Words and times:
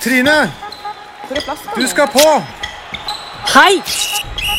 Trine! 0.00 0.50
Hvor 1.26 1.36
er 1.36 1.40
plassen? 1.40 1.68
Du 1.76 1.86
skal 1.88 2.06
på! 2.12 2.26
Hei! 3.54 3.80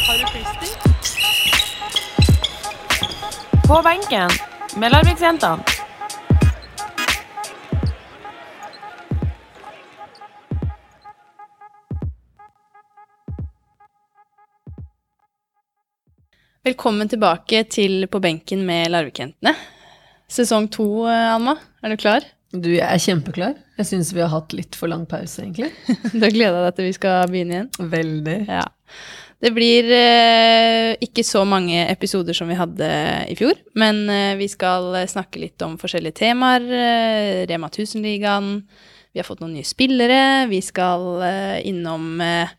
Har 0.07 0.17
du 0.19 0.25
frister? 0.31 0.69
På 3.67 3.81
benken 3.85 4.29
med 4.81 4.91
Larviksjentene. 4.91 5.63
Velkommen 16.65 17.09
tilbake 17.09 17.63
til 17.69 18.07
På 18.07 18.19
benken 18.19 18.65
med 18.65 18.89
Larvikjentene. 18.89 19.53
Sesong 20.27 20.67
to, 20.73 21.05
Anna. 21.05 21.35
Alma. 21.35 21.55
Er 21.83 21.89
du 21.93 21.95
klar? 22.01 22.25
Du, 22.51 22.69
jeg 22.73 22.87
er 22.87 22.97
kjempeklar. 22.97 23.64
Jeg 23.75 23.89
syns 23.89 24.13
vi 24.15 24.23
har 24.23 24.31
hatt 24.31 24.55
litt 24.55 24.77
for 24.79 24.91
lang 24.91 25.03
pause, 25.09 25.43
egentlig. 25.43 25.71
Du 26.13 26.21
har 26.23 26.33
gleda 26.33 26.63
deg 26.63 26.77
til 26.77 26.89
vi 26.89 26.95
skal 26.95 27.29
begynne 27.31 27.57
igjen? 27.57 27.91
Veldig. 27.91 28.39
Ja. 28.47 28.65
Det 29.43 29.51
blir 29.51 29.89
eh, 29.91 30.93
ikke 31.03 31.25
så 31.27 31.43
mange 31.45 31.83
episoder 31.91 32.37
som 32.37 32.47
vi 32.49 32.55
hadde 32.57 32.87
i 33.27 33.35
fjor, 33.37 33.59
men 33.77 34.05
eh, 34.09 34.37
vi 34.39 34.47
skal 34.49 34.95
snakke 35.11 35.41
litt 35.43 35.61
om 35.65 35.75
forskjellige 35.81 36.21
temaer. 36.23 36.63
Eh, 36.63 37.41
Rema 37.51 37.67
1000-ligaen. 37.67 38.61
Vi 39.11 39.19
har 39.19 39.27
fått 39.27 39.43
noen 39.43 39.53
nye 39.55 39.67
spillere. 39.67 40.47
Vi 40.51 40.63
skal 40.63 41.05
eh, 41.27 41.59
innom 41.67 42.23
eh, 42.23 42.55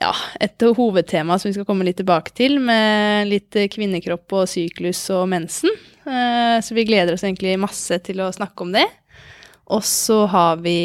ja, 0.00 0.12
et 0.40 0.60
hovedtema 0.76 1.36
som 1.40 1.50
vi 1.50 1.56
skal 1.56 1.66
komme 1.68 1.84
litt 1.88 1.98
tilbake 2.00 2.32
til, 2.36 2.60
med 2.64 3.28
litt 3.28 3.56
kvinnekropp 3.72 4.36
og 4.38 4.48
syklus 4.48 5.02
og 5.16 5.26
mensen. 5.32 5.72
Eh, 6.04 6.56
så 6.64 6.76
vi 6.76 6.86
gleder 6.88 7.16
oss 7.16 7.24
egentlig 7.26 7.58
masse 7.60 8.00
til 8.06 8.22
å 8.24 8.30
snakke 8.32 8.64
om 8.64 8.72
det. 8.76 8.86
Og 9.70 9.84
så 9.86 10.24
har 10.32 10.58
vi 10.64 10.76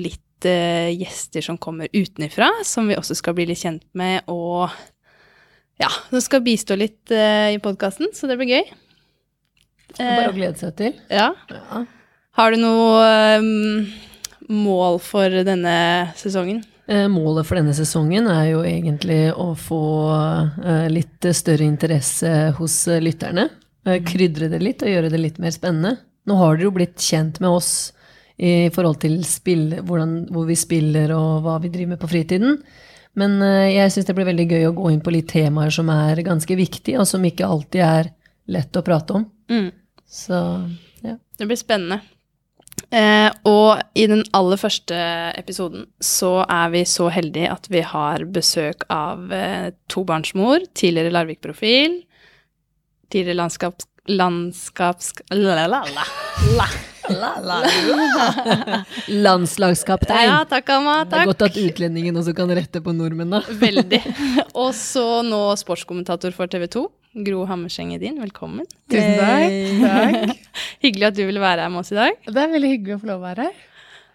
litt 0.00 0.46
eh, 0.48 0.90
gjester 0.96 1.44
som 1.44 1.58
kommer 1.60 1.90
utenifra, 1.92 2.48
som 2.64 2.88
vi 2.88 2.96
også 2.96 3.16
skal 3.18 3.36
bli 3.36 3.46
litt 3.50 3.60
kjent 3.60 3.84
med, 3.98 4.24
og 4.32 4.70
ja, 5.80 5.90
som 6.10 6.20
skal 6.24 6.42
bistå 6.44 6.76
litt 6.80 7.12
eh, 7.12 7.52
i 7.54 7.60
podkasten, 7.62 8.12
så 8.16 8.28
det 8.30 8.38
blir 8.40 8.54
gøy. 8.56 8.70
Bare 9.98 10.28
å 10.28 10.30
Eh, 10.30 10.36
glede 10.36 10.56
seg 10.60 10.76
til. 10.78 10.94
ja. 11.12 11.32
Ja. 11.50 11.84
Har 12.38 12.54
du 12.54 12.60
noe 12.62 13.06
um, 13.42 13.88
mål 14.48 15.00
for 15.02 15.34
denne 15.44 15.72
sesongen? 16.16 16.60
Eh, 16.86 17.08
Målet 17.10 17.44
for 17.48 17.58
denne 17.58 17.74
sesongen 17.76 18.28
er 18.30 18.44
jo 18.52 18.60
egentlig 18.64 19.32
å 19.34 19.48
få 19.58 19.80
litt 20.94 21.26
større 21.36 21.66
interesse 21.66 22.30
hos 22.56 22.76
lytterne. 23.02 23.48
Krydre 24.06 24.48
det 24.52 24.60
litt 24.62 24.84
og 24.86 24.92
gjøre 24.92 25.10
det 25.12 25.20
litt 25.20 25.40
mer 25.42 25.52
spennende. 25.52 25.96
Nå 26.30 26.38
har 26.38 26.54
dere 26.56 26.68
jo 26.68 26.74
blitt 26.78 27.02
kjent 27.02 27.42
med 27.42 27.50
oss 27.58 27.90
i 28.40 28.70
forhold 28.72 29.02
til 29.02 29.18
spill, 29.28 29.74
hvordan, 29.84 30.14
hvor 30.32 30.46
vi 30.48 30.56
spiller 30.56 31.12
og 31.12 31.42
hva 31.44 31.58
vi 31.60 31.68
driver 31.72 31.94
med 31.94 32.00
på 32.00 32.08
fritiden. 32.08 32.56
Men 33.20 33.40
eh, 33.44 33.74
jeg 33.74 33.92
syns 33.92 34.08
det 34.08 34.16
blir 34.16 34.28
veldig 34.30 34.46
gøy 34.48 34.68
å 34.68 34.76
gå 34.78 34.92
inn 34.94 35.02
på 35.04 35.12
litt 35.12 35.28
temaer 35.32 35.74
som 35.74 35.90
er 35.92 36.22
ganske 36.24 36.56
viktige, 36.56 37.00
og 37.02 37.08
som 37.10 37.26
ikke 37.26 37.48
alltid 37.48 37.84
er 37.84 38.14
lett 38.50 38.78
å 38.78 38.84
prate 38.86 39.18
om. 39.18 39.26
Mm. 39.50 39.68
Så 40.08 40.38
ja. 41.04 41.18
Det 41.36 41.48
blir 41.50 41.60
spennende. 41.60 42.00
Eh, 42.90 43.28
og 43.46 43.82
i 43.98 44.06
den 44.10 44.22
aller 44.34 44.58
første 44.58 44.96
episoden 45.38 45.84
så 46.02 46.40
er 46.42 46.72
vi 46.72 46.82
så 46.88 47.10
heldige 47.12 47.52
at 47.52 47.68
vi 47.70 47.84
har 47.86 48.24
besøk 48.34 48.86
av 48.90 49.30
eh, 49.34 49.68
tobarnsmor, 49.92 50.64
tidligere 50.74 51.12
Larvik-profil, 51.14 52.00
tidligere 53.12 53.42
landskaps... 53.44 53.86
Landskaps... 54.10 55.12
La, 55.36 55.68
la, 55.68 55.84
la, 55.92 56.06
la. 56.56 56.70
Landslagskaptein. 59.26 60.28
Ja, 60.28 60.38
takk, 60.48 60.66
Alma. 60.76 60.96
Det 61.08 61.16
er 61.20 61.26
godt 61.30 61.44
at 61.48 61.54
utlendingen 61.66 62.14
også 62.20 62.32
kan 62.36 62.48
rette 62.56 62.78
på 62.84 62.90
nordmennene. 62.96 63.40
Veldig. 63.60 64.00
Og 64.62 64.70
så 64.76 65.06
nå 65.26 65.42
sportskommentator 65.60 66.30
for 66.36 66.46
TV 66.50 66.64
2. 66.70 66.82
Gro 67.26 67.40
Hammerseng 67.48 67.90
Edin, 67.96 68.16
velkommen. 68.22 68.66
Tusen 68.90 69.14
takk. 69.18 69.50
takk. 69.82 70.30
Hyggelig 70.84 71.06
at 71.08 71.16
du 71.18 71.24
ville 71.26 71.42
være 71.42 71.60
her 71.66 71.72
med 71.72 71.80
oss 71.82 71.90
i 71.90 71.98
dag. 71.98 72.12
Det 72.28 72.38
er 72.38 72.54
veldig 72.54 72.70
hyggelig 72.76 72.94
å 72.96 73.00
få 73.02 73.08
lov 73.10 73.18
å 73.18 73.26
være 73.26 73.42
her. 73.48 73.54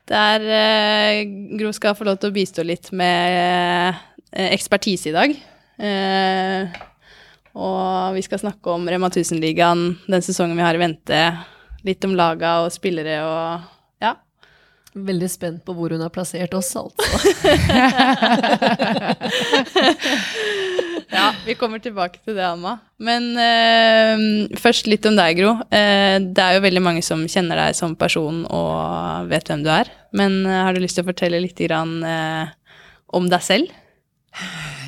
Der 0.05 0.39
eh, 0.53 1.25
Gro 1.57 1.69
skal 1.73 1.95
få 1.97 2.05
lov 2.07 2.17
til 2.22 2.29
å 2.31 2.35
bistå 2.35 2.61
litt 2.63 2.91
med 2.95 3.97
eh, 4.31 4.50
ekspertise 4.53 5.09
i 5.09 5.16
dag. 5.16 5.29
Eh, 5.81 6.63
og 7.55 8.16
vi 8.16 8.22
skal 8.25 8.41
snakke 8.41 8.72
om 8.72 8.88
Rema 8.91 9.07
1000-ligaen, 9.09 9.88
den 10.11 10.25
sesongen 10.25 10.57
vi 10.59 10.66
har 10.66 10.75
i 10.78 10.81
vente. 10.81 11.22
Litt 11.85 12.06
om 12.07 12.16
laga 12.18 12.59
og 12.66 12.72
spillere 12.73 13.19
og 13.25 13.62
ja. 14.03 14.13
Veldig 14.96 15.29
spent 15.29 15.66
på 15.66 15.73
hvor 15.78 15.90
hun 15.94 16.01
har 16.01 16.13
plassert 16.13 16.53
oss, 16.57 16.75
altså. 16.79 17.06
Ja, 21.16 21.29
vi 21.46 21.56
kommer 21.57 21.79
tilbake 21.79 22.19
til 22.23 22.35
det, 22.38 22.46
Alma. 22.46 22.78
Men 22.97 23.29
eh, 23.40 24.57
først 24.59 24.90
litt 24.90 25.06
om 25.07 25.18
deg, 25.18 25.40
Gro. 25.40 25.53
Eh, 25.69 26.18
det 26.19 26.44
er 26.44 26.57
jo 26.57 26.66
veldig 26.66 26.84
mange 26.84 27.03
som 27.06 27.23
kjenner 27.29 27.62
deg 27.62 27.78
som 27.78 27.96
person 28.00 28.44
og 28.50 29.29
vet 29.31 29.52
hvem 29.52 29.63
du 29.66 29.72
er. 29.73 29.91
Men 30.17 30.41
eh, 30.46 30.63
har 30.66 30.75
du 30.75 30.81
lyst 30.84 31.00
til 31.00 31.06
å 31.06 31.12
fortelle 31.12 31.44
litt 31.44 31.62
grann, 31.62 31.97
eh, 32.03 32.46
om 33.16 33.29
deg 33.31 33.46
selv? 33.46 33.72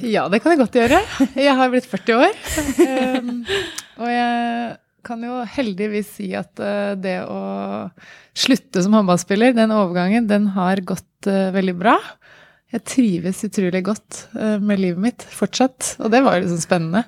Ja, 0.03 0.25
det 0.27 0.41
kan 0.43 0.53
jeg 0.53 0.61
godt 0.65 0.75
gjøre. 0.75 0.99
Jeg 1.37 1.55
har 1.55 1.71
blitt 1.71 1.87
40 1.87 2.19
år. 2.19 2.33
Um, 2.83 3.45
og 4.01 4.09
jeg 4.11 4.75
kan 5.07 5.23
jo 5.23 5.41
heldigvis 5.47 6.09
si 6.17 6.31
at 6.37 6.59
eh, 6.63 6.95
det 6.99 7.19
å 7.29 7.41
slutte 8.37 8.83
som 8.83 8.95
håndballspiller, 8.97 9.55
den 9.57 9.73
overgangen, 9.75 10.27
den 10.29 10.51
har 10.55 10.83
gått 10.87 11.29
eh, 11.29 11.49
veldig 11.55 11.75
bra. 11.79 11.95
Jeg 12.73 12.83
trives 12.89 13.45
utrolig 13.47 13.81
godt 13.87 14.25
eh, 14.35 14.57
med 14.59 14.81
livet 14.83 15.03
mitt 15.07 15.25
fortsatt, 15.31 15.95
og 16.01 16.11
det 16.13 16.23
var 16.25 16.37
jo 16.37 16.45
liksom 16.45 16.61
spennende. 16.63 17.05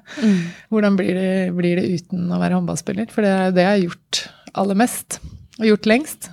Hvordan 0.72 1.00
blir 1.00 1.20
det, 1.20 1.32
blir 1.58 1.82
det 1.82 2.00
uten 2.00 2.30
å 2.32 2.40
være 2.42 2.59
håndballspiller? 2.59 3.12
For 3.12 3.26
det 3.26 3.34
er 3.36 3.48
jo 3.50 3.56
det 3.58 3.66
jeg 3.66 3.74
har 3.74 3.88
gjort 3.88 4.26
aller 4.64 4.80
mest, 4.80 5.20
og 5.59 5.68
gjort 5.68 5.90
lengst. 5.92 6.32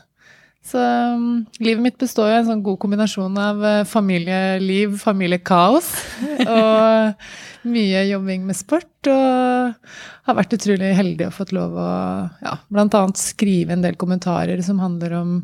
Så 0.66 0.82
um, 0.82 1.44
livet 1.62 1.82
mitt 1.82 1.98
består 1.98 2.30
jo 2.30 2.34
av 2.34 2.40
en 2.40 2.48
sånn 2.48 2.62
god 2.66 2.78
kombinasjon 2.82 3.36
av 3.38 3.60
familieliv, 3.86 4.96
familiekaos 4.98 5.92
og 6.56 7.28
mye 7.66 8.04
jobbing 8.08 8.46
med 8.48 8.56
sport. 8.58 9.10
Og 9.10 9.74
har 10.26 10.38
vært 10.38 10.54
utrolig 10.56 10.92
heldig 10.98 11.28
og 11.28 11.34
fått 11.36 11.52
lov 11.56 11.74
å 11.78 11.90
ja, 12.42 12.56
bl.a. 12.72 13.02
skrive 13.18 13.76
en 13.76 13.84
del 13.84 13.98
kommentarer 14.00 14.62
som 14.66 14.80
handler 14.82 15.18
om 15.20 15.36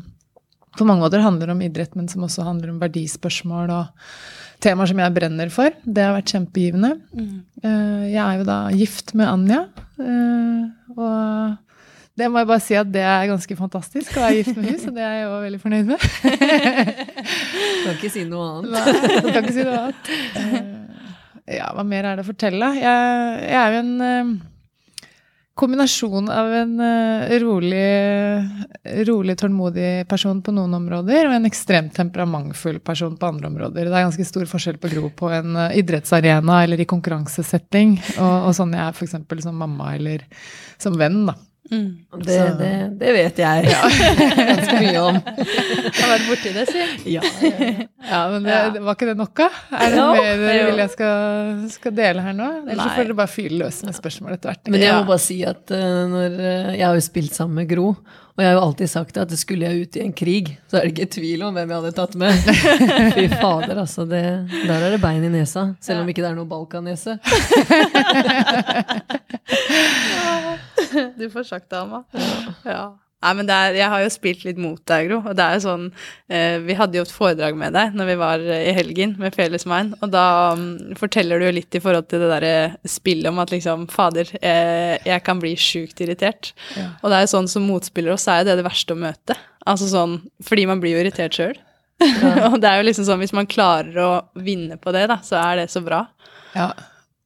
på 0.73 0.87
mange 0.89 1.03
måter 1.05 1.21
handler 1.21 1.51
om 1.53 1.59
idrett, 1.61 1.93
men 1.93 2.07
som 2.09 2.23
også 2.25 2.41
handler 2.47 2.71
om 2.73 2.79
verdispørsmål 2.81 3.69
og 3.75 4.07
temaer 4.63 4.89
som 4.89 5.01
jeg 5.03 5.13
brenner 5.13 5.51
for. 5.53 5.69
Det 5.85 6.01
har 6.01 6.15
vært 6.15 6.31
kjempegivende. 6.33 6.95
Mm. 7.13 7.35
Jeg 8.09 8.17
er 8.23 8.39
jo 8.39 8.47
da 8.47 8.55
gift 8.73 9.13
med 9.19 9.29
Anja. 9.29 9.59
eh, 10.01 10.95
Og 10.97 11.59
det 12.17 12.27
må 12.29 12.41
jeg 12.41 12.49
bare 12.49 12.61
si 12.65 12.75
at 12.77 12.89
det 12.93 13.01
er 13.05 13.29
ganske 13.29 13.55
fantastisk 13.57 14.17
å 14.17 14.23
være 14.25 14.39
gift 14.39 14.57
med 14.57 14.65
henne, 14.71 14.81
så 14.81 14.91
det 14.93 15.05
er 15.05 15.15
jeg 15.19 15.29
òg 15.29 15.45
veldig 15.45 15.61
fornøyd 15.61 15.87
med. 15.93 15.99
du 16.01 17.83
Kan 17.85 17.95
ikke 17.99 18.13
si 18.13 18.25
noe 18.29 18.49
annet. 18.49 18.73
Nei, 18.73 18.83
jeg 19.13 19.29
kan 19.29 19.41
ikke 19.43 19.55
si 19.59 19.67
noe 19.69 19.81
annet. 19.83 20.71
Ja, 21.49 21.73
hva 21.75 21.83
mer 21.83 22.07
er 22.07 22.17
det 22.17 22.23
å 22.23 22.29
fortelle? 22.29 22.71
Jeg, 22.79 23.45
jeg 23.49 23.59
er 23.59 23.73
jo 23.73 23.79
en 23.81 23.93
eh, 24.07 24.33
kombinasjon 25.59 26.29
av 26.31 26.53
en 26.55 26.73
eh, 26.81 27.33
rolig, 27.43 27.83
rolig, 29.09 29.35
tålmodig 29.37 29.91
person 30.09 30.39
på 30.45 30.53
noen 30.55 30.73
områder, 30.79 31.27
og 31.27 31.35
en 31.35 31.49
ekstremt 31.49 31.93
temperamentfull 31.97 32.79
person 32.85 33.17
på 33.19 33.29
andre 33.29 33.51
områder. 33.51 33.89
Det 33.89 33.91
er 33.91 34.07
ganske 34.07 34.27
stor 34.27 34.47
forskjell 34.49 34.79
på 34.81 34.93
Gro 34.95 35.11
på 35.19 35.29
en 35.35 35.57
eh, 35.67 35.79
idrettsarena 35.83 36.63
eller 36.63 36.81
i 36.81 36.89
konkurransesetting, 36.89 37.97
og, 38.15 38.49
og 38.49 38.55
sånn 38.57 38.73
jeg 38.77 38.87
er 38.87 38.95
f.eks. 38.95 39.17
som 39.45 39.59
mamma 39.59 39.93
eller 39.97 40.25
som 40.81 40.95
venn, 40.99 41.25
da. 41.29 41.37
Mm. 41.71 42.05
Det, 42.25 42.37
det, 42.59 42.71
det 42.99 43.11
vet 43.15 43.39
jeg 43.39 43.75
ganske 44.49 44.79
mye 44.83 45.01
om. 45.01 45.19
Har 45.97 46.09
vært 46.11 46.25
borti 46.27 46.51
det, 46.53 46.65
si. 46.69 46.83
Ja, 47.13 47.23
ja, 47.23 47.53
ja. 47.57 47.85
Ja, 48.03 48.19
men 48.33 48.43
det, 48.45 48.81
var 48.83 48.97
ikke 48.97 49.07
det 49.07 49.15
nok, 49.17 49.31
da? 49.39 49.47
Er 49.79 49.93
det 49.93 50.01
noe 50.01 50.17
mer 50.17 50.41
dere 50.41 50.65
vil 50.67 50.81
jeg 50.83 50.91
skal, 50.93 51.61
skal 51.71 51.95
dele 51.95 52.25
her 52.25 52.35
nå? 52.35 52.49
Eller 52.65 52.81
så 52.83 52.89
får 52.97 53.07
dere 53.07 53.19
bare 53.23 53.31
fyre 53.31 53.61
løs 53.63 53.79
med 53.87 53.95
spørsmål 53.95 54.35
etter 54.35 54.51
hvert. 54.51 54.73
Men 54.75 54.83
jeg 54.83 54.97
må 54.97 55.07
bare 55.07 55.23
si 55.23 55.39
at 55.47 55.71
uh, 55.71 56.03
når 56.11 56.35
uh, 56.35 56.73
Jeg 56.75 56.83
har 56.83 56.99
jo 56.99 57.05
spilt 57.07 57.39
sammen 57.39 57.61
med 57.61 57.71
Gro, 57.71 57.93
og 58.33 58.41
jeg 58.41 58.49
har 58.49 58.57
jo 58.57 58.63
alltid 58.65 58.89
sagt 58.89 59.17
at 59.21 59.33
skulle 59.37 59.69
jeg 59.69 59.85
ut 59.85 59.97
i 59.97 60.03
en 60.03 60.13
krig, 60.17 60.55
så 60.67 60.79
er 60.79 60.87
det 60.87 60.95
ikke 60.95 61.11
tvil 61.19 61.43
om 61.45 61.53
hvem 61.53 61.69
jeg 61.69 61.83
hadde 61.83 61.95
tatt 61.99 62.15
med. 62.17 62.47
Fy 63.15 63.27
fader, 63.29 63.77
altså. 63.77 64.07
Det, 64.09 64.23
der 64.65 64.73
er 64.79 64.95
det 64.95 65.01
bein 65.03 65.21
i 65.21 65.29
nesa. 65.29 65.67
Selv 65.85 66.01
om 66.01 66.09
ikke 66.09 66.25
det 66.25 66.31
er 66.31 66.39
noe 66.39 66.49
Balkan-nese. 66.49 67.19
Du 71.19 71.25
får 71.31 71.47
sagt 71.47 71.71
det, 71.71 71.79
Alma. 71.79 72.03
Ja. 72.67 72.83
Nei, 73.23 73.31
men 73.39 73.49
er, 73.51 73.77
jeg 73.77 73.87
har 73.87 74.01
jo 74.03 74.11
spilt 74.11 74.43
litt 74.43 74.59
mot 74.59 74.81
deg, 74.89 75.07
Gro. 75.07 75.21
Og 75.23 75.35
det 75.37 75.43
er 75.45 75.57
jo 75.57 75.63
sånn 75.63 75.85
eh, 76.27 76.57
Vi 76.65 76.75
hadde 76.75 76.99
jo 76.99 77.05
et 77.05 77.13
foredrag 77.13 77.57
med 77.59 77.75
deg 77.75 77.95
når 77.95 78.09
vi 78.09 78.17
var 78.19 78.43
eh, 78.43 78.65
i 78.67 78.75
helgen 78.75 79.15
med 79.21 79.35
Felesmein, 79.35 79.93
og 80.03 80.11
da 80.13 80.25
um, 80.57 80.65
forteller 80.99 81.39
du 81.39 81.47
jo 81.47 81.55
litt 81.55 81.77
i 81.77 81.81
forhold 81.83 82.09
til 82.11 82.23
det 82.23 82.31
derre 82.33 82.55
spillet 82.89 83.29
om 83.31 83.39
at 83.43 83.53
liksom 83.53 83.87
Fader, 83.93 84.29
eh, 84.41 84.95
jeg 85.07 85.23
kan 85.25 85.39
bli 85.41 85.53
sjukt 85.59 86.03
irritert. 86.03 86.51
Ja. 86.75 86.89
Og 87.01 87.11
det 87.11 87.19
er 87.19 87.25
jo 87.25 87.33
sånn 87.37 87.51
som 87.51 87.67
motspiller 87.69 88.15
oss, 88.15 88.27
er 88.27 88.43
jo 88.43 88.51
det 88.51 88.59
det 88.59 88.67
verste 88.67 88.95
å 88.95 89.03
møte. 89.05 89.37
Altså 89.63 89.87
sånn 89.87 90.17
Fordi 90.43 90.65
man 90.67 90.81
blir 90.83 90.97
jo 90.97 91.05
irritert 91.05 91.37
sjøl. 91.37 91.55
og 92.49 92.57
det 92.59 92.67
er 92.67 92.81
jo 92.81 92.87
liksom 92.89 93.07
sånn, 93.07 93.21
hvis 93.23 93.35
man 93.35 93.47
klarer 93.47 93.95
å 94.03 94.13
vinne 94.35 94.75
på 94.81 94.91
det, 94.91 95.07
da, 95.07 95.21
så 95.23 95.39
er 95.39 95.61
det 95.61 95.69
så 95.71 95.79
bra. 95.85 96.03
Ja. 96.57 96.73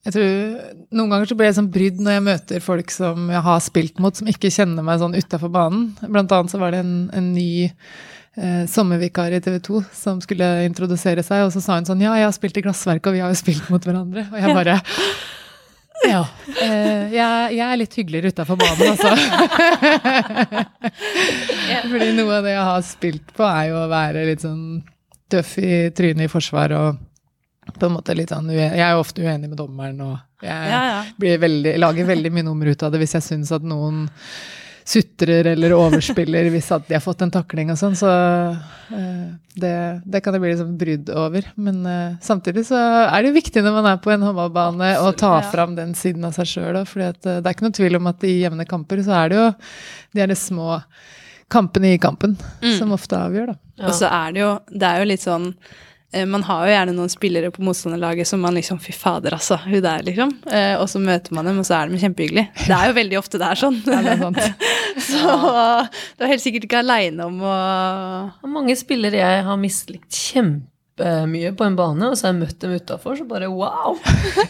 Jeg 0.07 0.13
tror, 0.15 0.75
Noen 0.95 1.11
ganger 1.11 1.27
så 1.27 1.35
blir 1.35 1.49
jeg 1.49 1.57
sånn 1.57 1.71
brydd 1.71 1.97
når 1.99 2.13
jeg 2.15 2.23
møter 2.23 2.63
folk 2.63 2.91
som 2.95 3.25
jeg 3.33 3.43
har 3.43 3.63
spilt 3.65 3.97
mot, 3.99 4.15
som 4.15 4.29
ikke 4.31 4.51
kjenner 4.53 4.85
meg 4.87 5.01
sånn 5.01 5.17
utafor 5.17 5.51
banen. 5.51 5.89
Blant 5.99 6.31
annet 6.31 6.53
så 6.53 6.61
var 6.61 6.71
det 6.71 6.79
en, 6.85 6.93
en 7.11 7.27
ny 7.35 7.49
eh, 7.67 8.63
sommervikar 8.71 9.35
i 9.35 9.41
TV 9.43 9.57
2 9.67 9.81
som 9.91 10.21
skulle 10.23 10.47
introdusere 10.63 11.25
seg, 11.27 11.43
og 11.43 11.51
så 11.51 11.63
sa 11.63 11.75
hun 11.75 11.89
sånn 11.89 12.05
Ja, 12.05 12.15
jeg 12.15 12.29
har 12.29 12.37
spilt 12.37 12.55
i 12.55 12.63
Glassverket, 12.63 13.09
og 13.11 13.17
vi 13.17 13.23
har 13.25 13.33
jo 13.33 13.41
spilt 13.41 13.67
mot 13.73 13.83
hverandre. 13.83 14.29
Og 14.31 14.39
jeg 14.39 14.55
bare 14.55 14.79
Ja. 16.07 16.21
Eh, 16.61 17.09
jeg, 17.11 17.57
jeg, 17.57 17.65
er 17.65 17.79
litt 17.81 17.95
hyggeligere 17.99 18.31
utafor 18.31 18.59
banen, 18.61 18.93
altså. 18.93 19.11
Fordi 21.91 22.11
noe 22.15 22.37
av 22.37 22.45
det 22.47 22.53
jeg 22.53 22.67
har 22.69 22.85
spilt 22.85 23.33
på, 23.35 23.43
er 23.43 23.73
jo 23.73 23.81
å 23.81 23.89
være 23.91 24.23
litt 24.29 24.45
sånn 24.45 24.85
tøff 25.27 25.57
i 25.59 25.89
trynet 25.97 26.29
i 26.29 26.31
forsvar 26.31 26.75
og 26.77 27.01
på 27.73 27.87
en 27.87 27.95
måte 27.97 28.15
litt 28.17 28.31
sånn 28.33 28.51
Jeg 28.53 28.79
er 28.79 28.93
jo 28.95 29.01
ofte 29.03 29.23
uenig 29.25 29.49
med 29.49 29.57
dommeren, 29.59 29.99
og 30.05 30.45
jeg 30.45 30.71
Ja, 30.71 30.83
ja. 30.91 31.01
blir 31.17 31.41
veldig, 31.41 31.73
lager 31.81 32.07
veldig 32.07 32.31
mye 32.33 32.47
nummer 32.47 32.69
ut 32.69 32.83
av 32.85 32.93
det 32.93 33.01
hvis 33.01 33.17
jeg 33.17 33.25
syns 33.25 33.51
at 33.55 33.65
noen 33.65 34.05
sutrer 34.87 35.49
eller 35.51 35.73
overspiller 35.75 36.47
hvis 36.53 36.69
at 36.71 36.85
de 36.87 36.95
har 36.95 37.03
fått 37.03 37.25
en 37.25 37.33
takling 37.33 37.73
og 37.73 37.79
sånn, 37.79 37.95
så 37.99 38.07
uh, 38.55 39.25
det, 39.59 39.73
det 40.07 40.21
kan 40.23 40.35
det 40.35 40.39
bli 40.39 40.53
liksom 40.53 40.77
brydd 40.79 41.11
over. 41.11 41.49
Men 41.59 41.81
uh, 41.83 42.15
samtidig 42.23 42.63
så 42.69 42.79
er 42.79 43.17
det 43.19 43.33
jo 43.33 43.35
viktig 43.35 43.63
når 43.65 43.75
man 43.81 43.89
er 43.91 43.99
på 44.03 44.13
en 44.13 44.23
håndballbane 44.23 44.93
å 45.03 45.11
ta 45.17 45.33
ja. 45.41 45.49
fram 45.51 45.75
den 45.75 45.91
siden 45.97 46.23
av 46.29 46.37
seg 46.37 46.47
sjøl 46.53 46.79
òg, 46.79 46.87
for 46.87 47.03
det 47.03 47.35
er 47.35 47.51
ikke 47.51 47.67
noe 47.67 47.75
tvil 47.75 47.99
om 47.99 48.07
at 48.13 48.23
i 48.23 48.37
jevne 48.39 48.67
kamper 48.69 49.03
så 49.03 49.17
er 49.25 49.33
det 49.33 49.41
jo 49.41 49.49
de 50.15 50.23
er 50.23 50.31
de 50.31 50.39
små 50.39 50.79
kampene 51.51 51.93
i 51.95 51.99
kampen 51.99 52.35
som 52.77 52.91
ofte 52.95 53.19
avgjør, 53.19 53.53
da. 53.53 53.59
Og 53.87 53.93
så 53.95 54.07
er 54.11 54.33
det 54.35 54.41
jo, 54.41 54.53
det 54.71 54.87
er 54.87 55.03
jo 55.03 55.11
litt 55.11 55.23
sånn 55.23 55.51
eh, 55.51 55.83
man 56.27 56.43
har 56.47 56.63
jo 56.63 56.71
gjerne 56.71 56.93
noen 56.95 57.11
spillere 57.11 57.49
på 57.51 57.63
motstanderlaget 57.67 58.29
som 58.29 58.39
man 58.39 58.55
liksom 58.55 58.79
Fy 58.79 58.93
fader, 58.95 59.35
altså. 59.35 59.57
Hun 59.65 59.81
der, 59.83 60.05
liksom. 60.07 60.31
Eh, 60.47 60.75
og 60.79 60.87
så 60.87 61.01
møter 61.03 61.35
man 61.35 61.49
dem, 61.49 61.59
og 61.59 61.67
så 61.67 61.81
er 61.81 61.91
de 61.91 61.99
kjempehyggelige. 61.99 62.47
Det 62.63 62.77
er 62.77 62.91
jo 62.91 62.95
veldig 62.95 63.19
ofte 63.19 63.41
det 63.41 63.49
er 63.49 63.59
sånn. 63.59 63.81
Ja, 63.83 63.99
det 64.05 64.13
er 64.13 64.23
sant. 64.23 64.39
så 65.09 65.35
du 66.15 66.23
er 66.23 66.31
helt 66.31 66.45
sikkert 66.45 66.69
ikke 66.69 66.81
aleine 66.81 67.27
om 67.27 67.43
å 67.43 67.57
mange 68.47 68.77
spillere 68.79 69.19
jeg 69.19 69.45
har 69.47 69.59
mislikt 69.59 70.15
kjempemye 70.97 71.51
på 71.57 71.63
en 71.65 71.75
bane, 71.77 72.07
og 72.09 72.17
så 72.17 72.27
har 72.27 72.33
jeg 72.33 72.41
møtt 72.41 72.59
dem 72.63 72.71
utafor, 72.77 73.17
så 73.19 73.25
bare 73.29 73.47
wow! 73.51 73.97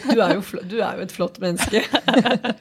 Du 0.08 0.20
er 0.20 0.34
jo, 0.34 0.40
fl- 0.44 0.64
du 0.68 0.78
er 0.80 0.96
jo 0.96 1.04
et 1.04 1.12
flott 1.12 1.38
menneske. 1.42 1.82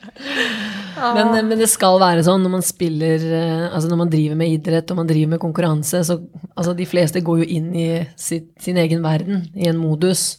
men, 1.15 1.31
men 1.47 1.59
det 1.61 1.69
skal 1.71 1.99
være 2.01 2.23
sånn 2.25 2.43
når 2.43 2.53
man 2.57 2.65
spiller 2.65 3.21
eh, 3.21 3.67
Altså 3.69 3.89
når 3.91 3.99
man 4.03 4.11
driver 4.11 4.39
med 4.39 4.49
idrett 4.57 4.91
og 4.93 4.99
man 5.01 5.09
driver 5.09 5.35
med 5.35 5.41
konkurranse, 5.43 6.01
så 6.07 6.19
altså 6.57 6.73
de 6.77 6.87
fleste 6.89 7.21
går 7.25 7.43
jo 7.43 7.47
inn 7.59 7.71
i 7.77 7.87
sitt, 8.19 8.51
sin 8.63 8.77
egen 8.81 9.03
verden, 9.05 9.45
i 9.55 9.67
en 9.69 9.79
modus. 9.79 10.37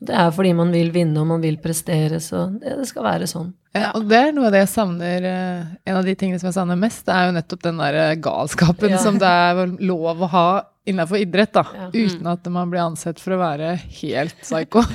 Det 0.00 0.14
er 0.16 0.30
fordi 0.32 0.54
man 0.56 0.70
vil 0.72 0.88
vinne 0.94 1.20
og 1.20 1.28
man 1.28 1.42
vil 1.44 1.58
prestere, 1.60 2.20
så 2.24 2.46
det, 2.54 2.78
det 2.80 2.86
skal 2.88 3.04
være 3.04 3.28
sånn. 3.28 3.50
Ja, 3.76 3.92
og 3.94 4.08
det 4.10 4.16
er 4.18 4.32
noe 4.34 4.48
av 4.48 4.54
det 4.56 4.64
jeg 4.64 4.70
savner 4.72 5.26
eh, 5.28 5.66
En 5.86 5.98
av 6.00 6.02
de 6.02 6.14
tingene 6.18 6.40
som 6.42 6.48
jeg 6.48 6.56
savner 6.56 6.78
mest, 6.80 7.04
det 7.06 7.14
er 7.14 7.28
jo 7.28 7.34
nettopp 7.36 7.60
den 7.68 7.78
der 7.78 7.98
eh, 8.00 8.16
galskapen 8.18 8.96
Ja. 8.96 8.98
som 8.98 9.20
det 9.20 9.28
er 9.30 9.60
lov 9.86 10.24
å 10.26 10.30
ha 10.32 10.46
innenfor 10.88 11.18
idrett, 11.18 11.52
da. 11.52 11.66
Ja. 11.76 11.88
Uten 11.92 12.26
at 12.30 12.46
man 12.52 12.70
blir 12.70 12.84
ansett 12.84 13.20
for 13.20 13.36
å 13.36 13.42
være 13.42 13.74
helt 14.00 14.38
psycho. 14.44 14.84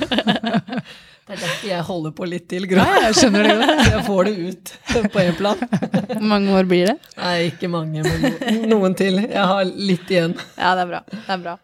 Det 1.26 1.34
er 1.34 1.40
derfor 1.42 1.66
jeg 1.66 1.82
holder 1.88 2.12
på 2.14 2.26
litt 2.30 2.44
til, 2.46 2.64
Gro. 2.70 2.78
Ja, 2.78 2.98
jeg 3.08 3.16
skjønner 3.18 3.48
det 3.48 3.54
godt. 3.58 3.80
Jeg 3.90 4.02
får 4.06 4.28
det 4.28 4.34
ut 4.46 4.70
på 5.10 5.22
en 5.24 5.32
plan. 5.34 5.64
Hvor 6.12 6.20
mange 6.30 6.52
år 6.54 6.68
blir 6.70 6.92
det? 6.92 6.94
Nei, 7.18 7.32
ikke 7.48 7.70
mange, 7.72 8.04
men 8.04 8.60
noen 8.70 8.94
til. 8.94 9.18
Jeg 9.24 9.46
har 9.50 9.64
litt 9.66 10.12
igjen. 10.14 10.36
Ja, 10.54 10.76
det 10.78 10.84
er 10.84 10.92
bra. 10.92 11.00
Det 11.10 11.34
er 11.34 11.42
bra. 11.42 11.56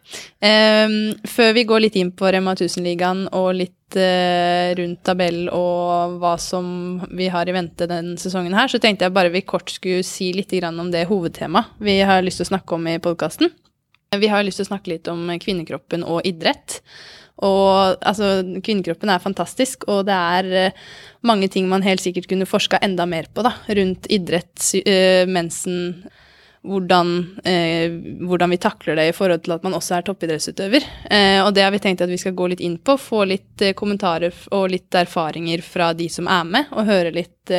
Um, 0.43 0.97
før 1.31 1.55
vi 1.55 1.67
går 1.71 1.85
litt 1.87 2.01
inn 2.03 2.11
på 2.11 2.35
Rema 2.35 2.57
1000-ligaen 2.59 3.29
og 3.39 3.53
litt 3.61 3.95
eh, 4.03 4.75
rundt 4.83 5.05
tabell 5.07 5.45
og 5.55 6.19
hva 6.19 6.35
som 6.43 6.67
vi 7.15 7.31
har 7.31 7.47
i 7.47 7.55
vente 7.55 7.87
den 7.87 8.17
sesongen 8.19 8.59
her, 8.59 8.67
så 8.67 8.83
tenkte 8.83 9.07
jeg 9.07 9.15
bare 9.15 9.31
vi 9.31 9.47
kort 9.47 9.71
skulle 9.71 10.03
si 10.03 10.33
litt 10.35 10.51
grann 10.59 10.83
om 10.83 10.91
det 10.91 11.07
hovedtemaet 11.07 11.79
vi 11.79 12.01
har 12.03 12.27
lyst 12.27 12.43
til 12.43 12.51
å 12.51 12.55
snakke 12.57 12.81
om 12.81 12.91
i 12.91 12.99
podkasten. 12.99 13.55
Vi 14.21 14.29
har 14.29 14.45
lyst 14.45 14.61
til 14.61 14.67
å 14.67 14.73
snakke 14.75 14.93
litt 14.93 15.09
om 15.09 15.25
kvinnekroppen 15.41 16.05
og 16.05 16.27
idrett. 16.29 16.83
Og 17.43 17.97
altså, 18.05 18.43
kvinnekroppen 18.63 19.11
er 19.11 19.23
fantastisk, 19.23 19.87
og 19.91 20.05
det 20.07 20.17
er 20.17 20.51
eh, 20.59 20.83
mange 21.27 21.49
ting 21.51 21.67
man 21.71 21.85
helt 21.87 22.03
sikkert 22.05 22.29
kunne 22.31 22.49
forska 22.49 22.83
enda 22.85 23.07
mer 23.09 23.31
på, 23.33 23.43
da, 23.47 23.55
rundt 23.79 24.07
idrett, 24.13 24.69
eh, 24.85 25.25
mensen, 25.27 26.05
hvordan, 26.63 27.15
eh, 27.49 27.97
hvordan 28.23 28.53
vi 28.55 28.61
takler 28.63 29.01
det 29.01 29.09
i 29.11 29.17
forhold 29.17 29.43
til 29.43 29.57
at 29.57 29.67
man 29.67 29.75
også 29.75 29.97
er 29.97 30.07
toppidrettsutøver. 30.07 30.87
Og 31.43 31.51
det 31.57 31.65
har 31.65 31.73
vi 31.75 31.81
tenkt 31.83 32.05
at 32.05 32.13
vi 32.13 32.21
skal 32.21 32.37
gå 32.39 32.53
litt 32.53 32.63
inn 32.63 32.77
på, 32.79 32.95
få 33.01 33.25
litt 33.33 33.65
kommentarer 33.75 34.37
og 34.55 34.69
litt 34.71 34.95
erfaringer 34.95 35.65
fra 35.67 35.91
de 35.99 36.07
som 36.13 36.31
er 36.31 36.47
med, 36.47 36.71
og 36.71 36.87
høre 36.87 37.17
litt 37.17 37.57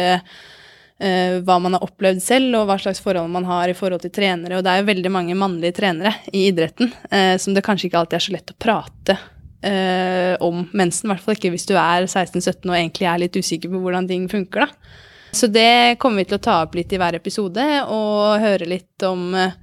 hva 1.00 1.58
man 1.60 1.74
har 1.76 1.84
opplevd 1.84 2.22
selv, 2.24 2.54
og 2.60 2.68
hva 2.70 2.78
slags 2.80 3.02
forhold 3.04 3.32
man 3.34 3.48
har 3.50 3.68
i 3.68 3.76
forhold 3.76 4.04
til 4.04 4.14
trenere. 4.14 4.58
Og 4.58 4.64
det 4.64 4.72
er 4.72 4.82
jo 4.82 4.90
veldig 4.92 5.12
mange 5.12 5.36
mannlige 5.36 5.76
trenere 5.82 6.14
i 6.32 6.46
idretten 6.52 6.92
eh, 7.10 7.36
som 7.42 7.56
det 7.56 7.66
kanskje 7.66 7.90
ikke 7.90 8.04
alltid 8.04 8.20
er 8.20 8.26
så 8.28 8.36
lett 8.36 8.54
å 8.54 8.60
prate 8.62 9.18
eh, 9.64 10.36
om 10.44 10.66
mensen, 10.72 11.08
i 11.08 11.14
hvert 11.14 11.24
fall 11.24 11.38
ikke 11.38 11.54
hvis 11.54 11.68
du 11.70 11.74
er 11.76 12.06
16-17 12.06 12.70
og 12.70 12.78
egentlig 12.78 13.10
er 13.10 13.24
litt 13.24 13.40
usikker 13.40 13.72
på 13.74 13.82
hvordan 13.84 14.10
ting 14.10 14.30
funker, 14.32 14.68
da. 14.68 15.00
Så 15.34 15.50
det 15.50 15.98
kommer 16.02 16.22
vi 16.22 16.28
til 16.30 16.38
å 16.38 16.46
ta 16.46 16.60
opp 16.62 16.76
litt 16.78 16.94
i 16.94 17.00
hver 17.02 17.18
episode, 17.18 17.64
og 17.90 18.44
høre 18.44 18.70
litt 18.70 19.06
om 19.08 19.32
eh, 19.34 19.56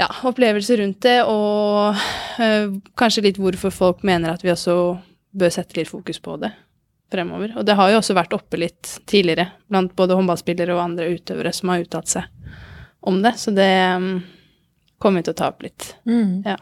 ja, 0.00 0.08
opplevelser 0.26 0.82
rundt 0.82 1.04
det, 1.06 1.20
og 1.28 2.02
eh, 2.42 2.66
kanskje 2.98 3.28
litt 3.28 3.40
hvorfor 3.40 3.74
folk 3.74 4.02
mener 4.06 4.34
at 4.34 4.42
vi 4.42 4.50
også 4.54 4.76
bør 5.32 5.54
sette 5.54 5.78
litt 5.78 5.90
fokus 5.92 6.18
på 6.20 6.36
det 6.42 6.50
fremover. 7.12 7.54
Og 7.60 7.66
det 7.68 7.76
har 7.78 7.92
jo 7.92 8.00
også 8.00 8.16
vært 8.16 8.34
oppe 8.36 8.60
litt 8.60 8.96
tidligere 9.10 9.50
blant 9.70 9.94
både 9.98 10.16
håndballspillere 10.18 10.74
og 10.74 10.84
andre 10.88 11.10
utøvere 11.14 11.52
som 11.54 11.72
har 11.72 11.84
uttalt 11.84 12.10
seg 12.12 12.28
om 13.02 13.18
det, 13.22 13.32
så 13.38 13.50
det 13.50 13.72
mm, 13.98 14.12
kommer 15.02 15.20
vi 15.20 15.26
til 15.26 15.34
å 15.34 15.38
ta 15.40 15.48
opp 15.50 15.64
litt. 15.64 15.88
Ja. 16.46 16.58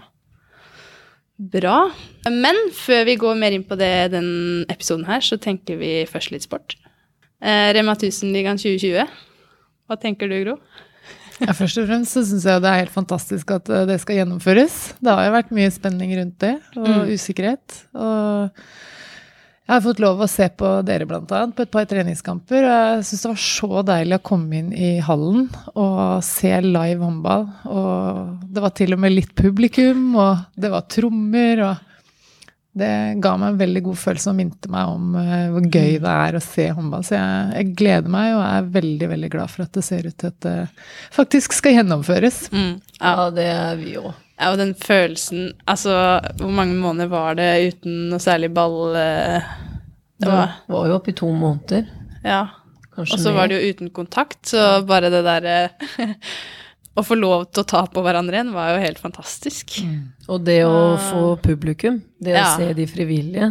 Bra. 1.41 1.77
Men 2.33 2.57
før 2.77 3.05
vi 3.09 3.17
går 3.21 3.37
mer 3.41 3.57
inn 3.57 3.65
på 3.69 3.77
det 3.81 4.11
den 4.15 4.31
episoden 4.73 5.07
her, 5.09 5.25
så 5.25 5.37
tenker 5.41 5.77
vi 5.81 5.99
først 6.09 6.33
litt 6.33 6.45
sport. 6.49 6.77
Eh, 7.41 7.71
Rema 7.77 7.93
1000-ligaen 7.97 8.61
2020. 8.61 9.21
Hva 9.89 9.99
tenker 10.01 10.29
du, 10.33 10.37
Gro? 10.45 10.57
Ja, 11.41 11.55
først 11.57 11.81
og 11.81 11.89
fremst 11.89 12.13
så 12.13 12.23
syns 12.29 12.45
jeg 12.45 12.61
det 12.61 12.69
er 12.69 12.83
helt 12.83 12.93
fantastisk 12.93 13.53
at 13.57 13.69
eh, 13.73 13.87
det 13.89 13.97
skal 14.03 14.21
gjennomføres. 14.21 14.79
Det 15.01 15.13
har 15.13 15.29
jo 15.29 15.37
vært 15.39 15.55
mye 15.57 15.73
spenning 15.73 16.13
rundt 16.19 16.37
det, 16.45 16.55
og 16.77 17.09
usikkerhet. 17.09 17.79
Og 17.97 18.65
jeg 19.71 19.77
har 19.77 19.85
fått 19.85 20.01
lov 20.03 20.19
å 20.19 20.27
se 20.27 20.49
på 20.59 20.69
dere 20.83 21.07
annet 21.07 21.53
på 21.55 21.63
et 21.63 21.71
par 21.71 21.85
treningskamper. 21.87 22.65
Og 22.67 22.73
jeg 22.73 23.05
syns 23.07 23.21
det 23.23 23.29
var 23.31 23.45
så 23.45 23.83
deilig 23.87 24.17
å 24.17 24.25
komme 24.27 24.57
inn 24.59 24.73
i 24.75 24.89
hallen 25.07 25.45
og 25.79 26.25
se 26.27 26.51
live 26.65 26.99
håndball. 27.05 27.45
Og 27.71 28.49
det 28.51 28.65
var 28.65 28.75
til 28.75 28.97
og 28.97 29.05
med 29.05 29.15
litt 29.15 29.31
publikum, 29.39 30.09
og 30.19 30.43
det 30.59 30.73
var 30.75 30.89
trommer. 30.91 31.63
og 31.69 31.87
det 32.81 32.91
ga 33.23 33.33
meg 33.35 33.53
en 33.53 33.61
veldig 33.61 33.83
god 33.89 33.99
følelse 33.99 34.31
og 34.31 34.37
minte 34.39 34.71
meg 34.71 34.91
om 34.93 35.15
eh, 35.19 35.47
hvor 35.51 35.65
gøy 35.67 35.97
det 36.03 36.13
er 36.13 36.37
å 36.39 36.43
se 36.45 36.67
håndball. 36.71 37.07
Så 37.07 37.17
jeg, 37.17 37.47
jeg 37.59 37.77
gleder 37.81 38.15
meg 38.15 38.35
og 38.37 38.43
er 38.47 38.73
veldig 38.79 39.09
veldig 39.11 39.31
glad 39.33 39.55
for 39.55 39.67
at 39.67 39.75
det 39.75 39.85
ser 39.87 40.07
ut 40.07 40.17
til 40.19 40.31
at 40.31 40.41
det 40.47 40.57
faktisk 41.15 41.57
skal 41.59 41.81
gjennomføres. 41.81 42.45
Mm. 42.55 42.75
Ja, 43.01 43.31
det 43.35 43.47
er 43.55 43.79
vi 43.81 43.97
òg. 44.03 44.13
Ja, 44.41 44.51
og 44.51 44.57
den 44.59 44.73
følelsen 44.75 45.51
Altså, 45.69 45.93
hvor 46.41 46.51
mange 46.57 46.75
måneder 46.81 47.11
var 47.13 47.35
det 47.39 47.51
uten 47.75 48.09
noe 48.11 48.19
særlig 48.23 48.51
ball? 48.57 48.95
Det 48.95 49.11
Det 50.21 50.27
Det 50.27 50.33
var 50.33 50.57
var 50.69 50.89
jo 50.89 50.95
oppi 50.99 51.13
to 51.17 51.29
måneder. 51.33 51.87
Ja. 52.25 52.47
Og 52.99 53.07
så 53.09 53.33
var 53.33 53.49
det 53.49 53.57
jo 53.61 53.71
uten 53.73 53.91
kontakt, 53.97 54.43
så 54.51 54.83
bare 54.85 55.09
det 55.13 55.23
derre 55.25 55.71
Å 56.99 57.05
få 57.07 57.15
lov 57.17 57.45
til 57.55 57.63
å 57.63 57.69
ta 57.71 57.85
på 57.87 58.03
hverandre 58.03 58.35
igjen 58.37 58.51
var 58.53 58.73
jo 58.75 58.81
helt 58.83 58.99
fantastisk. 58.99 59.77
Og 60.29 60.43
det 60.45 60.59
å 60.67 60.97
få 60.99 61.37
publikum, 61.41 62.01
det 62.21 62.35
å 62.37 62.43
se 62.59 62.73
de 62.77 62.87
frivillige 62.91 63.47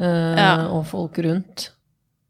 eh, 0.00 0.34
Ja. 0.40 0.54
og 0.72 0.86
folk 0.88 1.18
rundt. 1.22 1.68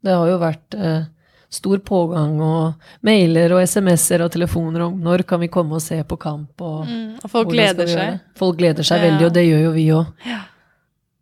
Det 0.05 0.13
har 0.13 0.27
jo 0.29 0.41
vært 0.43 0.75
eh, 0.75 1.07
stor 1.51 1.79
pågang 1.81 2.41
og 2.45 2.75
mailer 3.03 3.55
og 3.57 3.63
SMS-er 3.65 4.21
og 4.27 4.31
telefoner 4.35 4.83
om 4.85 4.99
når 5.01 5.23
kan 5.29 5.41
vi 5.41 5.49
komme 5.49 5.79
og 5.79 5.83
se 5.83 6.03
på 6.05 6.19
kamp. 6.21 6.61
Og, 6.61 6.87
Mm, 6.87 7.15
og 7.25 7.31
folk 7.31 7.49
gleder 7.51 7.87
seg. 7.89 8.21
Folk 8.37 8.59
gleder 8.59 8.85
seg 8.85 9.01
Ja. 9.01 9.11
veldig, 9.11 9.27
og 9.27 9.33
det 9.33 9.45
gjør 9.47 9.63
jo 9.65 9.73
vi 9.73 9.87
òg. 9.89 10.07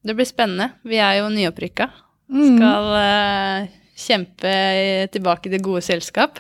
Det 0.07 0.15
blir 0.17 0.27
spennende. 0.27 0.73
Vi 0.85 0.97
er 0.99 1.19
jo 1.21 1.29
nyopprykka. 1.29 1.89
Mm. 2.31 2.57
Skal 2.57 2.85
uh, 2.95 3.69
kjempe 3.97 5.09
tilbake 5.11 5.47
i 5.47 5.51
det 5.51 5.63
gode 5.63 5.83
selskap. 5.83 6.39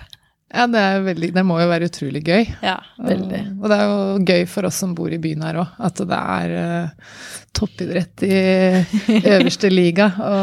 Ja, 0.54 0.68
det, 0.70 0.78
er 0.78 1.00
veldig, 1.02 1.32
det 1.34 1.42
må 1.42 1.56
jo 1.58 1.66
være 1.66 1.88
utrolig 1.90 2.22
gøy. 2.22 2.44
Ja. 2.62 2.76
Veldig. 3.02 3.40
Og, 3.56 3.64
og 3.64 3.72
det 3.72 3.76
er 3.76 3.88
jo 3.90 4.26
gøy 4.30 4.44
for 4.50 4.68
oss 4.68 4.78
som 4.78 4.94
bor 4.94 5.10
i 5.10 5.18
byen 5.20 5.42
her 5.42 5.58
òg, 5.64 5.72
at 5.88 6.02
det 6.06 6.20
er 6.22 6.54
uh, 6.54 7.14
toppidrett 7.56 8.24
i 8.28 8.38
øverste 9.34 9.72
liga 9.72 10.06
å 10.14 10.34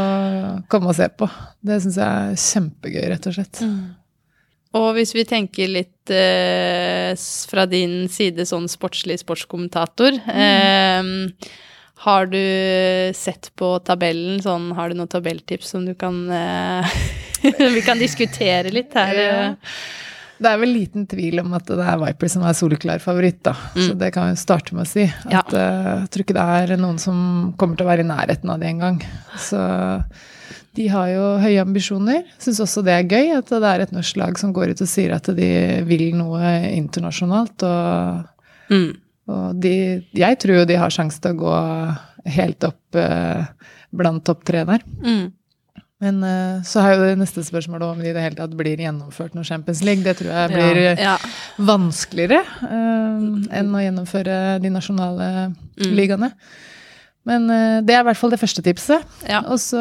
komme 0.71 0.91
og 0.91 0.97
se 0.99 1.07
på. 1.07 1.29
Det 1.63 1.79
syns 1.85 1.99
jeg 2.01 2.27
er 2.33 2.41
kjempegøy, 2.45 3.03
rett 3.13 3.29
og 3.31 3.37
slett. 3.37 3.63
Og 4.73 4.89
hvis 4.97 5.13
vi 5.15 5.23
tenker 5.29 5.71
litt 5.71 6.11
uh, 6.11 7.13
fra 7.53 7.67
din 7.69 8.03
side 8.11 8.43
sånn 8.49 8.67
sportslig 8.71 9.21
sportskommentator 9.23 10.19
eh, 10.19 11.13
Har 12.03 12.25
du 12.27 12.39
sett 13.15 13.51
på 13.55 13.73
tabellen 13.85 14.41
sånn 14.43 14.71
Har 14.75 14.91
du 14.91 14.97
noen 14.99 15.07
tabelltips 15.11 15.69
som 15.75 15.85
du 15.87 15.93
kan 15.95 16.17
eh, 16.31 16.95
Vi 17.75 17.83
kan 17.85 17.99
diskutere 18.01 18.71
litt 18.73 18.93
her. 18.97 19.13
Ja. 19.19 19.45
Det 20.43 20.49
er 20.49 20.59
vel 20.59 20.73
liten 20.75 21.05
tvil 21.07 21.39
om 21.43 21.53
at 21.55 21.67
det 21.69 21.77
er 21.79 21.99
Viper 22.01 22.31
som 22.31 22.43
er 22.47 22.55
soleklar 22.57 22.99
favoritt, 23.03 23.39
da. 23.45 23.53
Så 23.75 23.93
det 23.99 24.09
kan 24.15 24.31
vi 24.31 24.39
starte 24.41 24.75
med 24.75 24.83
å 24.83 24.89
si. 24.89 25.05
Ja. 25.29 25.43
At 25.43 25.53
eh, 25.55 25.89
jeg 26.01 26.09
tror 26.11 26.23
ikke 26.25 26.35
det 26.35 26.45
er 26.73 26.81
noen 26.81 26.97
som 26.99 27.17
kommer 27.59 27.79
til 27.79 27.85
å 27.85 27.91
være 27.91 28.03
i 28.03 28.09
nærheten 28.09 28.51
av 28.51 28.59
det 28.59 28.71
engang. 28.73 28.97
Så 29.39 29.61
de 30.73 30.87
har 30.89 31.11
jo 31.13 31.27
høye 31.43 31.61
ambisjoner. 31.61 32.23
Syns 32.41 32.59
også 32.65 32.83
det 32.83 32.95
er 32.97 33.07
gøy 33.11 33.31
at 33.37 33.51
det 33.53 33.69
er 33.69 33.85
et 33.85 33.93
norsk 33.95 34.19
lag 34.19 34.39
som 34.41 34.51
går 34.55 34.73
ut 34.73 34.83
og 34.83 34.89
sier 34.89 35.13
at 35.15 35.29
de 35.37 35.49
vil 35.87 36.09
noe 36.19 36.53
internasjonalt. 36.73 37.63
Og, 37.69 38.29
Mm. 38.71 38.93
Og 39.27 39.61
de 39.63 39.75
Jeg 40.13 40.39
tror 40.41 40.61
jo 40.61 40.65
de 40.67 40.75
har 40.81 40.91
sjanse 40.91 41.21
til 41.23 41.31
å 41.35 41.39
gå 41.43 41.53
helt 42.33 42.63
opp 42.67 42.95
eh, 42.99 43.45
blant 43.93 44.23
topp 44.25 44.43
tre 44.47 44.63
der. 44.67 44.83
Mm. 45.03 45.31
Men 46.03 46.17
eh, 46.27 46.57
så 46.67 46.81
har 46.83 46.97
jo 46.97 47.05
det 47.05 47.19
neste 47.21 47.43
spørsmålet 47.47 47.85
om 47.93 48.01
de 48.03 48.09
i 48.09 48.13
det 48.15 48.23
hele 48.25 48.35
tatt 48.35 48.55
blir 48.59 48.81
gjennomført 48.83 49.35
noe 49.37 49.47
Champions 49.47 49.83
League. 49.87 50.03
Det 50.03 50.17
tror 50.19 50.33
jeg 50.33 50.51
blir 50.51 50.81
ja. 50.83 50.95
Ja. 50.99 51.15
vanskeligere 51.63 52.41
eh, 52.67 53.27
enn 53.59 53.71
å 53.75 53.83
gjennomføre 53.85 54.39
de 54.63 54.73
nasjonale 54.73 55.29
Mm. 55.73 55.93
ligaene. 55.97 56.27
Men 57.25 57.47
eh, 57.49 57.79
det 57.81 57.95
er 57.95 58.03
i 58.03 58.05
hvert 58.05 58.19
fall 58.19 58.29
det 58.29 58.37
første 58.41 58.61
tipset. 58.61 59.01
Ja. 59.25 59.39
Og 59.49 59.57
så 59.57 59.79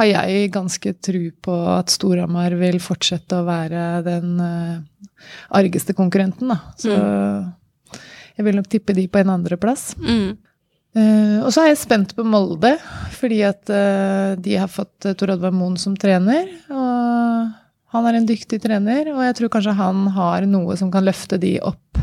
har 0.00 0.06
jeg 0.08 0.48
ganske 0.54 0.94
tru 1.04 1.28
på 1.44 1.54
at 1.76 1.92
Storhamar 1.94 2.56
vil 2.58 2.80
fortsette 2.82 3.38
å 3.38 3.44
være 3.46 3.84
den 4.06 4.32
eh, 4.40 5.06
argeste 5.60 5.94
konkurrenten, 5.94 6.50
da. 6.50 6.58
Så 6.80 6.96
jeg 8.36 8.46
vil 8.46 8.58
nok 8.58 8.70
tippe 8.72 8.96
de 8.96 9.06
på 9.10 9.20
en 9.20 9.34
andreplass. 9.36 9.92
Mm. 10.00 10.38
Uh, 10.96 11.38
og 11.44 11.52
så 11.54 11.62
er 11.62 11.70
jeg 11.70 11.82
spent 11.84 12.16
på 12.18 12.24
Molde, 12.26 12.72
fordi 13.14 13.40
at 13.46 13.70
uh, 13.70 14.34
de 14.40 14.56
har 14.58 14.70
fått 14.70 15.06
uh, 15.06 15.14
Tor 15.14 15.36
Oddvar 15.36 15.54
Moen 15.54 15.78
som 15.78 15.94
trener. 15.98 16.50
Og 16.70 17.94
han 17.94 18.06
er 18.06 18.18
en 18.18 18.26
dyktig 18.26 18.60
trener, 18.62 19.12
og 19.14 19.22
jeg 19.26 19.38
tror 19.38 19.54
kanskje 19.54 19.78
han 19.78 20.04
har 20.14 20.46
noe 20.50 20.76
som 20.78 20.90
kan 20.94 21.06
løfte 21.06 21.40
de 21.42 21.56
opp 21.62 21.98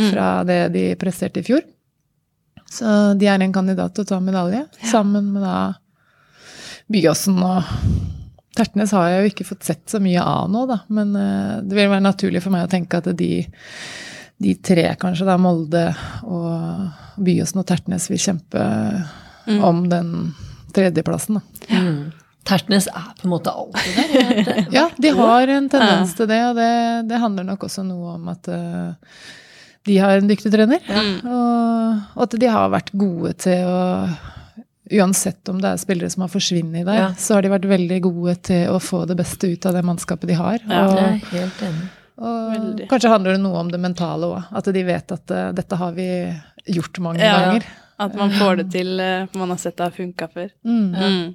fra 0.00 0.40
det 0.46 0.62
de 0.74 0.84
presterte 0.98 1.42
i 1.42 1.46
fjor. 1.46 1.62
Så 2.70 3.14
de 3.18 3.26
er 3.26 3.42
en 3.42 3.54
kandidat 3.54 3.94
til 3.94 4.06
å 4.06 4.10
ta 4.10 4.18
medalje, 4.22 4.64
sammen 4.90 5.32
med 5.34 5.42
da 5.42 5.58
Byåsen 6.90 7.38
og 7.46 7.66
Tertnes 8.56 8.90
har 8.96 9.08
jeg 9.08 9.20
jo 9.22 9.30
ikke 9.30 9.46
fått 9.46 9.66
sett 9.66 9.84
så 9.90 10.00
mye 10.02 10.22
av 10.26 10.50
nå, 10.50 10.64
da. 10.66 10.80
Men 10.90 11.14
eh, 11.16 11.58
det 11.62 11.76
vil 11.76 11.90
være 11.90 12.02
naturlig 12.02 12.42
for 12.42 12.54
meg 12.54 12.66
å 12.66 12.70
tenke 12.70 12.98
at 12.98 13.06
de, 13.16 13.30
de 14.40 14.54
tre, 14.64 14.86
kanskje, 15.00 15.26
da, 15.28 15.36
Molde 15.40 15.82
og 16.24 17.20
Byåsen 17.20 17.60
og 17.60 17.66
Tertnes, 17.68 18.06
vil 18.10 18.22
kjempe 18.22 18.62
om 19.60 19.82
den 19.90 20.14
tredjeplassen. 20.74 21.40
Da. 21.40 21.76
Mm. 21.76 22.00
Tertnes 22.48 22.86
er 22.88 23.10
på 23.20 23.26
en 23.28 23.34
måte 23.34 23.52
alltid 23.52 23.98
der. 23.98 24.40
det. 24.46 24.64
Ja, 24.78 24.86
de 24.96 25.12
har 25.18 25.52
en 25.58 25.68
tendens 25.72 26.14
til 26.16 26.28
det, 26.30 26.40
og 26.48 26.56
det, 26.56 26.70
det 27.10 27.20
handler 27.20 27.44
nok 27.50 27.66
også 27.68 27.84
noe 27.84 28.14
om 28.16 28.30
at 28.32 28.48
uh, 28.48 29.20
de 29.86 29.98
har 30.00 30.16
en 30.20 30.28
dyktig 30.30 30.52
trener. 30.54 30.80
Og, 31.20 32.00
og 32.16 32.24
at 32.26 32.36
de 32.40 32.48
har 32.50 32.72
vært 32.72 32.92
gode 32.96 33.36
til 33.46 33.68
å 33.68 33.80
Uansett 34.90 35.46
om 35.46 35.60
det 35.62 35.68
er 35.70 35.78
spillere 35.78 36.10
som 36.10 36.24
har 36.24 36.30
forsvunnet 36.32 36.82
der, 36.82 36.96
Ja. 36.98 37.10
så 37.14 37.36
har 37.36 37.44
de 37.44 37.52
vært 37.52 37.68
veldig 37.70 37.98
gode 38.02 38.32
til 38.48 38.72
å 38.72 38.80
få 38.82 39.04
det 39.06 39.14
beste 39.20 39.46
ut 39.52 39.68
av 39.70 39.76
det 39.76 39.84
mannskapet 39.86 40.26
de 40.32 40.34
har. 40.34 40.58
Ja. 40.66 40.80
og, 40.88 40.96
Jeg 40.98 41.12
er 41.12 41.28
helt 41.36 41.60
enig. 41.68 41.84
Og 42.20 42.52
Veldig. 42.52 42.86
kanskje 42.90 43.10
handler 43.14 43.32
det 43.36 43.40
noe 43.42 43.58
om 43.64 43.70
det 43.72 43.80
mentale 43.80 44.28
òg. 44.28 44.48
At 44.60 44.70
de 44.76 44.82
vet 44.84 45.12
at 45.16 45.30
uh, 45.32 45.50
dette 45.56 45.76
har 45.80 45.92
vi 45.96 46.06
gjort 46.68 47.00
mange 47.00 47.20
Ja. 47.24 47.38
ganger. 47.40 47.64
At 48.00 48.14
man 48.16 48.30
får 48.32 48.56
det 48.62 48.70
til, 48.72 48.94
uh, 49.00 49.26
man 49.36 49.50
har 49.54 49.58
sett 49.60 49.76
det 49.76 49.86
har 49.88 49.96
funka 49.96 50.28
før. 50.32 50.50
Mm. 50.64 50.92
Mm. 50.94 51.34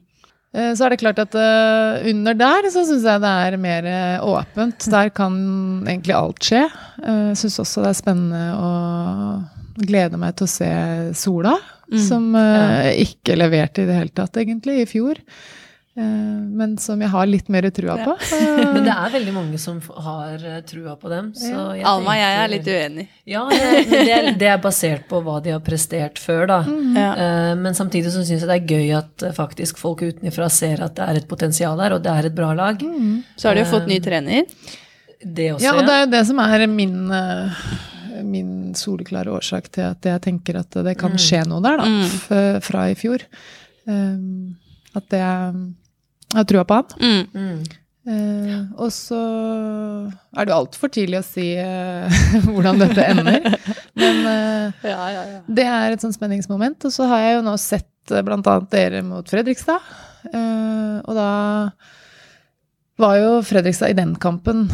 Eh, 0.55 0.71
Så 0.73 0.85
er 0.85 0.89
det 0.93 0.99
klart 1.01 1.19
at 1.19 1.35
eh, 1.35 2.05
under 2.13 2.33
der 2.33 2.69
så 2.71 2.85
syns 2.87 3.03
jeg 3.03 3.19
det 3.21 3.31
er 3.49 3.57
mer 3.59 3.85
eh, 3.91 4.23
åpent. 4.23 4.85
Der 4.89 5.09
kan 5.09 5.35
egentlig 5.85 6.15
alt 6.15 6.39
skje. 6.39 6.61
Uh, 7.03 7.33
syns 7.35 7.59
også 7.59 7.83
det 7.83 7.89
er 7.91 7.99
spennende 7.99 8.43
å 8.55 8.71
glede 9.85 10.15
meg 10.17 10.37
til 10.39 10.47
å 10.47 10.53
se 10.53 10.69
Sola, 11.19 11.57
som 12.07 12.29
eh, 12.39 12.93
ikke 13.03 13.35
leverte 13.35 13.83
i 13.83 13.89
det 13.89 13.97
hele 13.99 14.13
tatt, 14.15 14.37
egentlig, 14.39 14.77
i 14.85 14.87
fjor. 14.87 15.19
Eh, 15.95 16.03
men 16.59 16.73
som 16.77 16.99
jeg 16.99 17.07
har 17.07 17.27
litt 17.29 17.47
mer 17.51 17.69
trua 17.71 17.95
på. 18.03 18.13
Men 18.35 18.81
Eh, 18.81 18.83
det 18.83 18.91
er 18.91 19.11
veldig 19.13 19.33
mange 19.33 19.57
som 19.61 19.77
har 20.03 20.41
eh, 20.43 20.57
trua 20.67 20.95
på 20.99 21.09
dem. 21.11 21.29
Så 21.37 21.51
jeg 21.77 21.85
Alma 21.87 22.11
og 22.11 22.19
jeg 22.19 22.39
er 22.41 22.51
litt 22.51 22.67
uenig. 22.67 23.05
Ja, 23.31 23.43
det, 23.49 23.69
det, 23.89 24.01
er, 24.11 24.27
det 24.41 24.49
er 24.51 24.59
basert 24.63 25.05
på 25.07 25.21
hva 25.23 25.37
de 25.43 25.53
har 25.55 25.61
prestert 25.63 26.19
før, 26.19 26.43
da. 26.51 26.57
Ja. 26.67 27.11
Eh, 27.15 27.51
Men 27.61 27.77
samtidig 27.77 28.11
så 28.11 28.25
syns 28.25 28.43
jeg 28.43 28.49
det 28.49 28.57
er 28.57 28.73
gøy 28.75 28.91
at 28.99 29.25
faktisk 29.37 29.79
folk 29.79 30.03
utenfra 30.03 30.49
ser 30.51 30.83
at 30.83 30.97
det 30.99 31.07
er 31.07 31.21
et 31.21 31.29
potensial 31.31 31.79
der, 31.79 31.95
og 31.95 32.03
det 32.03 32.11
er 32.11 32.27
et 32.29 32.35
bra 32.35 32.51
lag. 32.57 32.83
Så 33.39 33.47
har 33.49 33.55
de 33.55 33.63
jo 33.63 33.71
fått 33.71 33.87
ny 33.87 34.01
trener. 34.03 34.43
Det 35.23 35.53
også, 35.55 35.63
ja, 35.63 35.77
og 35.79 35.87
det 35.87 35.93
er 35.95 36.03
jo 36.03 36.11
det 36.11 36.23
som 36.27 36.41
er 36.43 36.65
min, 36.69 36.97
min 38.27 38.51
soleklare 38.77 39.31
årsak 39.33 39.71
til 39.73 39.87
at 39.87 40.05
jeg 40.05 40.21
tenker 40.27 40.59
at 40.59 40.75
det 40.85 40.97
kan 40.99 41.15
skje 41.17 41.45
noe 41.49 41.63
der, 41.65 41.81
da, 41.81 42.43
fra 42.61 42.83
i 42.91 42.99
fjor. 42.99 43.23
At 43.87 45.09
det 45.15 45.23
Jeg 46.33 46.39
har 46.41 46.47
trua 46.49 46.63
på 46.67 46.79
han. 46.79 46.95
Mm. 46.99 47.25
Mm. 47.33 47.65
Eh, 48.05 48.57
og 48.77 48.91
så 48.93 49.17
er 50.35 50.45
det 50.45 50.51
jo 50.53 50.57
altfor 50.59 50.91
tidlig 50.93 51.21
å 51.23 51.25
si 51.25 51.47
uh, 51.57 52.19
hvordan 52.51 52.81
dette 52.83 53.07
ender. 53.13 53.47
Men 53.97 54.21
uh, 54.21 54.85
Ja, 54.85 55.01
ja, 55.09 55.23
ja. 55.31 55.39
det 55.47 55.65
er 55.65 55.95
et 55.95 56.05
sånt 56.05 56.17
spenningsmoment. 56.17 56.85
Og 56.85 56.93
så 56.93 57.07
har 57.09 57.23
jeg 57.23 57.37
jo 57.39 57.45
nå 57.47 57.55
sett 57.61 57.89
annet 58.13 58.69
dere 58.69 59.01
mot 59.05 59.25
Fredrikstad. 59.29 59.81
Eh, 60.29 60.97
og 61.01 61.13
da 61.17 61.29
var 63.01 63.15
jo 63.19 63.31
Fredrikstad 63.45 63.91
i 63.91 63.97
den 63.97 64.13
kampen 64.21 64.67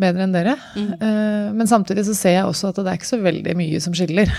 bedre 0.00 0.24
enn 0.24 0.34
dere. 0.34 0.54
Eh, 0.78 1.48
men 1.52 1.66
samtidig 1.66 2.06
så 2.06 2.14
ser 2.16 2.38
jeg 2.38 2.46
også 2.46 2.70
at 2.70 2.80
det 2.80 2.92
er 2.92 3.00
ikke 3.00 3.10
så 3.10 3.20
veldig 3.22 3.56
mye 3.58 3.82
som 3.82 3.96
skiller. 3.96 4.30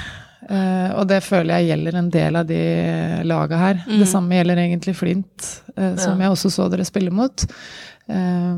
Eh, 0.45 0.89
og 0.93 1.07
det 1.09 1.23
føler 1.25 1.57
jeg 1.57 1.71
gjelder 1.71 1.95
en 1.97 2.09
del 2.13 2.35
av 2.37 2.45
de 2.49 2.59
laga 3.25 3.57
her. 3.57 3.79
Det 3.89 4.05
samme 4.07 4.37
gjelder 4.37 4.61
egentlig 4.61 4.93
Flint, 4.95 5.47
eh, 5.75 5.95
som 5.97 6.19
jeg 6.21 6.29
også 6.33 6.51
så 6.53 6.67
dere 6.71 6.85
spille 6.87 7.09
mot. 7.11 7.45
Eh, 8.07 8.55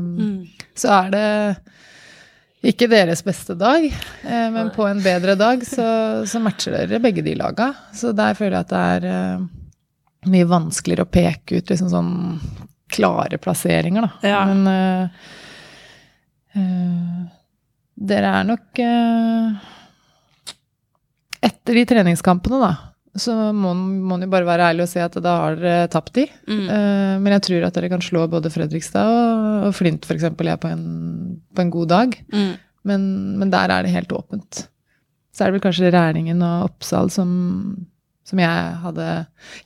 Så 0.76 0.88
er 0.92 1.10
det 1.14 1.26
ikke 2.70 2.90
deres 2.92 3.22
beste 3.24 3.54
dag, 3.56 3.86
eh, 3.88 4.48
men 4.52 4.68
på 4.76 4.84
en 4.86 5.00
bedre 5.00 5.34
dag 5.40 5.64
så, 5.64 5.86
så 6.28 6.40
matcher 6.44 6.76
dere 6.76 7.00
begge 7.00 7.24
de 7.24 7.34
laga. 7.40 7.70
Så 7.96 8.12
der 8.12 8.36
føler 8.36 8.58
jeg 8.60 8.68
at 8.68 8.74
det 8.74 8.84
er 9.00 10.30
mye 10.30 10.44
vanskeligere 10.50 11.06
å 11.08 11.10
peke 11.10 11.56
ut 11.62 11.70
liksom 11.72 11.88
sånn 11.88 12.12
klare 12.92 13.38
plasseringer, 13.40 14.04
da. 14.04 14.28
Ja. 14.28 14.44
Men 14.44 14.60
dere 18.10 18.32
er 18.40 18.44
nok 18.48 18.80
Etter 21.42 21.78
de 21.78 21.84
treningskampene, 21.88 22.58
da, 22.60 22.70
så 23.18 23.34
må 23.56 23.72
man 23.74 24.22
jo 24.22 24.28
bare 24.30 24.46
være 24.46 24.70
ærlig 24.70 24.84
og 24.84 24.90
si 24.92 25.00
at 25.02 25.16
da 25.24 25.36
har 25.42 25.56
dere 25.58 25.90
tapt 25.90 26.12
de. 26.18 26.26
Mm. 26.46 26.66
Uh, 26.68 27.14
men 27.24 27.34
jeg 27.36 27.44
tror 27.48 27.68
at 27.68 27.78
dere 27.78 27.90
kan 27.92 28.04
slå 28.04 28.26
både 28.30 28.52
Fredrikstad 28.54 29.08
og, 29.10 29.68
og 29.68 29.76
Flint 29.76 30.06
f.eks. 30.06 30.28
jeg 30.30 30.60
på 30.62 30.70
en, 30.70 30.84
på 31.56 31.64
en 31.64 31.72
god 31.74 31.88
dag. 31.90 32.18
Mm. 32.32 32.52
Men, 32.90 33.06
men 33.40 33.50
der 33.52 33.72
er 33.72 33.84
det 33.84 33.94
helt 33.94 34.12
åpent. 34.16 34.66
Så 35.34 35.44
er 35.44 35.50
det 35.50 35.58
vel 35.58 35.64
kanskje 35.64 35.90
Rælingen 35.94 36.40
og 36.44 36.70
Oppsal 36.70 37.10
som, 37.12 37.30
som 38.26 38.40
jeg 38.42 38.80
hadde 38.84 39.08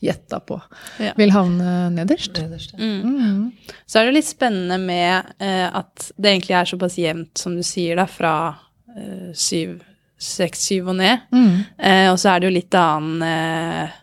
gjetta 0.04 0.40
på 0.44 0.58
Ja. 1.02 1.12
vil 1.18 1.32
havne 1.34 1.90
nederst. 1.94 2.36
Nederst, 2.40 2.74
ja. 2.74 2.80
Mm. 2.80 3.14
Mm. 3.14 3.78
Så 3.86 4.00
er 4.00 4.08
det 4.08 4.18
litt 4.18 4.28
spennende 4.30 4.78
med 4.82 5.34
uh, 5.42 5.68
at 5.82 6.10
det 6.16 6.32
egentlig 6.32 6.56
er 6.58 6.70
såpass 6.70 6.98
jevnt, 7.00 7.34
som 7.40 7.56
du 7.58 7.64
sier, 7.66 7.98
da, 8.00 8.06
fra 8.10 8.34
uh, 8.54 9.30
syv, 9.36 9.82
seks, 10.20 10.64
syv 10.68 10.92
og 10.92 10.98
ned. 11.00 11.26
Mm. 11.34 11.52
Eh, 11.78 12.06
og 12.12 12.18
så 12.20 12.32
er 12.32 12.40
det 12.40 12.50
jo 12.50 12.56
litt 12.56 12.78
annen 12.78 13.28
eh, 13.28 14.00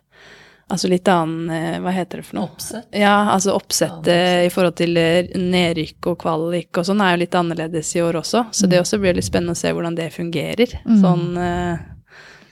Altså 0.71 0.87
litt 0.87 1.07
annen 1.11 1.49
eh, 1.51 1.79
Hva 1.83 1.91
heter 1.91 2.21
det 2.21 2.25
for 2.29 2.37
noe? 2.37 2.47
Oppsett. 2.53 2.85
Ja, 2.95 3.15
altså 3.33 3.57
oppsettet 3.57 4.45
i 4.45 4.51
forhold 4.53 4.77
til 4.79 4.95
eh, 4.99 5.27
nedrykk 5.35 6.13
og 6.13 6.19
kvalik 6.21 6.79
og 6.79 6.87
sånn 6.87 7.03
er 7.03 7.15
jo 7.15 7.21
litt 7.25 7.35
annerledes 7.35 7.89
i 7.97 8.03
år 8.03 8.21
også. 8.21 8.45
Så 8.55 8.69
det 8.71 8.79
også 8.79 9.01
blir 9.01 9.17
litt 9.17 9.27
spennende 9.27 9.57
å 9.57 9.59
se 9.59 9.73
hvordan 9.75 9.97
det 9.99 10.07
fungerer. 10.15 10.77
Sånn 11.01 11.25
eh, 11.35 11.83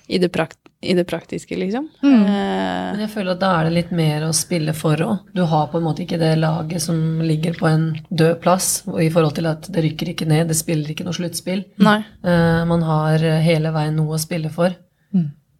i, 0.10 0.20
det 0.20 0.32
prakt 0.36 0.60
i 0.82 0.94
det 0.96 1.04
praktiske, 1.10 1.58
liksom. 1.60 1.90
Eh, 2.04 2.08
Men 2.10 3.00
jeg 3.04 3.10
føler 3.12 3.32
at 3.34 3.40
da 3.42 3.50
er 3.60 3.64
det 3.68 3.74
litt 3.74 3.92
mer 3.92 4.22
å 4.28 4.34
spille 4.34 4.74
for 4.74 4.96
òg. 5.04 5.26
Du 5.36 5.42
har 5.46 5.68
på 5.68 5.78
en 5.78 5.84
måte 5.84 6.06
ikke 6.06 6.20
det 6.20 6.38
laget 6.40 6.82
som 6.82 7.20
ligger 7.22 7.54
på 7.60 7.68
en 7.68 7.84
død 8.10 8.40
plass, 8.42 8.84
i 9.00 9.10
forhold 9.10 9.36
til 9.36 9.46
at 9.52 9.68
det 9.72 9.84
rykker 9.84 10.14
ikke 10.14 10.28
ned, 10.28 10.48
det 10.48 10.56
spiller 10.56 10.88
ikke 10.94 11.04
noe 11.04 11.14
sluttspill. 11.18 11.66
nei. 11.80 11.98
Eh, 12.24 12.64
man 12.66 12.82
har 12.88 13.18
hele 13.20 13.72
veien 13.76 13.96
noe 13.96 14.16
å 14.16 14.20
spille 14.20 14.50
for. 14.50 14.72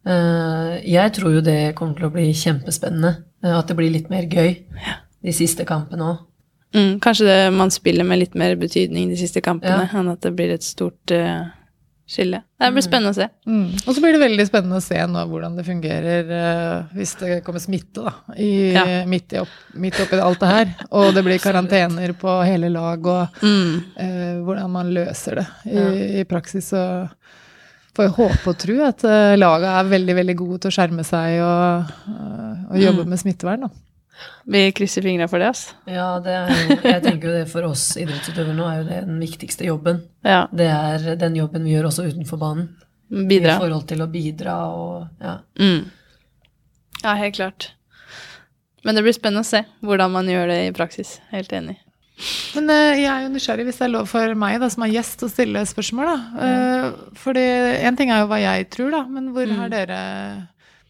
Eh, 0.06 0.80
jeg 0.88 1.12
tror 1.12 1.34
jo 1.36 1.40
det 1.44 1.74
kommer 1.76 1.98
til 1.98 2.06
å 2.08 2.12
bli 2.14 2.30
kjempespennende. 2.32 3.16
eh, 3.44 3.52
at 3.58 3.66
det 3.68 3.76
blir 3.76 3.90
litt 3.92 4.08
mer 4.10 4.22
gøy 4.28 4.56
de 5.22 5.32
siste 5.32 5.64
kampene 5.68 6.00
òg. 6.14 6.18
Mm, 6.74 7.00
kanskje 7.00 7.24
det, 7.26 7.52
man 7.52 7.70
spiller 7.70 8.04
med 8.04 8.18
litt 8.20 8.34
mer 8.34 8.54
betydning 8.56 9.08
de 9.10 9.16
siste 9.16 9.40
kampene, 9.42 9.88
Ja. 9.92 9.98
enn 9.98 10.08
at 10.12 10.20
det 10.20 10.34
blir 10.36 10.50
et 10.52 10.62
stort 10.62 11.10
eh, 11.10 11.44
skille. 12.10 12.40
Det 12.58 12.68
blir 12.74 12.82
spennende 12.84 13.12
å 13.14 13.16
se. 13.16 13.26
Mm. 13.46 13.68
Og 13.86 13.94
så 13.94 14.02
blir 14.02 14.16
det 14.16 14.20
veldig 14.24 14.46
spennende 14.48 14.80
å 14.80 14.84
se 14.84 14.98
nå 15.06 15.22
hvordan 15.30 15.54
det 15.56 15.64
fungerer 15.68 16.32
uh, 16.34 16.88
hvis 16.96 17.12
det 17.20 17.36
kommer 17.46 17.62
smitte 17.62 18.02
da, 18.08 18.12
i, 18.36 18.50
Ja. 18.74 18.84
midt, 19.06 19.32
i 19.36 19.40
opp, 19.44 19.52
midt 19.78 20.00
oppi 20.02 20.18
alt 20.20 20.42
det 20.42 20.50
her. 20.50 20.72
Og 20.90 21.14
det 21.14 21.22
blir 21.26 21.38
karantener 21.46 22.12
på 22.18 22.34
hele 22.44 22.68
lag, 22.74 23.06
og 23.06 23.40
Mm. 23.46 23.76
uh, 23.94 24.42
hvordan 24.44 24.70
man 24.74 24.90
løser 24.94 25.40
det 25.40 25.46
i, 25.70 26.20
i 26.20 26.24
praksis. 26.28 26.72
Så 26.74 26.82
får 27.96 28.04
jeg 28.06 28.16
håpe 28.18 28.50
og 28.52 28.58
tro 28.62 28.76
at 28.86 29.04
uh, 29.06 29.36
laget 29.38 29.70
er 29.70 29.88
veldig 29.94 30.14
veldig 30.20 30.36
gode 30.38 30.58
til 30.62 30.70
å 30.70 30.74
skjerme 30.76 31.04
seg 31.06 31.40
og, 31.42 31.94
eh, 32.10 32.58
og 32.70 32.76
jobbe 32.78 33.06
med 33.10 33.18
smittevern. 33.22 33.64
Da. 33.66 33.70
Vi 34.50 34.62
krysser 34.76 35.04
fingra 35.04 35.28
for 35.30 35.42
det, 35.42 35.50
altså. 35.52 35.76
Ja, 35.90 36.08
det 36.24 36.36
er, 36.36 36.52
jeg 36.94 37.02
tenker 37.04 37.30
jo 37.30 37.34
det 37.38 37.48
for 37.50 37.68
oss 37.68 37.84
idrettsutøvere 38.00 38.56
nå 38.56 38.68
er 38.68 38.78
jo 38.80 38.86
det 38.88 39.00
den 39.08 39.18
viktigste 39.22 39.66
jobben. 39.68 40.02
Ja. 40.26 40.44
Det 40.52 40.68
er 40.70 41.10
den 41.20 41.36
jobben 41.38 41.66
vi 41.66 41.74
gjør 41.76 41.90
også 41.90 42.08
utenfor 42.10 42.40
banen. 42.40 42.70
Bidra. 43.10 43.56
I 43.56 43.62
forhold 43.64 43.86
til 43.90 44.04
å 44.04 44.08
bidra 44.10 44.56
og 44.70 45.22
ja. 45.22 45.36
Mm. 45.58 45.88
Ja, 47.02 47.14
helt 47.18 47.36
klart. 47.38 47.72
Men 48.84 48.96
det 48.96 49.04
blir 49.04 49.16
spennende 49.16 49.44
å 49.44 49.48
se 49.48 49.64
hvordan 49.84 50.12
man 50.14 50.28
gjør 50.30 50.52
det 50.52 50.60
i 50.68 50.74
praksis. 50.76 51.18
Helt 51.34 51.52
enig. 51.56 51.78
Men 52.54 52.70
eh, 52.72 53.00
jeg 53.00 53.08
er 53.10 53.24
jo 53.24 53.32
nysgjerrig, 53.32 53.64
hvis 53.68 53.80
det 53.80 53.86
er 53.86 53.92
lov 53.94 54.08
for 54.10 54.36
meg 54.38 54.58
da, 54.60 54.68
som 54.72 54.84
er 54.84 54.92
gjest, 54.94 55.24
å 55.24 55.30
stille 55.32 55.62
spørsmål. 55.68 56.10
da. 56.10 56.46
Eh, 56.46 56.86
fordi 57.20 57.44
en 57.88 57.98
ting 57.98 58.12
er 58.12 58.22
jo 58.22 58.30
hva 58.30 58.40
jeg 58.42 58.68
tror, 58.74 58.90
da, 58.94 59.02
men 59.08 59.30
hvor 59.34 59.54
har 59.56 59.72
dere 59.72 60.00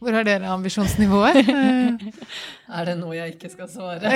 hvor 0.00 0.14
har 0.16 0.24
dere 0.24 0.48
ambisjonsnivået? 0.48 1.44
Er 2.70 2.84
det 2.86 2.94
noe 3.00 3.16
jeg 3.16 3.32
ikke 3.34 3.48
skal 3.50 3.66
svare? 3.68 4.06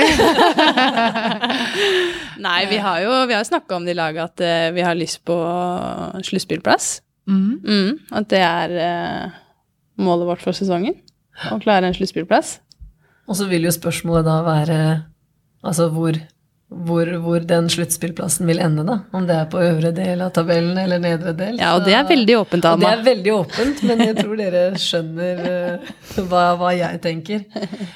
Nei, 2.46 2.60
vi 2.70 2.76
har 2.80 3.00
jo, 3.02 3.10
vi 3.28 3.34
har 3.34 3.42
snakka 3.44 3.74
om 3.76 3.84
det 3.84 3.92
i 3.96 3.98
laget 3.98 4.22
at 4.22 4.40
eh, 4.46 4.68
vi 4.76 4.84
har 4.86 4.94
lyst 4.96 5.24
på 5.26 5.34
sluttspillplass. 6.22 7.02
mm. 7.26 7.58
Mm, 7.66 7.98
at 8.12 8.30
det 8.30 8.40
er 8.40 8.76
uh, 8.78 9.30
målet 9.98 10.26
vårt 10.30 10.42
for 10.44 10.52
sesongen. 10.56 10.94
Å 11.50 11.58
klare 11.60 11.86
en 11.90 11.96
sluttspillplass. 11.96 12.60
Og 13.28 13.36
så 13.36 13.48
vil 13.50 13.66
jo 13.66 13.72
spørsmålet 13.74 14.24
da 14.28 14.38
være 14.46 14.78
altså 15.64 15.88
hvor, 15.92 16.16
hvor, 16.72 17.08
hvor 17.22 17.44
den 17.44 17.68
sluttspillplassen 17.70 18.48
vil 18.48 18.58
ende, 18.62 18.82
da. 18.88 18.96
Om 19.14 19.26
det 19.28 19.34
er 19.36 19.48
på 19.52 19.60
øvre 19.62 19.90
del 19.94 20.22
av 20.24 20.32
tabellen 20.34 20.78
eller 20.80 21.00
nedre 21.02 21.34
del. 21.36 21.58
Ja, 21.60 21.74
og 21.76 21.84
det 21.86 21.94
er 21.94 22.06
veldig 22.08 22.36
åpent, 22.40 22.66
Og 22.66 22.80
det 22.80 22.88
er 22.90 23.04
veldig 23.04 23.34
åpent, 23.34 23.82
men 23.86 24.02
jeg 24.02 24.16
tror 24.18 24.40
dere 24.40 24.62
skjønner 24.80 25.42
uh, 25.44 25.92
hva, 26.30 26.44
hva 26.60 26.72
jeg 26.74 27.00
tenker. 27.04 27.44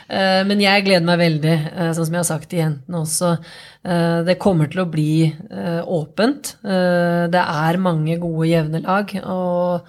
Uh, 0.07 0.45
men 0.49 0.63
jeg 0.63 0.85
gleder 0.87 1.07
meg 1.09 1.21
veldig, 1.23 1.57
uh, 1.73 1.91
sånn 1.97 2.11
som 2.11 2.19
jeg 2.19 2.23
har 2.23 2.29
sagt 2.31 2.51
til 2.53 2.63
jentene 2.65 3.03
også. 3.03 3.35
Det 4.29 4.35
kommer 4.43 4.69
til 4.69 4.83
å 4.83 4.89
bli 4.91 5.31
åpent. 5.97 6.51
Det 6.61 7.41
er 7.41 7.79
mange 7.81 8.17
gode, 8.21 8.49
jevne 8.51 8.83
lag. 8.83 9.15
Og 9.23 9.87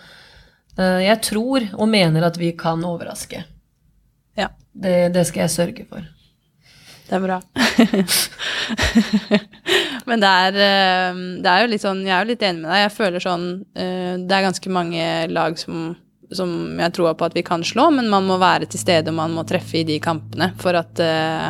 jeg 1.04 1.18
tror 1.26 1.66
og 1.74 1.90
mener 1.92 2.24
at 2.30 2.38
vi 2.40 2.54
kan 2.56 2.86
overraske. 2.86 3.42
Ja, 4.40 4.54
Det, 4.72 5.10
det 5.18 5.26
skal 5.28 5.48
jeg 5.48 5.56
sørge 5.58 5.88
for. 5.90 6.06
Det 7.10 7.16
er 7.18 7.24
bra. 7.24 7.40
Men 10.10 10.22
det 10.22 10.30
er, 10.30 10.54
eh, 10.66 11.14
det 11.44 11.50
er 11.50 11.64
jo 11.64 11.72
litt 11.72 11.84
sånn 11.84 12.04
Jeg 12.06 12.16
er 12.16 12.24
jo 12.24 12.32
litt 12.32 12.46
enig 12.46 12.62
med 12.64 12.72
deg. 12.72 12.84
Jeg 12.84 12.96
føler 12.96 13.24
sånn 13.24 13.46
eh, 13.74 14.14
Det 14.22 14.36
er 14.36 14.46
ganske 14.46 14.74
mange 14.74 15.04
lag 15.34 15.58
som, 15.62 15.92
som 16.36 16.50
jeg 16.80 16.96
tror 16.96 17.18
på 17.18 17.28
at 17.30 17.38
vi 17.38 17.44
kan 17.46 17.66
slå, 17.66 17.90
men 17.96 18.10
man 18.12 18.28
må 18.30 18.36
være 18.42 18.70
til 18.70 18.82
stede 18.82 19.14
og 19.14 19.20
man 19.20 19.36
må 19.38 19.46
treffe 19.50 19.82
i 19.82 19.88
de 19.88 19.98
kampene 20.04 20.52
for 20.62 20.78
at 20.78 21.02
eh, 21.04 21.50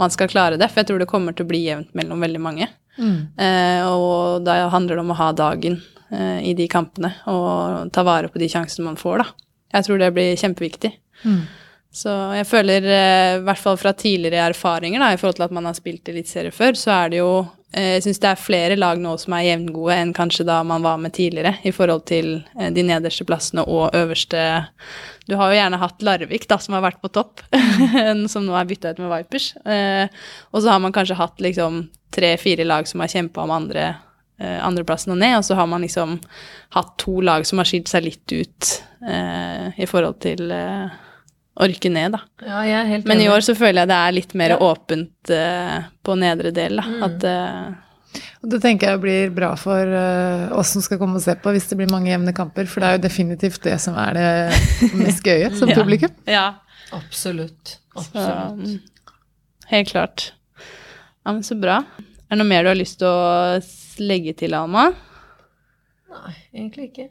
man 0.00 0.10
skal 0.14 0.30
klare 0.30 0.60
det. 0.60 0.68
For 0.70 0.82
jeg 0.82 0.92
tror 0.92 1.02
det 1.02 1.10
kommer 1.10 1.36
til 1.36 1.48
å 1.48 1.52
bli 1.52 1.64
jevnt 1.66 1.94
mellom 1.98 2.24
veldig 2.24 2.42
mange. 2.44 2.66
Eh, 2.98 3.82
og 3.88 4.44
da 4.46 4.60
handler 4.72 4.98
det 4.98 5.06
om 5.06 5.14
å 5.14 5.20
ha 5.20 5.30
dagen 5.36 5.80
i 6.08 6.54
de 6.56 6.64
kampene 6.72 7.10
og 7.28 7.90
ta 7.92 8.00
vare 8.00 8.30
på 8.32 8.40
de 8.40 8.46
sjansene 8.48 8.86
man 8.86 8.96
får, 8.96 9.20
da. 9.20 9.26
Jeg 9.76 9.84
tror 9.84 9.98
det 10.00 10.14
blir 10.16 10.38
kjempeviktig. 10.40 10.94
Så 11.94 12.12
jeg 12.36 12.46
føler, 12.46 12.84
eh, 12.84 13.34
i 13.38 13.44
hvert 13.46 13.60
fall 13.60 13.78
fra 13.80 13.94
tidligere 13.96 14.50
erfaringer, 14.52 15.00
da, 15.00 15.12
i 15.12 15.20
forhold 15.20 15.38
til 15.38 15.46
at 15.46 15.54
man 15.56 15.68
har 15.68 15.76
spilt 15.76 16.08
eliteserie 16.10 16.52
før, 16.52 16.76
så 16.76 16.92
er 16.92 17.14
det 17.14 17.20
jo 17.22 17.30
eh, 17.72 17.94
Jeg 17.96 18.02
syns 18.04 18.20
det 18.20 18.28
er 18.28 18.42
flere 18.42 18.76
lag 18.76 19.00
nå 19.00 19.14
som 19.18 19.32
er 19.36 19.46
jevngode 19.46 19.96
enn 19.96 20.12
kanskje 20.16 20.44
da 20.48 20.60
man 20.68 20.84
var 20.84 21.00
med 21.00 21.16
tidligere, 21.16 21.56
i 21.64 21.72
forhold 21.72 22.04
til 22.10 22.42
eh, 22.58 22.68
de 22.76 22.84
nederste 22.84 23.24
plassene 23.24 23.64
og 23.64 23.96
øverste 23.96 24.42
Du 25.28 25.36
har 25.40 25.48
jo 25.48 25.56
gjerne 25.56 25.80
hatt 25.80 26.04
Larvik, 26.04 26.44
da, 26.48 26.60
som 26.60 26.76
har 26.76 26.84
vært 26.84 27.00
på 27.00 27.12
topp, 27.12 27.40
som 28.32 28.44
nå 28.44 28.54
er 28.56 28.68
bytta 28.68 28.92
ut 28.92 29.00
med 29.02 29.10
Vipers. 29.12 29.50
Og 30.52 30.62
så 30.62 30.70
har 30.70 30.78
man 30.80 30.92
kanskje 30.92 31.18
hatt 31.18 31.40
liksom 31.40 31.82
tre-fire 32.14 32.64
lag 32.64 32.88
som 32.88 33.00
har 33.04 33.12
kjempa 33.12 33.44
om 33.44 33.52
andre 33.52 33.90
andreplassen 34.38 35.12
og 35.12 35.18
ned, 35.20 35.34
og 35.36 35.44
så 35.44 35.58
har 35.58 35.66
man 35.68 35.82
liksom 35.84 36.14
hatt 36.72 36.94
to 37.02 37.18
lag 37.20 37.44
som 37.44 37.60
har 37.60 37.68
skilt 37.68 37.90
seg 37.90 38.06
litt 38.06 38.32
ut 38.32 38.70
i 39.76 39.88
forhold 39.90 40.20
til 40.24 40.48
rykke 41.66 41.90
ned, 41.90 42.12
da. 42.14 42.20
Ja, 42.46 42.60
jeg 42.68 42.76
er 42.78 42.88
helt 42.92 43.06
Men 43.10 43.20
i 43.24 43.28
år 43.32 43.42
så 43.42 43.54
føler 43.58 43.82
jeg 43.82 43.88
det 43.90 43.96
er 43.98 44.12
litt 44.14 44.34
mer 44.38 44.52
Ja. 44.54 44.58
åpent 44.62 45.32
uh, 45.34 45.88
på 46.06 46.14
nedre 46.20 46.52
del, 46.54 46.76
da. 46.78 46.84
At 47.08 47.24
uh, 47.26 48.20
Og 48.44 48.52
det 48.52 48.60
tenker 48.62 48.92
jeg 48.92 49.00
blir 49.02 49.32
bra 49.34 49.50
for 49.58 49.82
uh, 49.90 50.52
oss 50.58 50.70
som 50.76 50.84
skal 50.84 51.00
komme 51.00 51.18
og 51.18 51.24
se 51.24 51.34
på, 51.42 51.50
hvis 51.56 51.66
det 51.72 51.78
blir 51.80 51.90
mange 51.90 52.12
jevne 52.12 52.32
kamper. 52.36 52.68
For 52.70 52.80
det 52.80 52.88
er 52.92 52.98
jo 52.98 53.02
definitivt 53.08 53.62
det 53.66 53.74
som 53.82 53.98
er 53.98 54.14
det 54.14 54.92
mest 54.94 55.24
gøye 55.26 55.50
som 55.58 55.68
Ja. 55.72 55.76
publikum. 55.80 56.14
Ja. 56.30 56.46
Absolutt. 56.94 57.78
Absolutt. 57.98 58.62
mm, 58.62 58.78
helt 59.74 59.90
klart. 59.90 60.30
Ja, 61.26 61.32
men 61.34 61.42
så 61.42 61.58
bra. 61.58 61.82
Er 62.30 62.36
det 62.36 62.38
noe 62.40 62.48
mer 62.48 62.62
du 62.64 62.70
har 62.70 62.78
lyst 62.78 63.00
til 63.02 63.08
å 63.10 63.58
legge 64.00 64.32
til, 64.38 64.54
Alma? 64.54 64.90
Nei, 66.08 66.34
egentlig 66.54 66.90
ikke. 66.92 67.08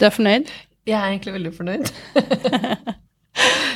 Du 0.00 0.06
er 0.08 0.14
fornøyd? 0.14 0.48
Jeg 0.88 0.96
er 0.98 1.12
egentlig 1.12 1.34
veldig 1.36 1.52
fornøyd. 1.54 1.92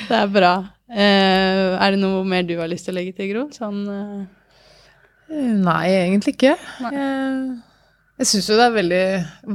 Det 0.08 0.16
er 0.16 0.28
bra. 0.32 0.52
Uh, 0.88 1.76
er 1.76 1.92
det 1.92 2.00
noe 2.00 2.24
mer 2.24 2.46
du 2.48 2.54
har 2.60 2.70
lyst 2.70 2.86
til 2.88 2.94
å 2.94 2.98
legge 2.98 3.12
til, 3.18 3.32
Gro? 3.34 3.46
Sånn 3.52 3.80
uh... 3.88 4.22
Nei, 5.28 5.82
egentlig 5.92 6.32
ikke. 6.38 6.54
Nei. 6.80 6.92
Jeg, 6.94 7.58
jeg 8.22 8.30
syns 8.30 8.48
jo 8.48 8.56
det 8.56 8.64
er 8.70 8.76
veldig 8.78 9.02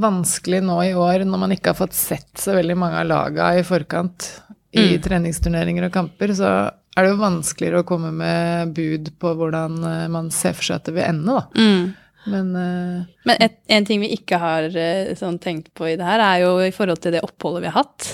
vanskelig 0.04 0.60
nå 0.68 0.76
i 0.86 0.92
år, 0.94 1.24
når 1.26 1.42
man 1.42 1.56
ikke 1.56 1.72
har 1.74 1.80
fått 1.80 1.98
sett 1.98 2.30
så 2.38 2.54
veldig 2.60 2.76
mange 2.78 3.00
av 3.02 3.10
laga 3.10 3.50
i 3.58 3.66
forkant 3.66 4.30
i 4.74 4.84
Mm. 4.96 5.02
treningsturneringer 5.06 5.86
og 5.86 5.92
kamper, 5.94 6.32
så 6.34 6.48
er 6.94 7.06
det 7.06 7.10
jo 7.12 7.18
vanskeligere 7.20 7.82
å 7.84 7.86
komme 7.86 8.10
med 8.14 8.72
bud 8.74 9.12
på 9.22 9.34
hvordan 9.38 9.76
man 10.14 10.32
ser 10.34 10.56
for 10.58 10.66
seg 10.66 10.80
at 10.80 10.88
det 10.88 10.96
vil 10.96 11.06
ende, 11.06 11.36
da. 11.36 11.44
mm. 11.58 11.84
Men 12.34 12.54
uh, 12.56 13.04
Men 13.28 13.42
et, 13.44 13.58
en 13.76 13.86
ting 13.86 14.02
vi 14.02 14.14
ikke 14.16 14.40
har 14.42 14.70
sånn, 15.20 15.38
tenkt 15.44 15.74
på 15.78 15.90
i 15.92 15.98
det 16.00 16.06
her, 16.08 16.22
er 16.24 16.46
jo 16.46 16.54
i 16.64 16.72
forhold 16.74 17.02
til 17.04 17.14
det 17.18 17.22
oppholdet 17.26 17.66
vi 17.66 17.70
har 17.74 17.82
hatt. 17.84 18.08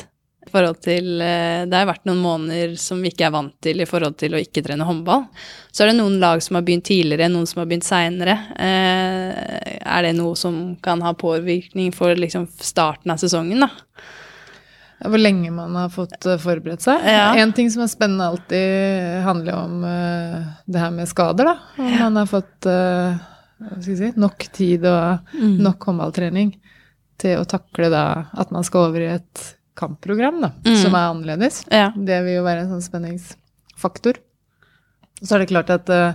I 0.50 0.52
forhold 0.52 0.80
til, 0.82 1.22
eh, 1.22 1.64
det 1.70 1.78
har 1.78 1.86
vært 1.86 2.08
noen 2.10 2.22
måneder 2.24 2.72
som 2.82 3.02
vi 3.04 3.12
ikke 3.12 3.28
er 3.28 3.34
vant 3.36 3.54
til 3.62 3.84
i 3.84 3.86
forhold 3.86 4.16
til 4.18 4.34
å 4.34 4.40
ikke 4.42 4.64
trene 4.66 4.88
håndball. 4.88 5.28
Så 5.70 5.84
er 5.84 5.92
det 5.92 6.00
noen 6.00 6.16
lag 6.22 6.42
som 6.42 6.58
har 6.58 6.64
begynt 6.66 6.88
tidligere, 6.90 7.28
noen 7.30 7.46
som 7.46 7.62
har 7.62 7.68
begynt 7.70 7.86
seinere. 7.86 8.34
Eh, 8.58 9.76
er 9.78 10.08
det 10.08 10.16
noe 10.18 10.34
som 10.40 10.58
kan 10.82 11.04
ha 11.06 11.14
påvirkning 11.14 11.94
for 11.94 12.18
liksom, 12.18 12.48
starten 12.58 13.14
av 13.14 13.22
sesongen, 13.22 13.68
da? 13.68 13.70
hvor 15.00 15.22
lenge 15.22 15.48
man 15.56 15.78
har 15.80 15.94
fått 15.94 16.26
eh, 16.28 16.42
forberedt 16.42 16.84
seg. 16.84 17.06
Ja. 17.06 17.30
En 17.40 17.54
ting 17.56 17.70
som 17.72 17.86
er 17.86 17.92
spennende 17.94 18.32
alltid, 18.34 19.22
handler 19.24 19.60
om 19.62 19.86
det 20.66 20.82
her 20.82 20.92
med 20.92 21.08
skader, 21.08 21.54
da. 21.54 21.56
Om 21.78 21.94
man 21.94 22.20
har 22.24 22.34
fått 22.34 22.72
si, 23.86 24.12
nok 24.18 24.50
tid 24.58 24.90
og 24.90 25.38
nok 25.62 25.88
håndballtrening 25.92 26.52
til 27.22 27.38
å 27.40 27.48
takle 27.48 27.94
da 27.94 28.04
at 28.40 28.52
man 28.56 28.66
skal 28.68 28.90
over 28.90 29.06
i 29.06 29.14
et 29.14 29.46
kampprogram 29.80 30.42
da, 30.44 30.52
Mm. 30.66 30.76
som 30.84 30.96
er 30.96 31.10
annerledes. 31.10 31.62
Ja. 31.72 31.90
Det 31.96 32.20
vil 32.26 32.38
jo 32.40 32.46
være 32.48 32.66
en 32.66 32.74
sånn 32.76 32.84
spenningsfaktor. 32.86 34.20
Så 35.20 35.36
er 35.36 35.42
det 35.44 35.50
klart 35.52 35.70
at 35.74 35.90
uh, 35.92 36.14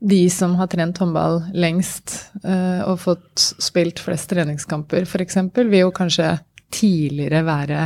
de 0.00 0.22
som 0.32 0.54
har 0.56 0.68
trent 0.72 0.96
håndball 1.02 1.42
lengst 1.52 2.14
uh, 2.44 2.86
og 2.88 3.02
fått 3.02 3.50
spilt 3.60 4.00
flest 4.00 4.30
treningskamper 4.32 5.04
f.eks., 5.04 5.36
vil 5.58 5.74
jo 5.82 5.90
kanskje 5.92 6.38
tidligere 6.72 7.42
være 7.44 7.82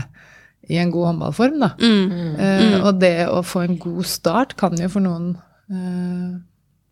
i 0.70 0.78
en 0.78 0.92
god 0.94 1.08
håndballform. 1.08 1.58
Da. 1.64 1.72
Mm. 1.82 2.36
Uh, 2.38 2.76
og 2.86 3.00
det 3.02 3.16
å 3.26 3.40
få 3.42 3.64
en 3.66 3.80
god 3.82 4.06
start 4.06 4.54
kan 4.60 4.78
jo 4.78 4.86
for 4.92 5.02
noen 5.02 5.32
eh, 5.70 6.38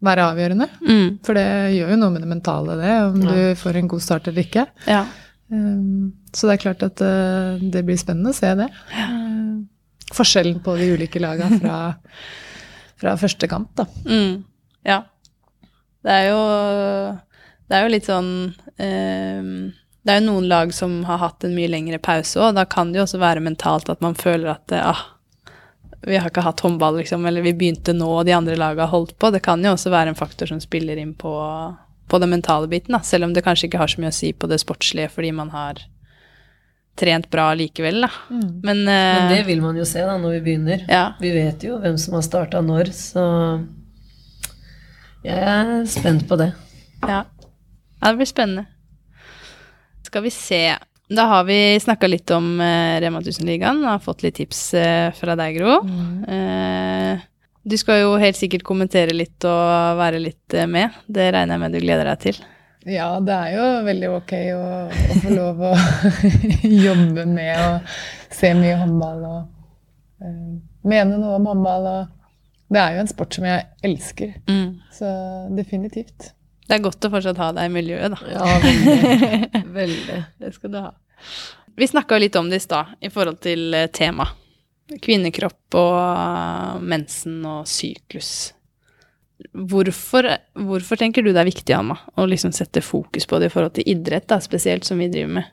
være 0.03 0.27
avgjørende. 0.33 0.67
Mm. 0.83 1.07
For 1.27 1.39
det 1.39 1.47
gjør 1.77 1.93
jo 1.95 2.01
noe 2.03 2.15
med 2.15 2.23
det 2.25 2.31
mentale, 2.31 2.77
det, 2.83 2.93
om 3.13 3.23
du 3.23 3.39
får 3.59 3.79
en 3.81 3.89
god 3.95 4.03
start 4.05 4.29
eller 4.31 4.47
ikke. 4.47 4.67
Ja. 4.91 5.05
Um, 5.49 6.13
så 6.33 6.49
det 6.49 6.59
er 6.59 6.65
klart 6.67 6.85
at 6.85 7.01
uh, 7.01 7.57
det 7.61 7.85
blir 7.87 7.99
spennende 8.01 8.35
å 8.35 8.37
se 8.37 8.51
det. 8.59 8.69
Uh, 8.93 9.65
forskjellen 10.15 10.61
på 10.65 10.77
de 10.79 10.91
ulike 10.97 11.23
laga 11.23 11.49
fra, 11.57 11.79
fra 13.01 13.17
første 13.21 13.49
kamp, 13.51 13.73
da. 13.79 13.89
Mm. 14.09 14.45
Ja. 14.89 15.03
Det 16.07 16.15
er 16.15 16.29
jo 16.31 16.43
Det 17.69 17.75
er 17.77 17.83
jo 17.83 17.91
litt 17.91 18.07
sånn 18.07 18.29
ehm, 18.79 19.49
Det 20.07 20.13
er 20.13 20.21
jo 20.21 20.29
noen 20.29 20.47
lag 20.49 20.71
som 20.73 21.01
har 21.09 21.19
hatt 21.21 21.45
en 21.45 21.57
mye 21.57 21.69
lengre 21.69 21.99
pause 22.01 22.39
òg. 22.41 22.55
Da 22.57 22.65
kan 22.71 22.93
det 22.93 23.01
jo 23.01 23.07
også 23.09 23.21
være 23.21 23.43
mentalt 23.45 23.91
at 23.93 24.05
man 24.05 24.17
føler 24.17 24.55
at 24.55 24.73
ah, 24.79 25.03
vi 26.07 26.17
har 26.17 26.31
ikke 26.31 26.45
hatt 26.47 26.63
håndball, 26.65 27.01
liksom, 27.01 27.27
eller 27.27 27.43
vi 27.43 27.57
begynte 27.59 27.93
nå, 27.93 28.07
og 28.21 28.25
de 28.29 28.33
andre 28.37 28.57
laga 28.57 28.87
har 28.87 28.95
holdt 28.95 29.17
på. 29.19 29.33
Det 29.35 29.43
kan 29.45 29.65
jo 29.65 29.75
også 29.75 29.91
være 29.93 30.15
en 30.15 30.19
faktor 30.19 30.49
som 30.49 30.61
spiller 30.63 30.97
inn 31.01 31.13
på, 31.19 31.33
på 32.09 32.19
den 32.23 32.33
mentale 32.33 32.69
biten, 32.71 32.97
da. 32.97 33.03
Selv 33.05 33.29
om 33.29 33.35
det 33.37 33.45
kanskje 33.47 33.69
ikke 33.69 33.81
har 33.83 33.93
så 33.93 34.03
mye 34.03 34.13
å 34.13 34.19
si 34.19 34.33
på 34.33 34.51
det 34.51 34.61
sportslige 34.63 35.11
fordi 35.13 35.33
man 35.37 35.53
har 35.55 35.81
trent 36.99 37.29
bra 37.31 37.53
likevel, 37.55 38.03
da. 38.07 38.11
Men, 38.31 38.83
uh, 38.89 38.95
Men 39.19 39.33
det 39.33 39.43
vil 39.47 39.63
man 39.63 39.77
jo 39.79 39.87
se 39.87 40.03
da 40.03 40.17
når 40.19 40.39
vi 40.39 40.45
begynner. 40.51 40.87
ja. 40.91 41.05
Vi 41.21 41.31
vet 41.35 41.63
jo 41.69 41.79
hvem 41.83 41.99
som 42.01 42.19
har 42.19 42.27
starta 42.27 42.63
når, 42.65 42.91
så 42.97 43.27
jeg 45.27 45.39
er 45.39 45.87
spent 45.91 46.27
på 46.29 46.39
det. 46.41 46.53
Ja. 47.03 47.23
ja, 48.01 48.11
det 48.11 48.17
blir 48.19 48.29
spennende. 48.31 48.67
Skal 50.07 50.25
vi 50.25 50.31
se. 50.33 50.63
Da 51.09 51.25
har 51.31 51.45
vi 51.49 51.79
snakka 51.81 52.09
litt 52.09 52.31
om 52.35 52.59
uh, 52.61 52.99
Rema 53.01 53.21
1000-ligaen 53.21 53.83
og 53.85 53.93
har 53.95 54.05
fått 54.05 54.25
litt 54.25 54.39
tips 54.41 54.63
uh, 54.77 55.09
fra 55.17 55.37
deg, 55.39 55.57
Gro. 55.59 55.79
Eh, 56.29 57.27
du 57.69 57.77
skal 57.81 58.03
jo 58.03 58.15
helt 58.21 58.39
sikkert 58.39 58.65
kommentere 58.67 59.15
litt 59.17 59.45
og 59.49 59.99
være 60.01 60.21
litt 60.23 60.55
eh, 60.57 60.69
med. 60.71 60.95
Det 61.07 61.29
regner 61.35 61.57
jeg 61.57 61.63
med 61.65 61.77
du 61.77 61.81
gleder 61.83 62.09
deg 62.11 62.23
til. 62.27 62.39
Ja, 62.89 63.09
det 63.21 63.35
er 63.35 63.51
jo 63.57 63.65
veldig 63.85 64.09
ok 64.17 64.33
å, 64.55 64.61
å 64.89 65.17
få 65.21 65.33
lov 65.35 65.59
å 65.69 65.73
jobbe 66.89 67.25
med 67.29 67.53
og 67.59 67.91
se 68.33 68.53
mye 68.57 68.77
håndball 68.81 69.25
og 69.29 69.41
uh, 70.23 70.55
mene 70.89 71.19
noe 71.19 71.35
om 71.41 71.49
håndball. 71.51 71.89
Og 71.91 72.73
det 72.73 72.81
er 72.81 72.97
jo 72.97 73.03
en 73.05 73.11
sport 73.11 73.37
som 73.37 73.47
jeg 73.49 73.67
elsker, 73.85 74.33
Mm. 74.49 74.79
så 74.95 75.11
definitivt. 75.57 76.31
Det 76.69 76.77
er 76.77 76.83
godt 76.85 77.05
å 77.09 77.11
fortsatt 77.13 77.39
ha 77.41 77.51
deg 77.57 77.71
i 77.71 77.73
miljøet, 77.73 78.13
da. 78.13 78.19
Ja, 78.29 78.59
veldig. 78.61 79.63
veldig. 79.81 80.19
Det 80.45 80.51
skal 80.57 80.73
du 80.75 80.81
ha. 80.85 80.91
Vi 81.79 81.87
snakka 81.89 82.19
litt 82.21 82.37
om 82.37 82.49
det 82.51 82.61
i 82.61 82.65
stad, 82.65 82.97
i 83.01 83.09
forhold 83.13 83.41
til 83.45 83.73
eh, 83.75 83.87
tema. 83.95 84.27
Kvinnekropp 85.05 85.77
og 85.79 85.97
eh, 86.01 86.79
mensen 86.95 87.43
og 87.49 87.67
syklus. 87.69 88.53
Hvorfor, 89.55 90.27
hvorfor 90.59 90.99
tenker 90.99 91.23
du 91.23 91.31
det 91.31 91.43
er 91.43 91.47
viktig, 91.51 91.75
Anna, 91.77 91.95
å 92.19 92.25
liksom 92.27 92.51
sette 92.57 92.83
fokus 92.83 93.29
på 93.29 93.39
det 93.39 93.51
i 93.51 93.53
forhold 93.53 93.77
til 93.77 93.87
idrett, 93.93 94.27
da, 94.31 94.41
spesielt 94.43 94.89
som 94.89 94.99
vi 94.99 95.11
driver 95.13 95.37
med? 95.39 95.53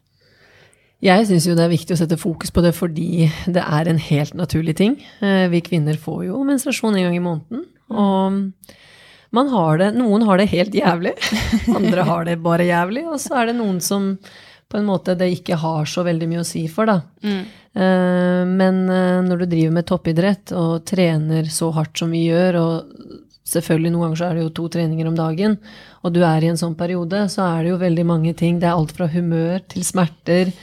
Jeg 1.06 1.28
syns 1.28 1.46
jo 1.46 1.54
det 1.58 1.66
er 1.68 1.74
viktig 1.74 1.94
å 1.94 2.00
sette 2.00 2.18
fokus 2.18 2.54
på 2.56 2.64
det 2.66 2.72
fordi 2.74 3.28
det 3.52 3.62
er 3.62 3.92
en 3.92 4.00
helt 4.02 4.34
naturlig 4.40 4.78
ting. 4.80 4.96
Eh, 5.22 5.46
Vi 5.52 5.62
kvinner 5.62 6.00
får 6.02 6.26
jo 6.32 6.42
menstruasjon 6.48 6.96
en 6.98 7.06
gang 7.10 7.18
i 7.20 7.24
måneden. 7.24 7.66
Og 7.94 8.42
man 9.36 9.52
har 9.52 9.78
det, 9.82 9.92
noen 10.00 10.24
har 10.26 10.40
det 10.40 10.48
helt 10.54 10.74
jævlig, 10.74 11.12
andre 11.78 12.08
har 12.08 12.26
det 12.26 12.40
bare 12.42 12.66
jævlig, 12.66 13.04
og 13.12 13.20
så 13.22 13.42
er 13.42 13.52
det 13.52 13.58
noen 13.60 13.82
som 13.84 14.14
på 14.72 14.80
en 14.80 14.88
måte 14.88 15.16
det 15.18 15.30
ikke 15.34 15.60
har 15.62 15.86
så 15.90 16.04
veldig 16.06 16.28
mye 16.32 16.42
å 16.42 16.48
si 16.48 16.66
for, 16.72 16.90
da. 16.90 17.02
Mm. 17.26 17.44
Men 18.56 18.78
eh, 18.88 19.22
når 19.26 19.42
du 19.42 19.46
driver 19.52 19.74
med 19.76 19.88
toppidrett 19.90 20.54
og 20.56 20.86
trener 20.88 21.50
så 21.52 21.70
hardt 21.76 22.00
som 22.00 22.14
vi 22.16 22.24
gjør, 22.30 22.58
og 22.62 23.20
selvfølgelig 23.46 23.92
noen 23.92 24.06
ganger 24.08 24.22
så 24.22 24.30
er 24.30 24.38
det 24.38 24.46
jo 24.46 24.54
to 24.62 24.70
treninger 24.78 25.10
om 25.10 25.18
dagen, 25.18 25.58
og 26.02 26.16
du 26.16 26.22
er 26.26 26.46
i 26.46 26.50
en 26.54 26.60
sånn 26.60 26.78
periode, 26.80 27.26
så 27.34 27.44
er 27.50 27.66
det 27.66 27.74
jo 27.74 27.84
veldig 27.84 28.06
mange 28.08 28.34
ting. 28.38 28.62
Det 28.62 28.70
er 28.70 28.78
alt 28.80 28.96
fra 28.96 29.10
humør 29.12 29.60
til 29.72 29.86
smerter 29.86 30.54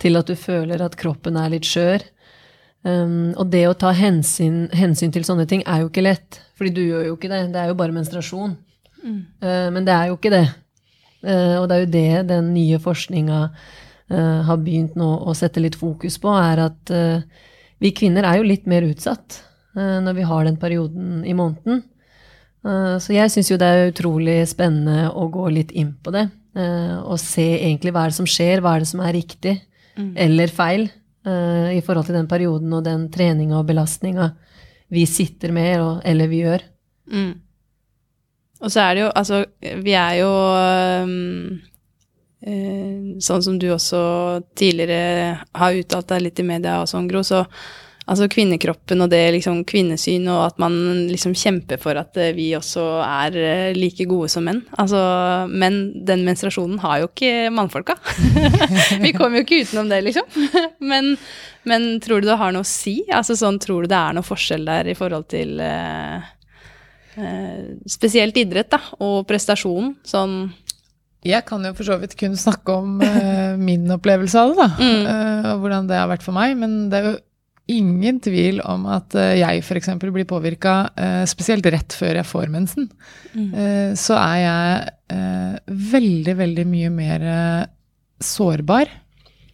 til 0.00 0.20
at 0.20 0.28
du 0.28 0.36
føler 0.38 0.82
at 0.84 0.96
kroppen 1.00 1.38
er 1.40 1.52
litt 1.52 1.68
skjør. 1.68 2.04
Um, 2.80 3.32
og 3.36 3.50
det 3.52 3.66
å 3.68 3.76
ta 3.76 3.90
hensyn, 3.92 4.64
hensyn 4.72 5.12
til 5.12 5.26
sånne 5.26 5.44
ting 5.48 5.60
er 5.68 5.82
jo 5.82 5.90
ikke 5.90 6.04
lett, 6.06 6.40
fordi 6.56 6.72
du 6.76 6.80
gjør 6.86 7.10
jo 7.10 7.16
ikke 7.18 7.28
det. 7.32 7.42
Det 7.52 7.60
er 7.60 7.72
jo 7.72 7.76
bare 7.76 7.96
menstruasjon. 7.96 8.56
Uh, 9.40 9.68
men 9.72 9.84
det 9.88 9.96
er 9.96 10.08
jo 10.08 10.16
ikke 10.16 10.32
det. 10.32 10.46
Uh, 11.20 11.60
og 11.60 11.68
det 11.68 11.76
er 11.76 11.84
jo 11.84 11.92
det 11.92 12.28
den 12.30 12.50
nye 12.54 12.80
forskninga 12.80 13.40
uh, 13.50 14.40
har 14.46 14.60
begynt 14.64 14.96
nå 14.98 15.10
å 15.28 15.34
sette 15.36 15.60
litt 15.60 15.76
fokus 15.76 16.16
på, 16.20 16.32
er 16.32 16.64
at 16.64 16.92
uh, 16.94 17.20
vi 17.80 17.92
kvinner 17.96 18.24
er 18.24 18.40
jo 18.40 18.48
litt 18.48 18.68
mer 18.70 18.86
utsatt 18.88 19.44
når 19.70 20.16
vi 20.16 20.24
har 20.26 20.42
den 20.48 20.56
perioden 20.58 21.20
i 21.22 21.32
måneden. 21.38 21.84
Så 22.98 23.12
jeg 23.14 23.30
syns 23.30 23.52
jo 23.52 23.56
det 23.56 23.68
er 23.70 23.92
utrolig 23.92 24.34
spennende 24.50 25.04
å 25.14 25.28
gå 25.30 25.44
litt 25.54 25.70
inn 25.78 25.92
på 26.02 26.10
det. 26.10 26.24
og 27.06 27.14
se 27.22 27.44
egentlig 27.54 27.92
hva 27.94 28.02
er 28.02 28.10
det 28.10 28.16
som 28.18 28.26
skjer, 28.26 28.60
hva 28.60 28.72
er 28.74 28.82
det 28.82 28.88
som 28.90 29.00
er 29.06 29.14
riktig 29.14 29.54
eller 29.94 30.50
feil 30.50 30.88
i 30.90 31.78
forhold 31.86 32.10
til 32.10 32.18
den 32.18 32.28
perioden 32.28 32.74
og 32.74 32.82
den 32.84 33.06
treninga 33.14 33.60
og 33.60 33.70
belastninga 33.70 34.26
vi 34.90 35.06
sitter 35.06 35.54
med, 35.54 36.02
eller 36.02 36.34
vi 36.34 36.42
gjør. 36.42 36.66
Mm. 37.14 37.32
Og 38.60 38.72
så 38.72 38.84
er 38.84 38.96
det 38.96 39.04
jo, 39.04 39.10
altså, 39.16 39.42
vi 39.84 39.96
er 39.96 40.14
jo 40.20 40.30
um, 41.04 41.60
Sånn 43.20 43.42
som 43.44 43.58
du 43.60 43.66
også 43.68 44.00
tidligere 44.56 45.34
har 45.60 45.76
uttalt 45.76 46.08
deg 46.08 46.22
litt 46.24 46.40
i 46.40 46.46
media 46.48 46.78
og 46.80 46.88
sånn, 46.88 47.08
Gro, 47.10 47.20
så 47.20 47.42
altså 48.10 48.26
kvinnekroppen 48.30 49.04
og 49.04 49.10
det 49.12 49.20
liksom 49.36 49.62
kvinnesyn, 49.68 50.26
og 50.32 50.42
at 50.48 50.58
man 50.62 50.74
liksom 51.10 51.34
kjemper 51.38 51.80
for 51.82 51.98
at 52.00 52.16
eh, 52.20 52.32
vi 52.36 52.48
også 52.58 52.84
er 53.04 53.38
like 53.76 54.06
gode 54.10 54.30
som 54.32 54.46
menn. 54.48 54.64
Altså, 54.80 55.00
men 55.50 55.80
den 56.06 56.24
menstruasjonen 56.26 56.80
har 56.82 57.02
jo 57.02 57.10
ikke 57.10 57.52
mannfolka. 57.54 57.96
vi 59.04 59.14
kommer 59.16 59.40
jo 59.40 59.46
ikke 59.46 59.62
utenom 59.66 59.92
det, 59.92 60.02
liksom. 60.08 60.26
men, 60.90 61.14
men 61.68 61.92
tror 62.02 62.22
du 62.22 62.30
det 62.30 62.40
har 62.40 62.56
noe 62.56 62.66
å 62.66 62.72
si? 62.72 63.00
Altså 63.14 63.38
sånn, 63.38 63.60
tror 63.62 63.86
du 63.86 63.92
det 63.92 64.00
er 64.00 64.16
noe 64.16 64.26
forskjell 64.26 64.66
der 64.66 64.90
i 64.90 64.98
forhold 64.98 65.30
til 65.30 65.60
eh, 65.62 66.30
spesielt 67.88 68.36
idrett, 68.40 68.70
da, 68.72 68.80
og 69.02 69.24
prestasjonen, 69.28 69.94
sånn 70.06 70.36
Jeg 71.26 71.44
kan 71.48 71.64
jo 71.66 71.74
for 71.76 71.84
så 71.84 71.98
vidt 72.00 72.16
kun 72.16 72.36
snakke 72.38 72.72
om 72.72 73.00
uh, 73.04 73.56
min 73.60 73.84
opplevelse 73.92 74.40
av 74.40 74.54
det, 74.54 74.60
da. 74.60 74.68
Mm. 74.80 75.02
Uh, 75.04 75.50
og 75.54 75.64
hvordan 75.64 75.90
det 75.90 75.98
har 76.00 76.08
vært 76.08 76.24
for 76.24 76.36
meg. 76.36 76.54
Men 76.56 76.78
det 76.92 77.00
er 77.00 77.10
jo 77.10 77.18
ingen 77.70 78.22
tvil 78.24 78.62
om 78.66 78.86
at 78.90 79.14
uh, 79.18 79.34
jeg 79.36 79.60
f.eks. 79.60 79.92
blir 80.00 80.24
påvirka, 80.28 80.78
spesielt 81.28 81.68
rett 81.70 81.92
før 81.92 82.22
jeg 82.22 82.30
får 82.30 82.48
mensen. 82.54 82.88
Eh, 83.36 83.92
så 83.98 84.16
er 84.18 84.38
jeg 84.42 84.94
eh, 85.14 85.76
veldig, 85.92 86.34
veldig 86.40 86.66
mye 86.70 86.90
mer 86.94 87.26
eh, 87.34 87.68
sårbar. 88.24 88.90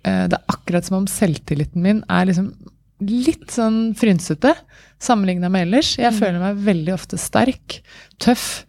Eh, 0.02 0.24
det 0.30 0.38
er 0.38 0.54
akkurat 0.54 0.86
som 0.86 1.00
om 1.02 1.10
selvtilliten 1.10 1.84
min 1.84 2.02
er 2.08 2.28
liksom 2.30 2.52
litt 3.04 3.50
sånn 3.52 3.94
frynsete 3.98 4.54
sammenligna 5.02 5.50
med 5.52 5.66
ellers. 5.66 5.94
Jeg 6.00 6.14
føler 6.16 6.40
meg 6.40 6.62
veldig 6.64 6.94
ofte 6.94 7.18
sterk, 7.20 7.80
tøff, 8.22 8.64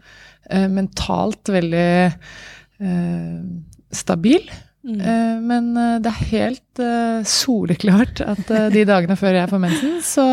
eh, 0.49 0.65
mentalt 0.67 1.47
veldig 1.53 1.85
eh, 2.83 3.37
stabil. 3.95 4.49
Eh, 4.87 5.37
men 5.43 5.71
eh, 5.77 5.95
det 6.03 6.11
er 6.11 6.27
helt 6.33 6.79
eh, 6.83 7.21
soleklart 7.27 8.21
at 8.23 8.51
eh, 8.51 8.67
de 8.75 8.83
dagene 8.87 9.17
før 9.19 9.39
jeg 9.39 9.51
får 9.51 9.63
mensen, 9.63 9.97
så 10.05 10.27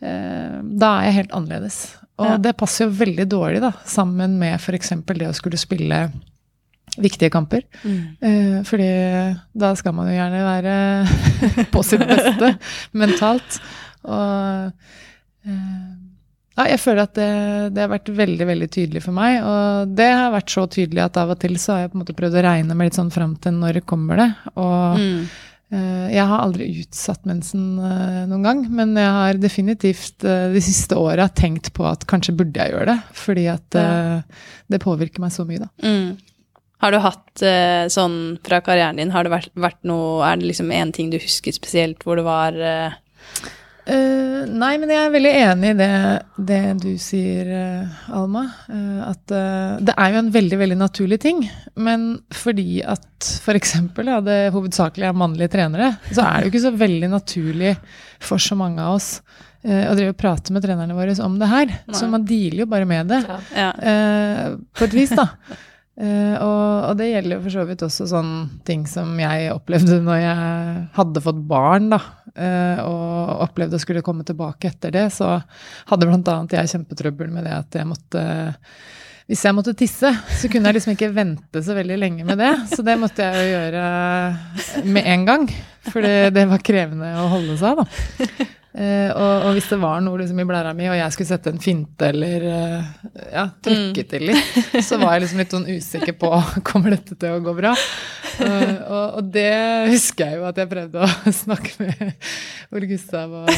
eh, 0.00 0.60
da 0.60 0.92
er 1.00 1.08
jeg 1.10 1.18
helt 1.22 1.34
annerledes. 1.40 1.80
Og 2.20 2.26
Ja. 2.28 2.36
det 2.36 2.52
passer 2.60 2.84
jo 2.84 2.92
veldig 3.00 3.24
dårlig 3.32 3.62
da, 3.64 3.70
sammen 3.88 4.34
med 4.40 4.58
f.eks. 4.60 4.90
det 5.08 5.28
å 5.30 5.36
skulle 5.36 5.56
spille 5.60 6.02
viktige 6.98 7.30
kamper. 7.30 7.62
Eh, 7.84 8.60
fordi 8.66 8.90
da 9.52 9.74
skal 9.78 9.94
man 9.96 10.10
jo 10.10 10.18
gjerne 10.18 10.44
være 10.46 10.76
på 11.74 11.84
sitt 11.86 12.06
beste 12.08 12.54
mentalt. 12.98 13.60
Og 14.08 14.70
eh, 15.46 15.90
ja, 16.60 16.66
jeg 16.74 16.80
føler 16.82 17.06
at 17.06 17.12
det, 17.16 17.28
det 17.76 17.84
har 17.84 17.92
vært 17.92 18.10
veldig 18.12 18.46
veldig 18.48 18.70
tydelig 18.72 19.04
for 19.04 19.16
meg. 19.16 19.38
Og 19.40 19.92
det 19.96 20.08
har 20.12 20.34
vært 20.34 20.52
så 20.52 20.66
tydelig 20.70 21.06
at 21.06 21.20
av 21.20 21.32
og 21.32 21.38
til 21.40 21.56
så 21.60 21.76
har 21.76 21.86
jeg 21.86 21.92
på 21.92 21.98
en 21.98 22.02
måte 22.02 22.16
prøvd 22.18 22.36
å 22.36 22.42
regne 22.44 22.76
meg 22.76 22.90
litt 22.90 22.98
sånn 22.98 23.12
fram 23.14 23.36
til 23.40 23.56
når 23.56 23.80
kommer 23.88 24.20
det. 24.20 24.28
Og 24.60 25.00
mm. 25.00 25.22
eh, 25.78 26.06
jeg 26.16 26.26
har 26.32 26.44
aldri 26.44 26.68
utsatt 26.82 27.28
mensen 27.30 27.64
eh, 27.78 28.18
noen 28.28 28.44
gang, 28.44 28.64
men 28.80 28.92
jeg 28.98 29.14
har 29.16 29.40
definitivt 29.40 30.26
eh, 30.28 30.50
de 30.52 30.64
siste 30.64 30.98
åra 31.00 31.30
tenkt 31.32 31.72
på 31.76 31.86
at 31.88 32.04
kanskje 32.10 32.36
burde 32.42 32.60
jeg 32.60 32.74
gjøre 32.74 32.90
det. 32.92 32.98
Fordi 33.22 33.46
at 33.54 33.80
det 34.70 34.82
påvirker 34.84 35.24
meg 35.24 35.32
så 35.32 35.48
mye, 35.48 35.64
da. 35.64 35.72
Mm. 35.80 36.18
Har 36.80 36.94
du 36.94 37.00
hatt 37.04 37.42
eh, 37.44 37.84
sånn 37.92 38.38
fra 38.44 38.62
karrieren 38.64 39.00
din, 39.00 39.12
har 39.12 39.26
det 39.26 39.34
vært, 39.34 39.52
vært 39.60 39.80
noe 39.88 40.24
Er 40.24 40.40
det 40.40 40.48
liksom 40.48 40.72
én 40.72 40.92
ting 40.96 41.12
du 41.12 41.18
husker 41.20 41.52
spesielt 41.52 42.04
hvor 42.06 42.16
det 42.16 42.24
var 42.26 42.56
uh, 42.56 42.96
nei, 43.90 44.72
men 44.78 44.92
jeg 44.92 45.00
er 45.02 45.12
veldig 45.12 45.32
enig 45.42 45.72
i 45.72 45.76
det, 45.80 45.92
det 46.46 46.60
du 46.80 46.90
sier, 47.00 47.48
Alma. 48.14 48.44
Uh, 48.70 49.00
at 49.10 49.34
uh, 49.34 49.80
det 49.82 49.96
er 49.96 50.14
jo 50.14 50.22
en 50.22 50.32
veldig, 50.32 50.58
veldig 50.60 50.78
naturlig 50.78 51.18
ting. 51.24 51.42
Men 51.74 52.06
fordi 52.32 52.80
at 52.86 53.28
f.eks. 53.42 53.74
Ja, 54.06 54.20
det 54.24 54.38
hovedsakelig 54.54 55.10
er 55.10 55.18
mannlige 55.18 55.52
trenere, 55.56 55.94
så 56.12 56.22
er 56.22 56.36
det 56.38 56.48
jo 56.48 56.54
ikke 56.54 56.66
så 56.68 56.76
veldig 56.80 57.10
naturlig 57.12 57.74
for 58.22 58.40
så 58.40 58.56
mange 58.58 58.84
av 58.84 59.00
oss 59.00 59.16
og 59.60 59.90
å 59.90 59.92
drive 59.92 60.14
og 60.14 60.16
prate 60.16 60.54
med 60.56 60.62
trenerne 60.64 60.94
våre 60.96 61.12
om 61.20 61.34
det 61.36 61.48
her. 61.50 61.72
Så 61.92 62.06
man 62.08 62.22
dealer 62.24 62.62
jo 62.62 62.68
bare 62.70 62.86
med 62.88 63.10
det. 63.12 63.18
Ja. 63.52 63.66
Eh, 63.76 64.54
på 64.72 64.86
et 64.86 64.94
vis, 64.96 65.12
da. 65.12 65.26
Eh, 66.00 66.36
og, 66.40 66.90
og 66.90 66.94
det 67.00 67.10
gjelder 67.10 67.36
jo 67.36 67.42
for 67.44 67.54
så 67.56 67.64
vidt 67.68 67.82
også 67.84 68.06
sånne 68.08 68.62
ting 68.68 68.86
som 68.88 69.10
jeg 69.20 69.50
opplevde 69.52 69.98
når 70.04 70.20
jeg 70.22 70.84
hadde 70.96 71.24
fått 71.24 71.42
barn, 71.50 71.90
da. 71.92 72.00
uh, 72.30 72.78
og 72.86 73.44
opplevde 73.48 73.76
å 73.76 73.82
skulle 73.82 74.04
komme 74.06 74.24
tilbake 74.24 74.70
etter 74.70 74.94
det, 74.94 75.08
så 75.12 75.34
hadde 75.90 76.08
annet 76.08 76.56
jeg 76.56 76.72
kjempetrøbbel 76.76 77.34
med 77.34 77.48
det 77.48 77.58
at 77.58 77.80
jeg 77.80 77.90
måtte 77.90 78.24
hvis 79.30 79.44
jeg 79.46 79.54
måtte 79.54 79.76
tisse, 79.78 80.08
så 80.10 80.48
kunne 80.50 80.66
jeg 80.66 80.80
liksom 80.80 80.96
ikke 80.96 81.12
vente 81.14 81.60
så 81.62 81.76
veldig 81.76 81.98
lenge 82.02 82.24
med 82.26 82.40
det. 82.42 82.50
Så 82.72 82.82
det 82.82 82.96
måtte 82.98 83.22
jeg 83.22 83.44
jo 83.44 83.52
gjøre 83.52 83.84
med 84.90 85.06
en 85.06 85.26
gang. 85.28 85.44
For 85.86 86.02
det, 86.02 86.48
var 86.50 86.64
krevende 86.66 87.12
å 87.14 87.28
holde 87.30 87.54
seg 87.60 87.78
da. 87.78 87.84
Eh, 88.70 89.10
og, 89.10 89.48
og 89.48 89.56
hvis 89.56 89.66
det 89.66 89.80
var 89.82 89.98
noe 90.04 90.20
liksom 90.20 90.38
i 90.38 90.44
blæra 90.46 90.70
mi, 90.78 90.84
og 90.86 90.94
jeg 90.94 91.14
skulle 91.14 91.26
sette 91.32 91.50
en 91.50 91.58
finte 91.62 92.06
eller 92.06 92.44
uh, 92.46 92.90
ja, 93.32 93.48
trykke 93.66 94.04
til 94.12 94.28
litt, 94.28 94.58
så 94.86 94.98
var 95.00 95.16
jeg 95.16 95.24
liksom 95.24 95.40
litt 95.42 95.54
sånn 95.56 95.66
usikker 95.66 96.14
på 96.20 96.30
kommer 96.68 96.94
dette 96.94 97.16
til 97.18 97.34
å 97.34 97.40
gå 97.42 97.54
bra. 97.56 97.72
Uh, 98.38 98.76
og, 98.86 99.06
og 99.18 99.32
det 99.34 99.50
husker 99.90 100.30
jeg 100.30 100.38
jo 100.38 100.44
at 100.46 100.60
jeg 100.62 100.70
prøvde 100.70 101.02
å 101.02 101.32
snakke 101.42 101.72
med 101.82 102.28
Ole 102.70 102.90
Gustav 102.92 103.34
og 103.40 103.50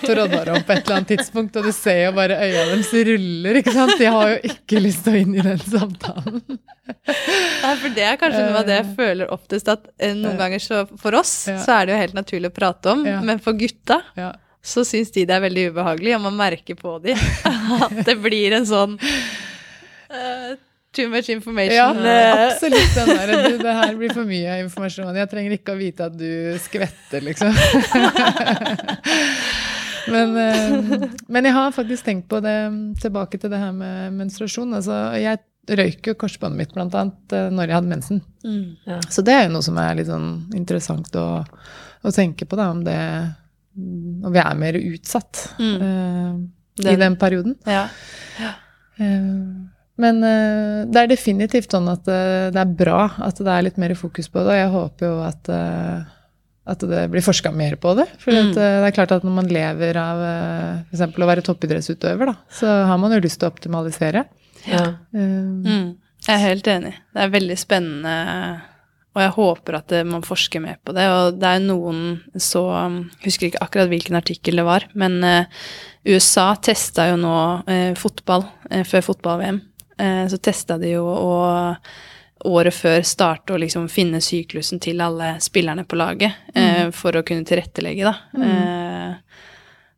Tor 0.00 0.22
Oddvar 0.22 0.54
om 0.54 0.64
på 0.64 0.72
et 0.72 0.80
eller 0.80 0.96
annet 0.96 1.12
tidspunkt, 1.12 1.58
og 1.60 1.68
du 1.68 1.74
ser 1.76 2.00
jo 2.06 2.14
bare 2.16 2.38
øya 2.40 2.64
deres 2.70 2.92
ruller, 3.10 3.58
ikke 3.60 3.74
sant? 3.76 3.98
De 4.00 4.08
har 4.16 4.32
jo 4.32 4.54
ikke 4.54 4.80
lyst 4.80 5.04
til 5.04 5.18
å 5.18 5.20
inn 5.26 5.36
i 5.36 5.44
den 5.44 5.60
samtalen. 5.60 6.40
Nei, 7.04 7.74
for 7.80 7.92
det 7.96 8.06
er 8.08 8.16
kanskje 8.20 8.46
noe 8.46 8.62
av 8.62 8.68
det 8.68 8.78
jeg 8.80 8.88
føler 8.96 9.30
oftest, 9.32 9.68
at 9.72 9.84
noen 10.16 10.40
ganger 10.40 10.64
så 10.64 10.82
for 11.00 11.16
oss 11.20 11.34
Ja. 11.52 11.58
så 11.60 11.76
er 11.76 11.86
det 11.86 11.94
jo 11.94 12.00
helt 12.00 12.16
naturlig 12.16 12.48
å 12.48 12.56
prate 12.56 12.96
om, 12.96 13.04
Ja. 13.08 13.20
men 13.24 13.44
for 13.44 13.56
gutta 13.60 14.00
Ja. 14.16 14.32
Så 14.64 14.84
syns 14.88 15.12
de 15.12 15.26
det 15.28 15.34
er 15.36 15.42
veldig 15.44 15.70
ubehagelig, 15.74 16.14
og 16.16 16.22
man 16.24 16.38
merker 16.38 16.78
på 16.78 16.96
de 17.04 17.16
at 17.84 17.98
det 18.06 18.16
blir 18.22 18.56
en 18.56 18.68
sånn 18.68 18.96
uh, 18.96 20.54
Too 20.94 21.08
much 21.08 21.28
information. 21.28 21.74
Ja, 21.74 21.90
eh, 21.90 22.52
absolutt. 22.52 22.94
Den 22.94 23.08
der, 23.08 23.48
du, 23.48 23.56
det 23.58 23.72
her 23.74 23.96
blir 23.98 24.12
for 24.14 24.28
mye 24.28 24.60
informasjon. 24.62 25.16
Jeg 25.18 25.30
trenger 25.32 25.54
ikke 25.56 25.74
å 25.74 25.78
vite 25.80 26.06
at 26.06 26.14
du 26.14 26.54
skvetter, 26.62 27.24
liksom. 27.26 27.50
men, 30.14 30.36
eh, 30.38 31.08
men 31.26 31.50
jeg 31.50 31.56
har 31.56 31.74
faktisk 31.74 32.06
tenkt 32.06 32.28
på 32.30 32.38
det 32.44 32.54
tilbake 33.02 33.42
til 33.42 33.50
det 33.50 33.58
her 33.58 33.74
med 33.74 34.14
menstruasjon. 34.20 34.76
Altså, 34.78 35.00
jeg 35.18 35.42
røyk 35.82 36.12
jo 36.12 36.18
korsbåndet 36.20 36.60
mitt 36.62 36.76
blant 36.76 36.94
annet 37.00 37.34
eh, 37.34 37.50
når 37.50 37.66
jeg 37.66 37.78
hadde 37.80 37.94
mensen. 37.96 38.22
mm. 38.46 39.02
Så 39.10 39.26
det 39.26 39.34
er 39.34 39.48
jo 39.48 39.56
noe 39.56 39.66
som 39.66 39.82
er 39.82 39.98
litt 39.98 40.12
sånn 40.12 40.30
interessant 40.54 41.10
å, 41.18 41.28
å 41.42 42.14
tenke 42.14 42.46
på, 42.46 42.60
da, 42.60 42.70
om 42.70 42.86
det 42.86 43.00
Om 43.76 44.32
vi 44.32 44.38
er 44.38 44.54
mer 44.54 44.72
utsatt 44.78 45.48
Mm. 45.58 45.76
uh, 45.82 46.34
i 46.78 46.82
Den- 46.82 46.98
den 47.00 47.16
perioden. 47.16 47.56
Ja. 47.66 47.88
Eh, 48.98 49.30
Men 49.96 50.16
uh, 50.24 50.84
det 50.90 50.96
er 51.04 51.06
definitivt 51.12 51.70
sånn 51.70 51.86
at 51.90 52.02
det 52.04 52.58
er 52.58 52.64
bra 52.78 53.04
at 53.22 53.36
det 53.38 53.46
er 53.46 53.62
litt 53.62 53.76
mer 53.78 53.94
fokus 53.94 54.26
på 54.28 54.42
det, 54.42 54.50
og 54.50 54.58
jeg 54.58 54.70
håper 54.72 55.06
jo 55.06 55.20
at, 55.22 55.50
at 56.66 56.78
det 56.90 57.04
blir 57.12 57.22
forska 57.22 57.52
mer 57.54 57.76
på 57.76 57.94
det. 57.96 58.08
For 58.18 58.32
Mm. 58.34 58.54
det 58.54 58.64
er 58.88 58.90
klart 58.96 59.12
at 59.12 59.22
når 59.22 59.34
man 59.38 59.46
lever 59.48 59.96
av 59.96 60.18
f.eks. 60.90 61.00
å 61.14 61.26
være 61.30 61.42
toppidrettsutøver, 61.46 62.26
da, 62.26 62.34
så 62.50 62.66
har 62.86 62.98
man 62.98 63.12
jo 63.12 63.20
lyst 63.22 63.38
til 63.38 63.48
å 63.48 63.52
optimalisere. 63.54 64.24
Ja. 64.66 64.96
Mm. 65.14 65.94
Jeg 66.26 66.34
er 66.34 66.42
helt 66.48 66.66
enig. 66.66 66.94
Det 67.14 67.22
er 67.22 67.30
veldig 67.30 67.58
spennende, 67.58 68.62
og 69.14 69.22
jeg 69.22 69.34
håper 69.36 69.76
at 69.78 69.92
man 70.10 70.24
forsker 70.26 70.60
mer 70.60 70.78
på 70.84 70.92
det. 70.96 71.04
Og 71.08 71.36
det 71.38 71.50
er 71.54 71.60
noen 71.62 72.00
så 72.34 72.64
Jeg 72.74 73.28
husker 73.28 73.46
ikke 73.48 73.62
akkurat 73.62 73.92
hvilken 73.92 74.18
artikkel 74.18 74.58
det 74.58 74.64
var, 74.66 74.88
men 74.94 75.20
eh, 75.24 75.46
USA 76.10 76.54
testa 76.56 77.06
jo 77.12 77.20
nå 77.22 77.36
eh, 77.70 77.92
fotball 77.98 78.42
eh, 78.70 78.82
før 78.84 79.06
fotball-VM. 79.12 79.60
Eh, 80.02 80.24
så 80.28 80.40
testa 80.42 80.78
de 80.82 80.96
jo 80.96 81.04
å 81.06 81.36
året 82.44 82.74
før 82.76 83.00
starte 83.06 83.54
å 83.54 83.60
liksom 83.62 83.86
finne 83.88 84.18
syklusen 84.20 84.80
til 84.82 85.00
alle 85.00 85.36
spillerne 85.40 85.86
på 85.88 85.96
laget 85.96 86.34
Mm. 86.54 86.92
for 86.94 87.16
å 87.16 87.22
kunne 87.26 87.44
tilrettelegge, 87.44 88.04
da. 88.04 88.42
Eh, 88.44 89.14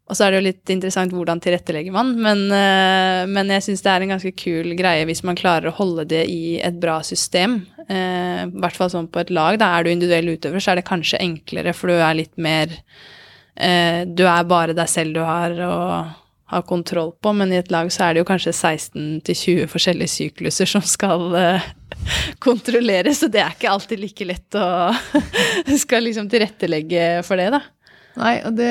og 0.06 0.14
så 0.14 0.26
er 0.26 0.32
det 0.32 0.38
jo 0.38 0.46
litt 0.46 0.70
interessant 0.70 1.14
hvordan 1.14 1.40
tilrettelegger 1.42 1.94
man, 1.94 2.12
men, 2.22 2.44
eh, 2.54 3.24
men 3.26 3.48
jeg 3.56 3.64
syns 3.66 3.82
det 3.82 3.90
er 3.90 4.04
en 4.04 4.12
ganske 4.14 4.30
kul 4.38 4.76
greie 4.78 5.06
hvis 5.08 5.24
man 5.26 5.38
klarer 5.38 5.72
å 5.72 5.78
holde 5.80 6.04
det 6.12 6.22
i 6.30 6.60
et 6.62 6.76
bra 6.78 7.00
system. 7.06 7.58
Eh, 7.88 8.44
I 8.46 8.62
hvert 8.62 8.78
fall 8.78 8.92
sånn 8.92 9.10
på 9.10 9.24
et 9.24 9.32
lag. 9.34 9.58
Da 9.58 9.72
er 9.74 9.82
du 9.82 9.90
individuell 9.90 10.36
utøver, 10.36 10.62
så 10.62 10.72
er 10.72 10.80
det 10.80 10.86
kanskje 10.86 11.22
enklere, 11.24 11.74
for 11.74 11.90
du 11.90 11.98
er 11.98 12.20
litt 12.20 12.36
mer 12.38 12.70
eh, 13.58 14.04
Du 14.06 14.22
er 14.30 14.46
bare 14.46 14.78
deg 14.78 14.90
selv 14.90 15.18
du 15.18 15.24
har 15.26 15.58
å 15.66 15.74
ha 16.54 16.62
kontroll 16.62 17.10
på, 17.18 17.32
men 17.34 17.50
i 17.50 17.58
et 17.58 17.72
lag 17.74 17.90
så 17.90 18.06
er 18.06 18.14
det 18.14 18.22
jo 18.22 18.28
kanskje 18.28 18.54
16-20 18.54 19.66
forskjellige 19.66 20.12
sykluser 20.12 20.70
som 20.70 20.84
skal 20.86 21.32
kontrolleres, 22.46 23.18
så 23.18 23.26
det 23.26 23.42
er 23.42 23.56
ikke 23.58 23.72
alltid 23.74 24.04
like 24.04 24.28
lett 24.30 24.54
å 24.54 24.68
skal 25.82 26.06
liksom 26.06 26.30
tilrettelegge 26.30 27.24
for 27.26 27.42
det, 27.42 27.50
da. 27.56 27.66
Nei, 28.16 28.34
og 28.48 28.54
det, 28.56 28.68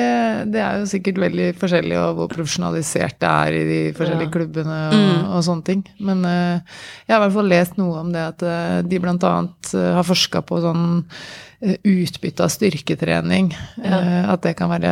det 0.50 0.58
er 0.60 0.80
jo 0.80 0.86
sikkert 0.90 1.18
veldig 1.22 1.44
forskjellig 1.60 1.94
og 2.00 2.16
hvor 2.18 2.28
profesjonalisert 2.32 3.18
det 3.22 3.28
er 3.30 3.54
i 3.54 3.64
de 3.68 3.80
forskjellige 3.94 4.26
Ja. 4.26 4.32
klubbene 4.34 4.78
og, 4.88 4.94
Mm. 4.96 5.20
og 5.36 5.44
sånne 5.46 5.64
ting. 5.68 5.84
Men 6.00 6.24
uh, 6.26 6.58
jeg 7.06 7.14
har 7.14 7.20
i 7.20 7.24
hvert 7.28 7.36
fall 7.36 7.48
lest 7.52 7.76
noe 7.78 8.00
om 8.00 8.10
det 8.12 8.24
at 8.32 8.42
uh, 8.42 8.82
de 8.82 8.98
bl.a. 8.98 9.14
Uh, 9.14 9.92
har 9.94 10.02
forska 10.08 10.42
på 10.42 10.58
sånn 10.64 10.82
uh, 11.06 11.76
utbytte 11.86 12.42
av 12.42 12.50
styrketrening. 12.52 13.52
eh, 13.82 14.28
at 14.32 14.42
det 14.42 14.56
kan 14.58 14.68
være 14.68 14.90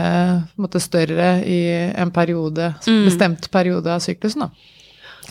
måte, 0.56 0.80
større 0.80 1.42
i 1.44 1.90
en 1.98 2.10
periode, 2.14 2.74
Mm. 2.86 3.04
bestemt 3.10 3.50
periode 3.50 3.90
av 3.90 4.00
syklusen. 4.00 4.46
Da. 4.46 4.50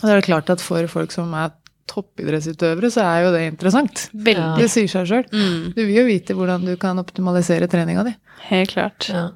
Og 0.02 0.08
det 0.10 0.16
er 0.18 0.26
klart 0.28 0.50
at 0.50 0.60
for 0.60 0.86
folk 0.86 1.10
som 1.12 1.32
er 1.34 1.50
toppidrettsutøvere, 1.94 2.90
så 2.92 3.04
er 3.06 3.22
jo 3.24 3.30
det 3.36 3.44
interessant. 3.52 4.08
Veldig. 4.12 4.58
Det 4.58 4.68
sier 4.72 4.90
seg 4.90 5.06
sjøl. 5.08 5.24
Mm, 5.32 5.72
Du 5.76 5.80
vil 5.86 5.96
jo 6.00 6.04
vite 6.10 6.34
hvordan 6.36 6.66
du 6.66 6.74
kan 6.76 6.98
optimalisere 6.98 7.68
treninga 7.70 8.04
di. 8.10 8.14
helt 8.50 8.74
klart. 8.74 9.08
Ja. 9.08 9.30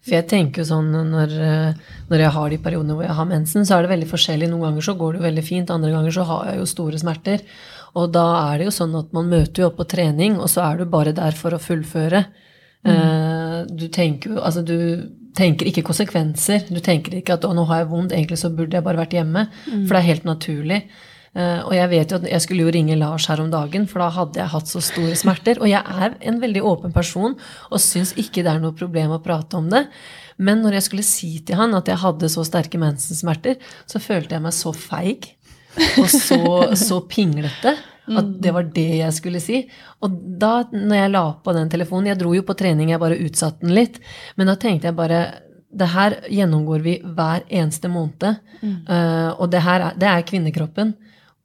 For 0.00 0.14
jeg 0.16 0.28
tenker 0.30 0.62
jo 0.62 0.64
sånn 0.70 0.86
når, 1.12 1.32
eh, 1.44 1.74
når 2.08 2.18
jeg 2.22 2.30
har 2.32 2.48
de 2.50 2.56
periodene 2.58 2.94
hvor 2.96 3.04
jeg 3.04 3.12
har 3.18 3.26
mensen, 3.28 3.66
så 3.68 3.76
er 3.76 3.82
det 3.84 3.90
veldig 3.90 4.08
forskjellig. 4.08 4.48
Noen 4.48 4.62
ganger 4.70 4.86
så 4.86 4.94
går 4.96 5.12
det 5.12 5.20
jo 5.20 5.26
veldig 5.28 5.44
fint, 5.44 5.70
andre 5.74 5.90
ganger 5.92 6.10
så 6.16 6.24
har 6.24 6.46
jeg 6.48 6.56
jo 6.62 6.64
store 6.70 6.98
smerter. 7.02 7.42
Og 8.00 8.10
da 8.14 8.24
er 8.54 8.58
det 8.58 8.64
jo 8.70 8.70
sånn 8.78 8.94
at 8.98 9.12
man 9.12 9.28
møter 9.28 9.60
jo 9.60 9.66
opp 9.68 9.76
på 9.76 9.88
trening, 9.92 10.38
og 10.40 10.48
så 10.48 10.62
er 10.70 10.78
du 10.78 10.84
bare 10.86 11.12
der 11.12 11.32
for 11.36 11.50
å 11.52 11.60
fullføre. 11.60 12.24
Mm. 12.86 13.76
Du 13.76 13.88
tenker 13.92 14.30
jo 14.30 14.40
Altså, 14.40 14.62
du 14.64 15.10
tenker 15.36 15.66
ikke 15.68 15.84
konsekvenser. 15.84 16.64
Du 16.72 16.80
tenker 16.80 17.12
ikke 17.20 17.34
at 17.36 17.42
'å, 17.44 17.52
nå 17.54 17.66
har 17.68 17.80
jeg 17.84 17.88
vondt, 17.92 18.12
egentlig 18.12 18.38
så 18.40 18.48
burde 18.54 18.72
jeg 18.72 18.82
bare 18.84 18.96
vært 19.04 19.12
hjemme'. 19.14 19.48
For 19.86 19.94
det 19.94 20.00
er 20.00 20.08
helt 20.14 20.24
naturlig. 20.24 20.82
Eh, 21.30 21.60
og 21.62 21.70
jeg 21.76 21.90
vet 21.92 22.10
jo 22.10 22.18
at 22.18 22.26
jeg 22.26 22.42
skulle 22.42 22.64
jo 22.66 22.72
ringe 22.74 22.96
Lars 22.98 23.28
her 23.30 23.42
om 23.42 23.50
dagen, 23.52 23.86
for 23.90 24.02
da 24.02 24.08
hadde 24.14 24.40
jeg 24.40 24.52
hatt 24.54 24.70
så 24.70 24.82
store 24.82 25.18
smerter. 25.18 25.60
Og 25.62 25.70
jeg 25.70 25.80
er 25.80 26.16
en 26.26 26.40
veldig 26.42 26.64
åpen 26.66 26.94
person 26.94 27.36
og 27.70 27.82
syns 27.82 28.14
ikke 28.18 28.42
det 28.46 28.54
er 28.54 28.62
noe 28.62 28.76
problem 28.76 29.14
å 29.14 29.22
prate 29.22 29.58
om 29.60 29.68
det. 29.70 29.86
Men 30.40 30.64
når 30.64 30.78
jeg 30.78 30.88
skulle 30.88 31.06
si 31.06 31.34
til 31.46 31.60
han 31.60 31.76
at 31.76 31.90
jeg 31.90 32.00
hadde 32.00 32.32
så 32.32 32.42
sterke 32.48 32.80
mensensmerter, 32.80 33.60
så 33.86 34.00
følte 34.02 34.36
jeg 34.36 34.44
meg 34.46 34.56
så 34.56 34.72
feig. 34.74 35.34
Og 36.00 36.08
så, 36.10 36.40
så 36.88 37.02
pinglete. 37.06 37.76
At 38.10 38.30
det 38.42 38.50
var 38.50 38.66
det 38.74 38.88
jeg 39.04 39.14
skulle 39.14 39.38
si. 39.42 39.60
Og 40.02 40.16
da, 40.40 40.64
når 40.72 40.96
jeg 40.96 41.12
la 41.12 41.22
på 41.44 41.52
den 41.54 41.68
telefonen 41.70 42.10
Jeg 42.10 42.18
dro 42.18 42.32
jo 42.34 42.42
på 42.42 42.56
trening, 42.58 42.90
jeg 42.90 43.02
bare 43.02 43.20
utsatte 43.22 43.62
den 43.62 43.76
litt. 43.76 44.00
Men 44.34 44.50
da 44.50 44.56
tenkte 44.58 44.90
jeg 44.90 44.98
bare 44.98 45.20
det 45.70 45.86
her 45.92 46.16
gjennomgår 46.26 46.82
vi 46.82 46.96
hver 47.04 47.44
eneste 47.46 47.90
måned. 47.92 48.40
Eh, 48.64 49.30
og 49.36 49.46
det 49.52 49.62
her 49.62 49.84
er, 49.86 50.00
det 50.00 50.08
er 50.10 50.26
kvinnekroppen. 50.26 50.96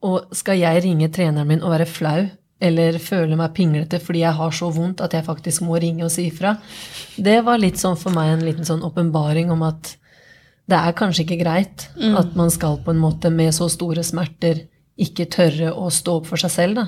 Og 0.04 0.34
skal 0.36 0.60
jeg 0.60 0.84
ringe 0.84 1.10
treneren 1.14 1.48
min 1.48 1.64
og 1.64 1.72
være 1.76 1.88
flau 1.90 2.26
eller 2.66 2.98
føle 3.04 3.36
meg 3.36 3.54
pinglete 3.56 4.00
fordi 4.00 4.22
jeg 4.24 4.38
har 4.38 4.54
så 4.56 4.70
vondt 4.72 5.02
at 5.04 5.14
jeg 5.14 5.26
faktisk 5.26 5.66
må 5.68 5.80
ringe 5.82 6.06
og 6.06 6.12
si 6.14 6.28
ifra? 6.30 6.56
Det 7.16 7.40
var 7.46 7.62
litt 7.62 7.80
sånn 7.82 7.98
for 8.00 8.16
meg 8.16 8.34
en 8.34 8.46
liten 8.48 8.68
sånn 8.68 8.84
åpenbaring 8.86 9.52
om 9.54 9.66
at 9.68 9.96
det 10.66 10.78
er 10.80 10.96
kanskje 10.98 11.26
ikke 11.26 11.42
greit 11.44 11.90
at 12.18 12.32
man 12.38 12.50
skal 12.50 12.80
på 12.82 12.94
en 12.94 13.02
måte 13.02 13.30
med 13.30 13.54
så 13.54 13.68
store 13.70 14.04
smerter 14.04 14.64
ikke 14.98 15.28
tørre 15.30 15.74
å 15.76 15.92
stå 15.92 16.22
opp 16.22 16.30
for 16.32 16.42
seg 16.42 16.52
selv, 16.54 16.80
da. 16.80 16.86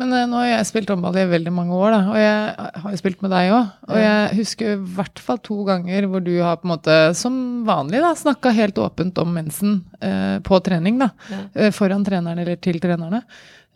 Men 0.00 0.12
eh, 0.16 0.24
nå 0.30 0.38
har 0.40 0.46
jeg 0.48 0.68
spilt 0.70 0.88
håndball 0.88 1.16
i 1.20 1.26
veldig 1.28 1.52
mange 1.52 1.76
år, 1.76 1.90
da, 1.92 1.98
og 2.08 2.16
jeg 2.16 2.70
har 2.84 2.94
jo 2.94 3.00
spilt 3.00 3.20
med 3.24 3.30
deg 3.34 3.50
òg. 3.52 3.72
Og 3.90 3.98
jeg 4.00 4.36
husker 4.38 4.70
i 4.72 4.78
hvert 4.96 5.20
fall 5.20 5.40
to 5.44 5.58
ganger 5.68 6.06
hvor 6.08 6.24
du 6.24 6.32
har 6.40 6.56
på 6.60 6.66
en 6.68 6.72
måte, 6.72 6.96
som 7.18 7.34
vanlig, 7.68 8.00
da, 8.04 8.14
snakka 8.16 8.54
helt 8.56 8.80
åpent 8.80 9.18
om 9.20 9.34
mensen 9.36 9.82
eh, 10.00 10.38
på 10.46 10.62
trening. 10.64 10.98
da, 11.02 11.10
Ja. 11.30 11.42
eh, 11.54 11.70
Foran 11.76 12.04
trenerne 12.08 12.40
eller 12.46 12.56
til 12.56 12.80
trenerne. 12.80 13.22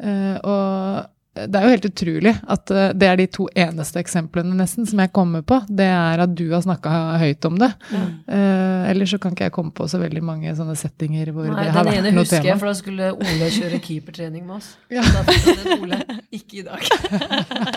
Eh, 0.00 0.36
og 0.44 1.06
det 1.44 1.58
er 1.58 1.66
jo 1.66 1.72
helt 1.74 1.88
utrolig 1.90 2.32
at 2.56 2.72
eh, 2.72 2.88
det 2.96 3.08
er 3.10 3.20
de 3.20 3.26
to 3.36 3.46
eneste 3.52 4.00
eksemplene 4.00 4.56
nesten 4.56 4.88
som 4.88 5.00
jeg 5.02 5.12
kommer 5.16 5.44
på. 5.46 5.60
Det 5.68 5.86
er 5.92 6.22
at 6.24 6.32
du 6.38 6.44
har 6.52 6.64
snakka 6.64 6.92
høyt 7.20 7.48
om 7.48 7.58
det. 7.60 7.70
Eh, 7.92 8.90
ellers 8.90 9.12
så 9.14 9.20
kan 9.22 9.36
ikke 9.36 9.48
jeg 9.50 9.54
komme 9.56 9.74
på 9.76 9.88
så 9.90 10.00
veldig 10.02 10.22
mange 10.24 10.54
sånne 10.56 10.76
settinger 10.78 11.32
hvor 11.36 11.48
Nei, 11.50 11.66
det 11.68 11.74
har 11.76 11.88
den 11.90 12.00
ene 12.00 12.14
husker 12.16 12.46
jeg, 12.46 12.58
for 12.60 12.70
da 12.70 12.76
skulle 12.78 13.12
Ole 13.16 13.50
kjøre 13.52 13.80
keepertrening 13.84 14.46
med 14.46 14.58
oss. 14.58 14.72
Ja. 14.92 15.04
Da 15.04 15.24
fikk 15.28 15.50
han 15.50 15.62
en 15.64 15.84
Ole. 15.86 16.00
Ikke 16.36 16.62
i 16.62 16.66
dag. 16.66 16.82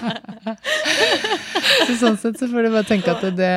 Så 2.00 2.08
sånn 2.08 2.18
sett 2.22 2.40
så 2.40 2.48
får 2.50 2.66
du 2.66 2.70
bare 2.74 2.88
tenke 2.88 3.12
at 3.12 3.22
det, 3.38 3.50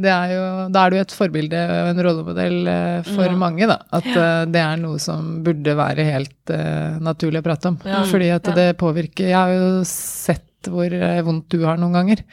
det 0.00 0.10
er 0.12 0.32
jo 0.32 0.44
Da 0.72 0.86
er 0.86 0.90
du 0.94 0.96
et 1.02 1.12
forbilde 1.14 1.60
og 1.74 1.90
en 1.92 2.00
rollemodell 2.06 2.56
eh, 2.72 3.02
for 3.12 3.26
Ja. 3.28 3.36
mange, 3.36 3.68
da. 3.68 3.76
At 3.92 4.08
eh, 4.08 4.42
det 4.50 4.62
er 4.62 4.80
noe 4.80 4.98
som 5.02 5.42
burde 5.46 5.76
være 5.78 6.06
helt 6.08 6.52
uh, 6.54 6.96
naturlig 7.04 7.42
å 7.42 7.46
prate 7.46 7.68
om. 7.74 7.78
Ja. 7.84 8.02
Fordi 8.08 8.32
at 8.34 8.48
det 8.56 8.66
påvirker 8.80 9.28
Jeg 9.28 9.36
har 9.36 9.52
jo 9.54 9.84
sett 9.90 10.70
hvor 10.72 10.90
vondt 11.28 11.48
du 11.52 11.60
har 11.68 11.76
noen 11.78 11.94
ganger. 12.00 12.24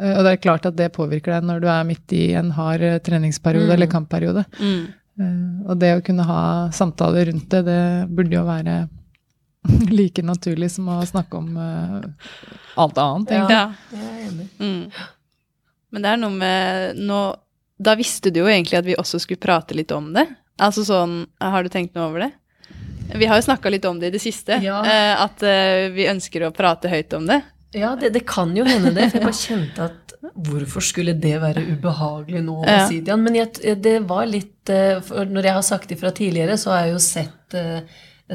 Uh, 0.00 0.12
og 0.18 0.22
det 0.26 0.30
er 0.36 0.42
klart 0.44 0.68
at 0.68 0.76
det 0.78 0.92
påvirker 0.94 1.34
deg 1.38 1.48
når 1.48 1.60
du 1.64 1.68
er 1.72 1.88
midt 1.88 2.12
i 2.16 2.24
en 2.38 2.52
hard 2.54 2.84
treningsperiode 3.08 3.66
Mm. 3.70 3.74
eller 3.74 3.90
kampperiode. 3.90 4.44
Mm. 4.60 4.86
Og 5.68 5.74
det 5.82 5.90
å 5.98 6.04
kunne 6.04 6.24
ha 6.24 6.42
samtaler 6.72 7.26
rundt 7.28 7.50
det, 7.52 7.64
det 7.66 7.80
burde 8.08 8.32
jo 8.38 8.44
være 8.46 8.76
like 9.90 10.22
naturlig 10.22 10.70
som 10.72 10.88
å 10.88 11.00
snakke 11.06 11.36
om 11.36 11.56
uh, 11.56 12.04
alt 12.80 12.98
annet, 12.98 13.30
egentlig. 13.36 13.56
Ja. 13.56 13.72
Jeg 13.92 14.08
er 14.08 14.26
enig. 14.28 14.48
Mm. 14.58 14.82
Men 15.90 16.04
det 16.04 16.10
er 16.12 16.20
noe 16.22 16.34
med 16.38 17.00
Nå 17.02 17.20
da 17.80 17.94
visste 17.96 18.28
du 18.30 18.42
jo 18.42 18.50
egentlig 18.50 18.76
at 18.76 18.84
vi 18.84 18.98
også 19.00 19.22
skulle 19.22 19.40
prate 19.40 19.76
litt 19.76 19.92
om 19.96 20.10
det. 20.12 20.26
Altså 20.60 20.84
sånn, 20.84 21.22
Har 21.40 21.64
du 21.64 21.70
tenkt 21.72 21.94
noe 21.96 22.10
over 22.10 22.26
det? 22.26 22.30
Vi 23.16 23.26
har 23.26 23.40
jo 23.40 23.46
snakka 23.46 23.72
litt 23.72 23.86
om 23.88 23.96
det 23.98 24.10
i 24.10 24.14
det 24.14 24.20
siste. 24.22 24.60
Ja. 24.62 24.82
Uh, 24.84 25.24
At 25.24 25.40
uh, 25.40 25.88
vi 25.94 26.04
ønsker 26.10 26.44
å 26.44 26.52
prate 26.54 26.92
høyt 26.92 27.16
om 27.16 27.24
det. 27.30 27.40
Ja, 27.72 27.94
det, 27.96 28.12
det 28.12 28.26
kan 28.28 28.52
jo 28.56 28.66
hende 28.68 28.92
det. 28.92 29.08
For 29.08 29.20
jeg 29.20 29.28
bare 29.30 29.40
kjente 29.40 29.88
at 29.88 30.14
hvorfor 30.20 30.84
skulle 30.84 31.14
det 31.16 31.38
være 31.40 31.62
ubehagelig 31.64 32.42
nå 32.44 32.58
Ja. 32.68 33.16
Men 33.16 33.38
jeg, 33.38 33.76
det 33.80 33.94
var 34.04 34.26
litt 34.28 34.68
for 35.06 35.24
Når 35.24 35.46
jeg 35.48 35.56
har 35.56 35.64
sagt 35.64 35.94
ifra 35.94 36.10
tidligere, 36.12 36.58
så 36.60 36.74
har 36.74 36.84
jeg 36.84 36.92
jo 36.92 37.00
sett 37.00 37.56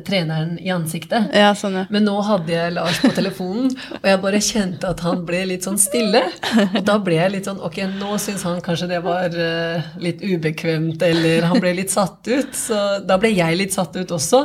treneren 0.03 0.59
i 0.59 0.69
ansiktet. 0.73 1.29
Ja, 1.33 1.53
sånn, 1.55 1.77
ja. 1.79 1.83
Men 1.93 2.05
nå 2.07 2.15
hadde 2.25 2.51
jeg 2.51 2.73
Lars 2.75 2.99
på 3.03 3.11
telefonen, 3.15 3.69
og 3.99 4.07
jeg 4.09 4.21
bare 4.23 4.41
kjente 4.43 4.89
at 4.91 5.03
han 5.05 5.23
ble 5.27 5.43
litt 5.51 5.67
sånn 5.67 5.79
stille. 5.79 6.21
Og 6.65 6.81
da 6.85 6.97
ble 7.03 7.19
jeg 7.19 7.33
litt 7.35 7.47
sånn 7.49 7.61
Ok, 7.65 7.79
nå 7.95 8.17
syns 8.21 8.43
han 8.47 8.59
kanskje 8.65 8.89
det 8.91 8.99
var 9.05 9.31
uh, 9.31 9.87
litt 10.01 10.23
ubekvemt, 10.25 11.01
eller 11.05 11.47
han 11.49 11.61
ble 11.63 11.75
litt 11.79 11.93
satt 11.93 12.27
ut. 12.27 12.51
Så 12.57 12.81
da 13.07 13.19
ble 13.21 13.31
jeg 13.35 13.59
litt 13.59 13.75
satt 13.75 13.95
ut 13.95 14.11
også. 14.17 14.41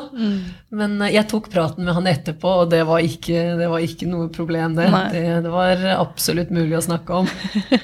Men 0.77 0.97
uh, 1.03 1.11
jeg 1.11 1.27
tok 1.31 1.51
praten 1.53 1.87
med 1.87 1.99
han 1.99 2.11
etterpå, 2.11 2.55
og 2.65 2.73
det 2.73 2.85
var 2.89 3.03
ikke, 3.05 3.45
det 3.59 3.71
var 3.73 3.85
ikke 3.85 4.11
noe 4.11 4.31
problem, 4.35 4.79
det. 4.79 4.89
Det. 5.11 5.27
Det 5.45 5.53
var 5.53 5.87
absolutt 5.97 6.55
mulig 6.55 6.79
å 6.79 6.85
snakke 6.85 7.23
om. 7.23 7.31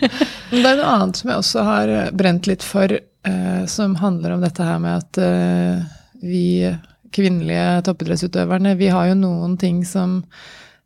Men 0.52 0.62
det 0.62 0.70
er 0.70 0.80
noe 0.80 0.96
annet 0.96 1.18
som 1.18 1.32
jeg 1.32 1.42
også 1.42 1.66
har 1.66 1.94
brent 2.16 2.50
litt 2.50 2.66
for, 2.66 2.94
uh, 2.94 3.62
som 3.70 3.98
handler 3.98 4.36
om 4.36 4.44
dette 4.46 4.66
her 4.66 4.78
med 4.82 5.02
at 5.02 5.24
vi 6.26 6.46
kvinnelige 7.12 7.82
toppidrettsutøverne, 7.86 8.76
vi 8.78 8.88
har 8.92 9.08
jo 9.10 9.14
noen 9.18 9.56
ting 9.60 9.82
som, 9.86 10.22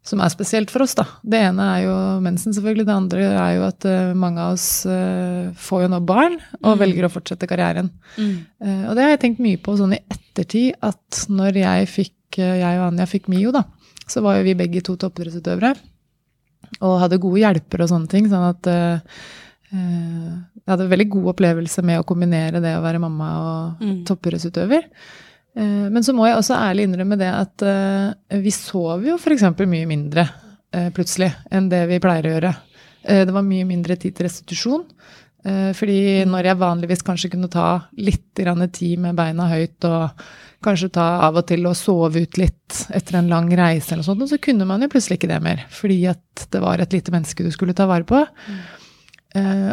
som 0.03 0.21
er 0.25 0.31
spesielt 0.33 0.71
for 0.73 0.83
oss, 0.85 0.95
da. 0.99 1.05
Det 1.23 1.41
ene 1.51 1.67
er 1.77 1.83
jo 1.87 1.95
mensen, 2.25 2.55
selvfølgelig. 2.57 2.87
Det 2.89 2.95
andre 2.97 3.27
er 3.31 3.53
jo 3.59 3.67
at 3.69 3.85
eh, 3.89 4.13
mange 4.17 4.41
av 4.41 4.55
oss 4.57 4.87
eh, 4.87 5.51
får 5.57 5.85
jo 5.85 5.91
nå 5.93 6.01
barn 6.09 6.39
og 6.63 6.79
velger 6.81 7.07
å 7.09 7.13
fortsette 7.13 7.49
karrieren. 7.51 7.91
Mm. 8.17 8.35
Eh, 8.65 8.83
og 8.89 8.97
det 8.97 9.05
har 9.05 9.15
jeg 9.15 9.23
tenkt 9.27 9.45
mye 9.45 9.61
på 9.61 9.77
sånn 9.81 9.95
i 9.97 10.03
ettertid, 10.11 10.75
at 10.83 11.25
når 11.29 11.61
jeg 11.63 11.91
fikk, 11.97 12.17
jeg 12.41 12.81
og 12.81 12.89
Anja 12.93 13.07
fikk 13.11 13.29
Mio, 13.33 13.53
da, 13.55 13.65
så 14.11 14.23
var 14.25 14.39
jo 14.39 14.47
vi 14.49 14.57
begge 14.59 14.83
to 14.87 14.97
toppidrettsutøvere. 14.99 15.75
Og 16.87 17.01
hadde 17.03 17.19
gode 17.23 17.41
hjelpere 17.43 17.85
og 17.85 17.91
sånne 17.91 18.09
ting. 18.11 18.29
Sånn 18.31 18.45
at 18.47 18.67
jeg 19.71 20.71
hadde 20.71 20.85
en 20.87 20.91
veldig 20.93 21.07
god 21.13 21.29
opplevelse 21.33 21.83
med 21.87 22.01
å 22.01 22.07
kombinere 22.07 22.61
det 22.63 22.73
å 22.79 22.83
være 22.85 23.01
mamma 23.03 23.29
og 23.41 23.83
Mm. 23.85 24.05
toppidrettsutøver. 24.07 24.87
Eh, 25.61 25.89
men 25.93 26.05
så 26.05 26.15
må 26.17 26.27
jeg 26.29 26.39
også 26.39 26.57
ærlig 26.57 26.89
innrømme 26.89 27.19
det 27.21 27.31
at 27.31 27.65
eh, 27.67 28.41
vi 28.41 28.53
sov 28.55 29.05
jo 29.07 29.19
f.eks. 29.21 29.45
mye 29.61 29.89
mindre 29.89 30.27
eh, 30.73 30.89
plutselig 30.95 31.31
enn 31.53 31.69
det 31.73 31.85
vi 31.91 32.01
pleier 32.03 32.29
å 32.29 32.37
gjøre. 32.37 32.55
Det 33.01 33.33
var 33.33 33.41
mye 33.41 33.65
mindre 33.65 33.95
tid 33.97 34.13
til 34.13 34.27
restitusjon. 34.27 34.83
Fordi 35.41 36.27
når 36.29 36.51
jeg 36.51 36.59
vanligvis 36.61 37.01
kanskje 37.01 37.31
kunne 37.33 37.49
ta 37.49 37.87
litt 37.97 38.27
tid 38.37 39.01
med 39.01 39.17
beina 39.17 39.47
høyt 39.49 39.87
og 39.89 40.21
kanskje 40.61 40.91
ta 40.99 41.07
av 41.25 41.39
og 41.41 41.47
til 41.49 41.65
og 41.65 41.79
sove 41.81 42.27
ut 42.27 42.37
litt 42.37 42.83
etter 42.93 43.17
en 43.17 43.31
lang 43.33 43.49
reise, 43.57 43.95
eller 43.95 44.05
sånt, 44.05 44.27
så 44.29 44.37
kunne 44.37 44.69
man 44.69 44.85
jo 44.85 44.91
plutselig 44.93 45.17
ikke 45.17 45.31
det 45.33 45.41
mer. 45.41 45.65
Fordi 45.73 45.97
at 46.13 46.45
det 46.53 46.61
var 46.61 46.85
et 46.85 46.93
lite 46.93 47.17
menneske 47.17 47.47
du 47.47 47.49
skulle 47.57 47.73
ta 47.73 47.89
vare 47.89 48.05
på. 48.05 48.21
Mm. 48.21 48.61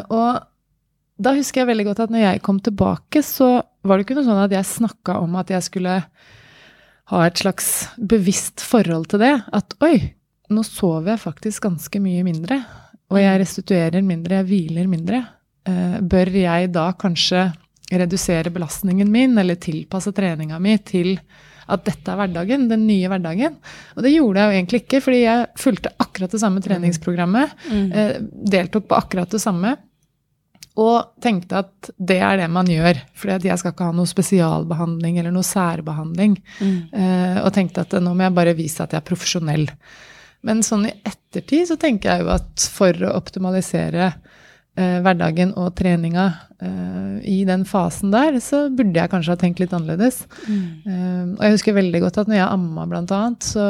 og 0.07 0.39
da 1.17 1.33
husker 1.33 1.63
jeg 1.63 1.71
veldig 1.71 1.87
godt 1.89 2.03
at 2.05 2.13
når 2.13 2.23
jeg 2.23 2.43
kom 2.45 2.59
tilbake, 2.63 3.23
så 3.25 3.57
var 3.87 3.97
det 3.97 4.05
ikke 4.05 4.17
noe 4.19 4.27
sånn 4.27 4.43
at 4.43 4.53
jeg 4.53 4.69
snakka 4.69 5.17
om 5.23 5.37
at 5.39 5.53
jeg 5.53 5.65
skulle 5.65 5.95
ha 7.07 7.23
et 7.23 7.39
slags 7.41 7.71
bevisst 7.97 8.61
forhold 8.67 9.09
til 9.13 9.23
det. 9.23 9.33
At 9.55 9.77
oi, 9.85 9.95
nå 10.53 10.63
sover 10.67 11.13
jeg 11.13 11.23
faktisk 11.23 11.67
ganske 11.67 12.01
mye 12.03 12.25
mindre. 12.27 12.59
Og 13.07 13.21
jeg 13.21 13.41
restituerer 13.41 14.03
mindre, 14.05 14.41
jeg 14.41 14.49
hviler 14.49 14.91
mindre. 14.91 15.23
Eh, 15.67 15.97
bør 16.03 16.31
jeg 16.35 16.71
da 16.75 16.89
kanskje 16.99 17.47
redusere 17.87 18.51
belastningen 18.51 19.09
min, 19.11 19.37
eller 19.39 19.59
tilpasse 19.63 20.11
treninga 20.15 20.59
mi 20.59 20.75
til 20.83 21.15
at 21.67 21.83
dette 21.87 22.11
er 22.11 22.19
hverdagen, 22.19 22.67
den 22.71 22.85
nye 22.87 23.09
hverdagen? 23.11 23.55
Og 23.95 24.03
det 24.03 24.13
gjorde 24.13 24.43
jeg 24.43 24.47
jo 24.47 24.59
egentlig 24.59 24.81
ikke, 24.83 25.01
fordi 25.03 25.21
jeg 25.23 25.47
fulgte 25.59 25.95
akkurat 26.03 26.35
det 26.35 26.43
samme 26.43 26.63
treningsprogrammet. 26.63 27.55
Mm. 27.71 27.85
Eh, 27.91 28.15
deltok 28.57 28.89
på 28.91 28.99
akkurat 28.99 29.31
det 29.31 29.43
samme. 29.43 29.77
Og 30.77 31.21
tenkte 31.23 31.63
at 31.63 31.89
det 31.97 32.19
er 32.21 32.37
det 32.37 32.49
man 32.53 32.67
gjør, 32.69 32.99
for 33.17 33.33
jeg 33.33 33.57
skal 33.57 33.73
ikke 33.73 33.87
ha 33.89 33.95
noe 33.97 34.09
spesialbehandling 34.09 35.17
eller 35.17 35.33
noe 35.33 35.47
særbehandling. 35.47 36.37
Mm. 36.61 36.77
Eh, 36.93 37.39
og 37.41 37.49
tenkte 37.55 37.85
at 37.85 37.97
nå 37.97 38.13
må 38.13 38.27
jeg 38.27 38.37
bare 38.37 38.57
vise 38.57 38.83
at 38.83 38.93
jeg 38.93 39.01
er 39.01 39.07
profesjonell. 39.07 39.65
Men 40.45 40.61
sånn 40.65 40.85
i 40.89 40.93
ettertid 41.01 41.65
så 41.71 41.79
tenker 41.81 42.11
jeg 42.11 42.25
jo 42.25 42.33
at 42.35 42.67
for 42.73 43.07
å 43.07 43.15
optimalisere 43.17 44.11
eh, 44.11 44.19
hverdagen 44.77 45.51
og 45.57 45.71
treninga 45.79 46.25
eh, 46.61 47.15
i 47.25 47.37
den 47.47 47.63
fasen 47.65 48.11
der, 48.13 48.37
så 48.43 48.67
burde 48.69 48.93
jeg 48.99 49.09
kanskje 49.09 49.33
ha 49.33 49.39
tenkt 49.41 49.59
litt 49.63 49.73
annerledes. 49.73 50.19
Eh, 50.47 51.23
og 51.33 51.41
jeg 51.41 51.55
husker 51.55 51.73
veldig 51.77 52.01
godt 52.03 52.19
at 52.21 52.29
når 52.29 52.37
jeg 52.39 52.47
amma, 52.53 52.85
blant 52.91 53.13
annet, 53.15 53.47
så, 53.47 53.65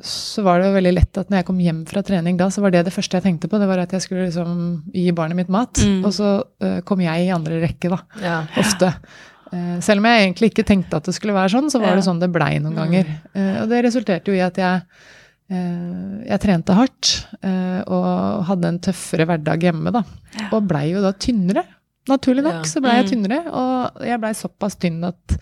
så 0.00 0.44
var 0.46 0.60
det 0.62 0.70
jo 0.70 0.76
veldig 0.78 0.94
lett 0.96 1.20
at 1.20 1.28
når 1.30 1.40
jeg 1.42 1.48
kom 1.50 1.60
hjem 1.62 1.82
fra 1.90 2.02
trening 2.06 2.38
da, 2.40 2.48
så 2.54 2.64
var 2.64 2.74
det 2.74 2.84
det 2.88 2.94
første 2.94 3.18
jeg 3.20 3.26
tenkte 3.28 3.50
på. 3.52 3.60
Det 3.60 3.68
var 3.70 3.82
at 3.84 3.92
jeg 3.96 4.04
skulle 4.06 4.28
liksom 4.28 4.54
gi 4.94 5.08
barnet 5.16 5.38
mitt 5.42 5.52
mat. 5.52 5.80
Mm. 5.84 6.00
Og 6.08 6.14
så 6.16 6.32
eh, 6.64 6.80
kom 6.88 7.02
jeg 7.04 7.26
i 7.28 7.32
andre 7.34 7.60
rekke, 7.66 7.92
da. 7.92 8.00
Ja. 8.24 8.38
Ofte. 8.60 8.94
Eh, 9.52 9.76
selv 9.84 10.02
om 10.02 10.08
jeg 10.10 10.24
egentlig 10.26 10.52
ikke 10.52 10.66
tenkte 10.68 10.98
at 11.00 11.06
det 11.08 11.14
skulle 11.16 11.36
være 11.36 11.52
sånn, 11.56 11.70
så 11.72 11.80
var 11.82 11.94
Ja. 11.94 12.00
det 12.00 12.08
sånn 12.08 12.20
det 12.20 12.32
blei 12.34 12.54
noen 12.64 12.76
ganger. 12.80 13.12
Eh, 13.34 13.62
og 13.62 13.70
det 13.72 13.84
resulterte 13.86 14.32
jo 14.32 14.36
i 14.40 14.44
at 14.44 14.58
jeg 14.60 14.82
eh, 14.82 15.14
jeg 15.48 16.40
trente 16.42 16.74
hardt 16.76 17.12
eh, 17.42 17.80
og 17.88 18.44
hadde 18.50 18.68
en 18.68 18.78
tøffere 18.84 19.24
hverdag 19.30 19.62
hjemme, 19.68 19.92
da. 19.94 20.02
Og 20.52 20.66
blei 20.68 20.90
jo 20.92 21.00
da 21.04 21.14
tynnere. 21.16 21.64
Naturlig 22.08 22.44
nok 22.44 22.68
så 22.68 22.80
blei 22.84 22.98
jeg 22.98 23.04
Mm. 23.06 23.10
tynnere, 23.12 23.40
og 23.52 24.04
jeg 24.04 24.20
blei 24.20 24.30
såpass 24.36 24.76
tynn 24.80 25.02
at 25.04 25.38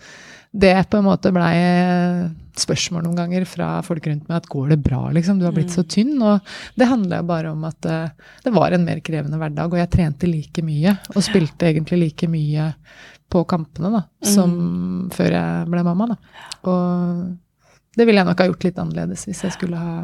det 0.57 0.73
på 0.89 0.97
en 0.97 1.05
måte 1.05 1.31
blei 1.35 1.53
eh, 1.59 2.29
spørsmål 2.57 3.03
noen 3.05 3.15
ganger 3.19 3.45
fra 3.45 3.81
folk 3.85 4.07
rundt 4.07 4.27
meg 4.29 4.37
at 4.39 4.47
går 4.49 4.69
det 4.73 4.77
bra, 4.83 5.11
liksom? 5.13 5.37
Du 5.39 5.45
har 5.45 5.53
blitt 5.53 5.69
så 5.75 5.83
tynn. 5.85 6.15
Og 6.23 6.39
det 6.75 6.87
handla 6.89 7.19
jo 7.21 7.27
bare 7.29 7.51
om 7.51 7.63
at 7.67 7.85
eh, 7.85 8.09
det 8.43 8.53
var 8.55 8.71
en 8.73 8.85
mer 8.87 8.99
krevende 9.05 9.37
hverdag, 9.37 9.71
og 9.71 9.77
jeg 9.77 9.91
trente 9.93 10.27
like 10.27 10.63
mye. 10.65 10.95
Og 11.15 11.21
spilte 11.23 11.67
egentlig 11.69 11.99
like 11.99 12.27
mye 12.31 12.71
på 13.29 13.43
kampene 13.45 13.91
da, 13.91 14.01
som 14.23 15.09
før 15.13 15.35
jeg 15.35 15.67
ble 15.69 15.83
mamma. 15.83 16.07
Da. 16.15 16.17
Og 16.71 17.37
det 17.97 18.05
ville 18.05 18.21
jeg 18.21 18.29
nok 18.29 18.43
ha 18.43 18.49
gjort 18.51 18.67
litt 18.67 18.81
annerledes 18.81 19.25
hvis 19.27 19.43
jeg 19.45 19.55
skulle 19.57 19.81
ha 19.81 19.95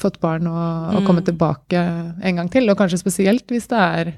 fått 0.00 0.20
barn 0.20 0.48
og, 0.50 0.96
og 0.96 1.06
komme 1.08 1.24
tilbake 1.24 1.80
en 1.80 2.40
gang 2.40 2.48
til. 2.52 2.68
Og 2.68 2.78
kanskje 2.78 3.00
spesielt 3.00 3.48
hvis 3.52 3.68
det 3.70 3.80
er 3.80 4.14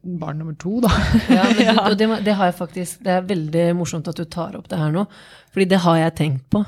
barn 0.00 0.38
nummer 0.40 0.54
to, 0.56 0.78
da. 0.80 0.90
Ja, 1.28 1.44
men, 1.52 1.78
Og 1.84 1.96
det, 1.98 2.08
det 2.24 2.34
har 2.38 2.48
jeg 2.48 2.56
faktisk 2.56 3.02
Det 3.04 3.12
er 3.12 3.26
veldig 3.28 3.64
morsomt 3.76 4.08
at 4.08 4.16
du 4.16 4.24
tar 4.24 4.56
opp 4.56 4.70
det 4.70 4.78
her 4.80 4.92
nå. 4.94 5.04
Fordi 5.52 5.66
det 5.68 5.82
har 5.84 5.98
jeg 6.00 6.14
tenkt 6.16 6.46
på. 6.52 6.62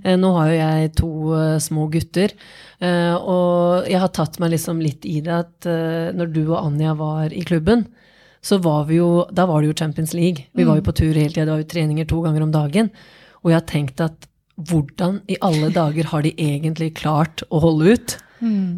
Eh, 0.00 0.16
Nå 0.16 0.30
har 0.38 0.48
jo 0.48 0.56
jeg 0.56 0.92
to 0.96 1.10
uh, 1.34 1.58
små 1.60 1.90
gutter. 1.92 2.32
uh, 2.80 3.16
og 3.20 3.90
jeg 3.90 4.00
har 4.00 4.14
tatt 4.16 4.40
meg 4.40 4.54
liksom 4.54 4.80
litt 4.80 5.04
i 5.04 5.18
det 5.24 5.34
at 5.42 5.68
uh, 5.68 6.08
når 6.16 6.32
du 6.32 6.42
og 6.46 6.62
Anja 6.62 6.94
var 6.96 7.34
i 7.36 7.44
klubben, 7.44 7.84
så 8.40 8.56
var 8.64 8.86
vi 8.88 8.96
jo 8.96 9.26
Da 9.28 9.44
var 9.44 9.60
det 9.60 9.68
jo 9.68 9.76
Champions 9.76 10.16
League. 10.16 10.48
Vi 10.56 10.64
var 10.64 10.80
jo 10.80 10.86
på 10.86 10.96
tur 10.96 11.12
hele 11.12 11.28
tida. 11.28 11.44
Det 11.44 11.52
var 11.52 11.60
jo 11.60 11.72
treninger 11.74 12.08
to 12.08 12.22
ganger 12.24 12.48
om 12.48 12.54
dagen. 12.54 12.88
Og 13.44 13.52
jeg 13.52 13.60
har 13.60 13.68
tenkt 13.68 14.00
at 14.00 14.29
hvordan 14.68 15.22
i 15.30 15.38
alle 15.40 15.70
dager 15.74 16.10
har 16.12 16.26
de 16.26 16.34
egentlig 16.36 16.92
klart 17.00 17.44
å 17.48 17.62
holde 17.64 17.94
ut? 17.94 18.18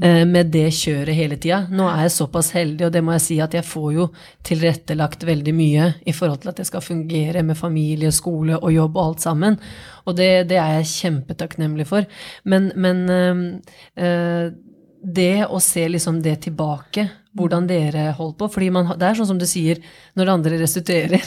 eh, 0.03 0.25
med 0.27 0.51
det 0.55 0.67
kjøret 0.75 1.17
hele 1.17 1.39
tida. 1.41 1.63
Nå 1.71 1.87
er 1.87 2.07
jeg 2.07 2.15
såpass 2.17 2.51
heldig, 2.57 2.89
og 2.89 2.95
det 2.95 3.03
må 3.05 3.15
jeg 3.17 3.25
si 3.27 3.39
at 3.43 3.55
jeg 3.55 3.67
får 3.67 3.89
jo 3.95 4.09
tilrettelagt 4.47 5.27
veldig 5.29 5.55
mye 5.55 5.89
i 6.09 6.15
forhold 6.17 6.43
til 6.43 6.53
at 6.53 6.61
det 6.61 6.69
skal 6.69 6.85
fungere 6.85 7.45
med 7.47 7.59
familie, 7.59 8.13
skole 8.15 8.59
og 8.59 8.73
jobb 8.75 8.99
og 8.99 9.05
alt 9.05 9.25
sammen. 9.25 9.59
Og 10.07 10.19
det, 10.19 10.31
det 10.51 10.59
er 10.59 10.79
jeg 10.81 10.93
kjempetakknemlig 10.97 11.87
for. 11.91 12.07
Men, 12.45 12.73
men 12.75 13.03
eh, 13.17 13.43
eh, 14.03 14.53
det 15.03 15.47
å 15.47 15.59
se 15.63 15.89
liksom 15.91 16.21
det 16.23 16.41
tilbake, 16.49 17.09
hvordan 17.39 17.67
dere 17.69 18.11
holdt 18.17 18.37
på 18.41 18.49
fordi 18.53 18.69
man, 18.75 18.91
Det 18.99 19.07
er 19.09 19.17
sånn 19.17 19.29
som 19.31 19.39
du 19.41 19.47
sier, 19.49 19.79
når 20.19 20.33
andre 20.35 20.59
restituerer, 20.61 21.23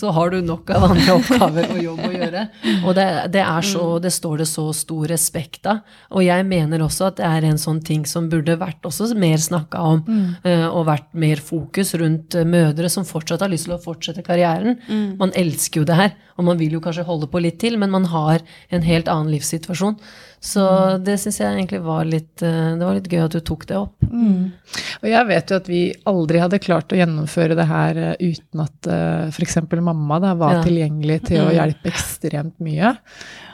så 0.00 0.12
har 0.16 0.32
du 0.32 0.38
nok 0.44 0.70
av 0.72 0.86
andre 0.88 1.16
oppgaver 1.18 1.68
og 1.74 1.82
jobb 1.82 2.00
å 2.08 2.12
gjøre. 2.14 2.44
Og 2.86 2.94
det, 2.96 3.06
det 3.34 3.42
er 3.44 3.66
så, 3.68 3.84
det 4.02 4.12
står 4.14 4.42
det 4.42 4.48
så 4.48 4.64
stor 4.76 5.06
respekt 5.12 5.68
av. 5.68 5.82
Og 6.16 6.24
jeg 6.24 6.46
mener 6.48 6.84
også 6.86 7.10
at 7.10 7.20
det 7.20 7.28
er 7.28 7.48
en 7.50 7.60
sånn 7.60 7.82
ting 7.84 8.06
som 8.08 8.30
burde 8.32 8.56
vært 8.60 8.84
også 8.88 9.10
mer 9.18 9.36
snakka 9.42 9.84
om, 9.92 10.02
eh, 10.48 10.66
og 10.68 10.86
vært 10.88 11.10
mer 11.12 11.42
fokus 11.44 11.92
rundt 12.00 12.34
eh, 12.38 12.48
mødre 12.48 12.88
som 12.92 13.04
fortsatt 13.08 13.44
har 13.44 13.52
lyst 13.52 13.68
til 13.68 13.76
å 13.76 13.82
fortsette 13.82 14.24
karrieren. 14.26 14.78
Man 15.20 15.34
elsker 15.36 15.82
jo 15.82 15.88
det 15.88 15.98
her, 15.98 16.12
og 16.38 16.48
man 16.48 16.58
vil 16.60 16.78
jo 16.78 16.80
kanskje 16.84 17.04
holde 17.06 17.28
på 17.28 17.42
litt 17.44 17.60
til, 17.60 17.76
men 17.78 17.92
man 17.92 18.08
har 18.08 18.40
en 18.72 18.82
helt 18.86 19.08
annen 19.12 19.32
livssituasjon. 19.34 19.98
Så 20.42 20.62
det 20.98 21.20
syns 21.22 21.36
jeg 21.38 21.54
egentlig 21.54 21.78
var 21.84 22.02
litt 22.08 22.42
eh, 22.42 22.72
Det 22.74 22.82
var 22.82 22.96
litt 22.96 23.06
gøy 23.12 23.20
at 23.22 23.36
du 23.36 23.38
tok 23.46 23.62
det 23.70 23.76
opp. 23.78 23.94
Og 25.02 25.08
jeg 25.10 25.26
vet 25.26 25.50
jo 25.50 25.56
at 25.58 25.66
vi 25.66 25.80
aldri 26.06 26.38
hadde 26.38 26.60
klart 26.62 26.92
å 26.94 26.98
gjennomføre 26.98 27.56
det 27.58 27.64
her 27.66 27.98
eh, 27.98 28.12
uten 28.22 28.62
at 28.62 28.86
uh, 28.86 29.24
f.eks. 29.34 29.56
mamma 29.82 30.18
da, 30.22 30.30
var 30.38 30.60
Ja. 30.60 30.62
tilgjengelig 30.62 31.16
til 31.26 31.42
å 31.42 31.48
hjelpe 31.50 31.90
ekstremt 31.90 32.54
mye. 32.62 32.92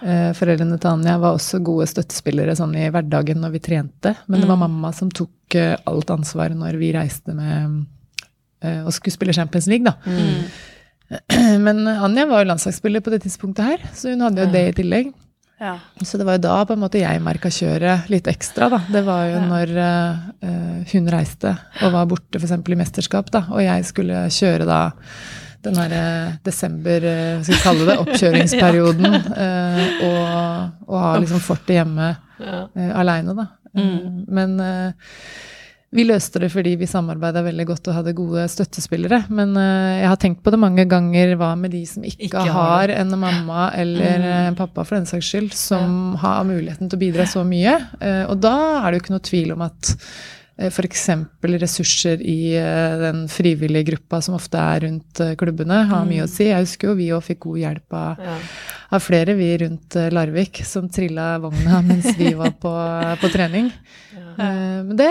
Uh, 0.03 0.31
foreldrene 0.37 0.77
til 0.77 0.91
Anja 0.93 1.17
var 1.23 1.39
også 1.39 1.63
gode 1.65 1.89
støttespillere 1.89 2.53
sånn 2.59 2.77
i 2.77 2.91
hverdagen 2.93 3.41
når 3.41 3.55
vi 3.57 3.63
trente, 3.65 4.13
men 4.29 4.43
det 4.45 4.51
var 4.51 4.61
mamma 4.61 4.93
som 4.93 5.09
tok 5.09 5.57
uh, 5.57 5.79
alt 5.89 6.13
ansvar 6.13 6.53
når 6.53 6.77
vi 6.83 6.93
reiste 6.93 7.33
med 7.33 7.79
uh, 8.65 8.83
og 8.85 8.93
skulle 8.93 9.17
spille 9.17 9.37
Champions 9.37 9.71
League, 9.73 9.89
da. 9.89 9.97
Men 11.65 11.87
Anja 11.89 12.27
var 12.29 12.43
jo 12.43 12.51
landslagsspiller 12.51 13.01
på 13.01 13.09
det 13.15 13.23
tidspunktet 13.25 13.65
her, 13.65 13.85
så 13.97 14.13
hun 14.13 14.27
hadde 14.27 14.45
jo 14.45 14.53
det 14.53 14.65
i 14.69 14.75
tillegg. 14.83 15.15
Ja. 15.59 15.73
Så 16.07 16.19
det 16.21 16.25
var 16.29 16.37
jo 16.39 16.45
da 16.45 16.57
på 16.69 16.77
en 16.77 16.83
måte 16.85 17.01
jeg 17.01 17.19
merka 17.25 17.51
kjøret 17.51 18.07
litt 18.13 18.29
ekstra, 18.31 18.69
da. 18.71 18.79
Det 18.95 19.03
var 19.07 19.25
jo 19.33 19.41
når 19.49 19.73
uh, 19.75 20.87
hun 20.93 21.09
reiste 21.11 21.51
og 21.83 21.93
var 21.97 22.07
borte 22.11 22.39
f.eks. 22.39 22.55
i 22.63 22.79
mesterskap, 22.79 23.33
da, 23.35 23.45
og 23.51 23.63
jeg 23.65 23.85
skulle 23.89 24.27
kjøre 24.31 24.69
da 24.69 24.81
den 25.67 25.75
her 25.75 25.91
eh, 25.91 26.35
desember, 26.47 27.03
eh, 27.03 27.41
skal 27.43 27.57
vi 27.57 27.63
kalle 27.65 27.87
det, 27.89 27.97
oppkjøringsperioden, 28.05 29.17
uh, 29.35 29.81
og, 30.07 30.85
og 30.87 31.01
ha 31.03 31.09
liksom 31.19 31.43
fortet 31.43 31.75
hjemme 31.81 32.13
Ja. 32.39 32.61
eh, 32.79 32.93
aleine, 32.95 33.35
da. 33.35 33.49
Eh, 33.75 33.97
Men 34.31 34.55
vi 35.89 36.05
løste 36.05 36.41
det 36.43 36.51
fordi 36.53 36.75
vi 36.77 36.87
samarbeida 36.89 37.41
veldig 37.47 37.65
godt 37.71 37.89
og 37.89 37.97
hadde 37.97 38.17
gode 38.17 38.45
støttespillere. 38.53 39.23
Men 39.33 39.55
eh, 39.57 40.03
jeg 40.03 40.11
har 40.13 40.21
tenkt 40.21 40.43
på 40.45 40.53
det 40.53 40.61
mange 40.61 40.85
ganger. 40.89 41.33
Hva 41.41 41.55
med 41.57 41.73
de 41.73 41.81
som 41.89 42.05
ikke, 42.05 42.29
Ikke 42.29 42.45
har 42.53 42.93
en 42.93 43.15
mamma 43.17 43.71
eller 43.73 44.27
mm. 44.53 44.59
pappa 44.59 44.85
for 44.85 44.99
den 44.99 45.09
saks 45.09 45.31
skyld, 45.33 45.55
som 45.57 46.19
har 46.21 46.45
muligheten 46.49 46.91
til 46.91 47.01
å 47.01 47.05
bidra 47.07 47.25
så 47.29 47.45
mye? 47.49 47.79
Eh, 48.05 48.27
og 48.29 48.37
da 48.45 48.59
er 48.83 48.91
det 48.91 48.99
jo 48.99 49.07
ikke 49.07 49.17
noe 49.17 49.29
tvil 49.31 49.55
om 49.57 49.65
at 49.65 49.95
eh, 49.95 50.69
F.eks. 50.69 51.07
ressurser 51.55 52.21
i 52.21 52.53
den 53.01 53.25
frivillige 53.33 53.95
gruppa 53.95 54.21
som 54.21 54.37
ofte 54.37 54.61
er 54.61 54.85
rundt 54.85 55.23
klubbene, 55.41 55.87
har 55.89 56.05
mye 56.05 56.27
å 56.27 56.29
si. 56.29 56.51
Jeg 56.51 56.67
husker 56.67 56.91
jo 56.91 56.99
vi 57.01 57.09
òg 57.17 57.25
fikk 57.31 57.47
god 57.47 57.63
hjelp 57.63 57.97
av, 57.97 58.21
Ja. 58.29 58.37
av 58.93 59.07
flere, 59.07 59.39
vi 59.41 59.55
rundt 59.65 59.97
Larvik, 60.13 60.61
som 60.69 60.93
trilla 60.93 61.39
vogna 61.41 61.81
mens 61.81 62.13
vi 62.21 62.35
var 62.37 62.53
på, 62.61 62.75
på 63.23 63.33
trening. 63.33 63.73
Eh, 64.39 64.83
Men 64.87 64.97
det, 64.97 65.11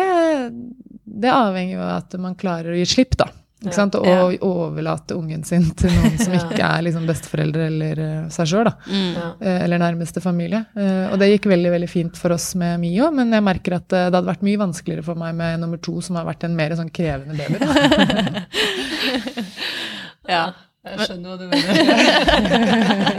det 1.04 1.32
avhenger 1.34 1.76
jo 1.78 1.84
av 1.84 1.98
at 2.04 2.14
man 2.22 2.36
klarer 2.40 2.72
å 2.74 2.78
gi 2.80 2.86
slipp, 2.88 3.18
da. 3.20 3.28
Ikke 3.58 3.74
sant? 3.74 3.96
Og 3.98 4.06
Ja. 4.06 4.28
overlate 4.46 5.16
ungen 5.18 5.42
sin 5.44 5.64
til 5.74 5.90
noen 5.90 6.18
som 6.22 6.34
Ja. 6.38 6.44
ikke 6.46 6.62
er 6.62 6.84
liksom 6.86 7.08
besteforeldre 7.10 7.66
eller 7.72 8.00
eh, 8.04 8.28
seg 8.30 8.46
sjøl, 8.52 8.66
da. 8.70 8.74
Mm. 8.86 9.14
Ja. 9.18 9.30
Eh, 9.42 9.64
Eller 9.66 9.78
nærmeste 9.82 10.22
familie. 10.22 10.62
Eh, 10.78 11.08
Og 11.12 11.18
det 11.20 11.32
gikk 11.32 11.48
veldig 11.50 11.72
veldig 11.74 11.90
fint 11.90 12.16
for 12.22 12.30
oss 12.38 12.52
med 12.56 12.78
Mio, 12.84 13.10
men 13.12 13.34
jeg 13.34 13.44
merker 13.44 13.74
at 13.80 13.88
det 13.90 14.04
hadde 14.14 14.22
vært 14.30 14.46
mye 14.46 14.62
vanskeligere 14.62 15.04
for 15.10 15.16
meg 15.18 15.34
med 15.36 15.60
nummer 15.64 15.78
to, 15.82 15.98
som 16.06 16.16
har 16.22 16.26
vært 16.30 16.44
en 16.46 16.56
mer 16.56 16.70
sånn 16.78 16.94
krevende 16.94 17.34
baby. 17.34 17.58
Da. 17.58 17.68
ja. 20.38 20.46
Jeg 20.88 20.98
skjønner 21.10 21.28
hva 21.34 21.38
du 21.42 21.46
mener. 21.52 21.74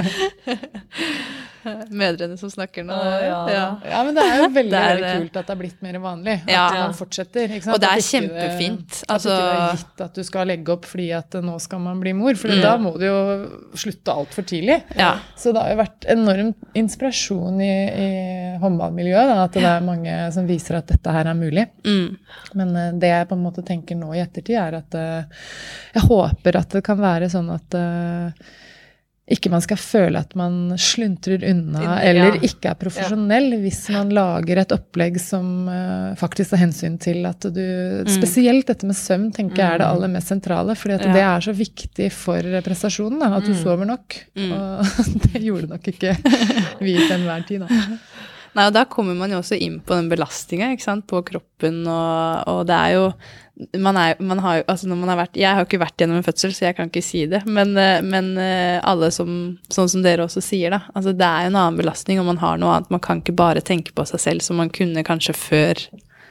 Mødrene 2.03 2.37
som 2.41 2.51
snakker 2.53 2.85
nå. 2.89 2.95
Ah, 2.95 3.19
ja. 3.51 3.67
Ja, 3.91 4.03
men 4.07 4.15
det 4.17 4.25
er 4.25 4.37
jo 4.43 4.49
veldig, 4.59 4.73
Det 4.73 4.81
er 4.83 4.97
veldig 5.03 5.13
kult 5.23 5.37
at 5.41 5.47
det 5.47 5.55
har 5.55 5.61
blitt 5.63 5.83
mer 5.87 5.99
vanlig. 6.05 6.37
At 6.45 6.53
Ja. 6.55 6.65
man 6.87 6.95
fortsetter. 6.99 7.49
Ikke 7.57 7.65
sant? 7.69 7.75
Og 7.77 7.81
det 7.85 7.89
er 7.91 8.03
At 8.03 8.09
kjempefint. 8.09 9.01
At 9.05 9.15
Altså- 9.19 9.37
ikke 9.39 9.49
det 9.49 9.63
er 9.63 9.77
gitt 9.83 10.05
at 10.09 10.15
du 10.15 10.23
skal 10.29 10.47
legge 10.53 10.73
opp 10.77 10.85
fordi 10.89 11.09
at 11.17 11.35
eh, 11.35 11.41
nå 11.49 11.59
skal 11.61 11.81
man 11.85 12.01
bli 12.01 12.13
mor. 12.19 12.35
For 12.41 12.49
Mm. 12.49 12.63
da 12.63 12.77
må 12.79 12.95
du 12.99 13.05
jo 13.07 13.19
slutte 13.75 14.15
altfor 14.15 14.43
tidlig. 14.49 14.83
Ja. 14.97 15.19
Så 15.37 15.53
det 15.53 15.63
har 15.63 15.71
jo 15.75 15.81
vært 15.83 16.07
enorm 16.09 16.55
inspirasjon 16.75 17.61
i, 17.61 17.73
i 17.89 18.59
håndballmiljøet. 18.63 19.29
Da, 19.29 19.45
at 19.45 19.53
det 19.59 19.65
er 19.65 19.81
mange 19.85 20.33
som 20.35 20.47
viser 20.49 20.79
at 20.81 20.87
dette 20.91 21.13
her 21.13 21.27
er 21.31 21.35
mulig. 21.39 21.67
Mm. 21.85 22.17
Men 22.55 22.77
eh, 22.77 22.93
det 22.99 23.09
jeg 23.13 23.29
på 23.29 23.37
en 23.39 23.45
måte 23.45 23.65
tenker 23.67 23.97
nå 23.99 24.13
i 24.17 24.23
ettertid, 24.23 24.57
er 24.59 24.79
at 24.81 24.95
uh, 24.95 25.23
jeg 25.95 26.03
håper 26.09 26.57
at 26.59 26.69
det 26.77 26.83
kan 26.87 26.99
være 27.01 27.29
sånn 27.33 27.51
at 27.55 27.75
eh, 27.79 28.49
ikke 29.31 29.51
man 29.53 29.61
skal 29.61 29.77
føle 29.77 30.21
at 30.25 30.35
man 30.39 30.73
sluntrer 30.81 31.43
unna 31.51 31.83
Ja. 31.83 31.97
eller 32.11 32.39
ikke 32.47 32.71
er 32.71 32.79
profesjonell 32.81 33.51
hvis 33.61 33.83
man 33.93 34.09
lager 34.17 34.63
et 34.63 34.73
opplegg 34.73 35.19
som 35.21 35.69
uh, 35.69 36.15
faktisk 36.17 36.55
tar 36.55 36.63
hensyn 36.63 36.97
til 37.03 37.27
at 37.29 37.45
du 37.53 37.61
Spesielt 38.09 38.67
dette 38.71 38.87
med 38.89 38.97
søvn 38.97 39.29
tenker 39.37 39.61
jeg 39.63 39.75
er 39.75 39.79
det 39.83 39.87
aller 39.91 40.09
mest 40.09 40.29
sentrale. 40.33 40.75
fordi 40.75 40.97
Ja. 40.97 41.13
det 41.13 41.23
er 41.27 41.41
så 41.45 41.53
viktig 41.53 42.11
for 42.13 42.41
prestasjonen. 42.65 43.19
Da, 43.21 43.37
at 43.37 43.45
du 43.45 43.55
sover 43.55 43.85
nok. 43.85 44.17
Mm. 44.35 44.53
Og 44.53 44.85
det 45.29 45.43
gjorde 45.45 45.69
nok 45.69 45.87
ikke 45.93 46.17
vi 46.81 46.97
til 46.97 47.17
enhver 47.21 47.47
tid. 47.47 47.61
Da. 47.61 47.69
Nei, 48.57 48.69
og 48.69 48.73
da 48.75 48.85
kommer 48.89 49.17
man 49.19 49.33
jo 49.33 49.43
også 49.43 49.59
inn 49.61 49.81
på 49.85 49.97
den 49.97 50.09
belastninga 50.11 50.71
på 51.09 51.21
kroppen, 51.27 51.83
og, 51.87 52.49
og 52.49 52.65
det 52.69 52.79
er 52.79 52.97
jo 52.97 53.05
man 53.79 53.97
er, 53.99 54.15
man 54.23 54.39
har 54.39 54.61
jo, 54.61 54.65
altså 54.71 54.87
når 54.87 54.99
man 55.01 55.11
har 55.11 55.17
vært, 55.19 55.37
Jeg 55.37 55.55
har 55.55 55.65
ikke 55.67 55.81
vært 55.83 55.99
gjennom 55.99 56.21
en 56.21 56.27
fødsel, 56.27 56.53
så 56.55 56.69
jeg 56.69 56.77
kan 56.79 56.91
ikke 56.91 57.03
si 57.03 57.25
det. 57.27 57.41
Men, 57.47 57.73
eh, 57.77 57.99
men 58.07 58.37
eh, 58.39 58.79
alle 58.87 59.11
som, 59.11 59.59
sånn 59.75 59.91
som 59.91 60.05
dere 60.05 60.29
også 60.29 60.43
sier, 60.45 60.71
da. 60.71 60.85
altså 60.95 61.11
Det 61.13 61.27
er 61.27 61.47
jo 61.47 61.53
en 61.53 61.59
annen 61.59 61.81
belastning, 61.81 62.21
og 62.23 62.29
man 62.31 62.39
har 62.39 62.61
noe 62.61 62.77
annet. 62.77 62.93
Man 62.95 63.03
kan 63.03 63.19
ikke 63.19 63.35
bare 63.39 63.65
tenke 63.65 63.95
på 63.97 64.07
seg 64.07 64.23
selv 64.23 64.47
som 64.47 64.61
man 64.63 64.71
kunne 64.71 65.03
kanskje 65.07 65.35
før 65.35 65.83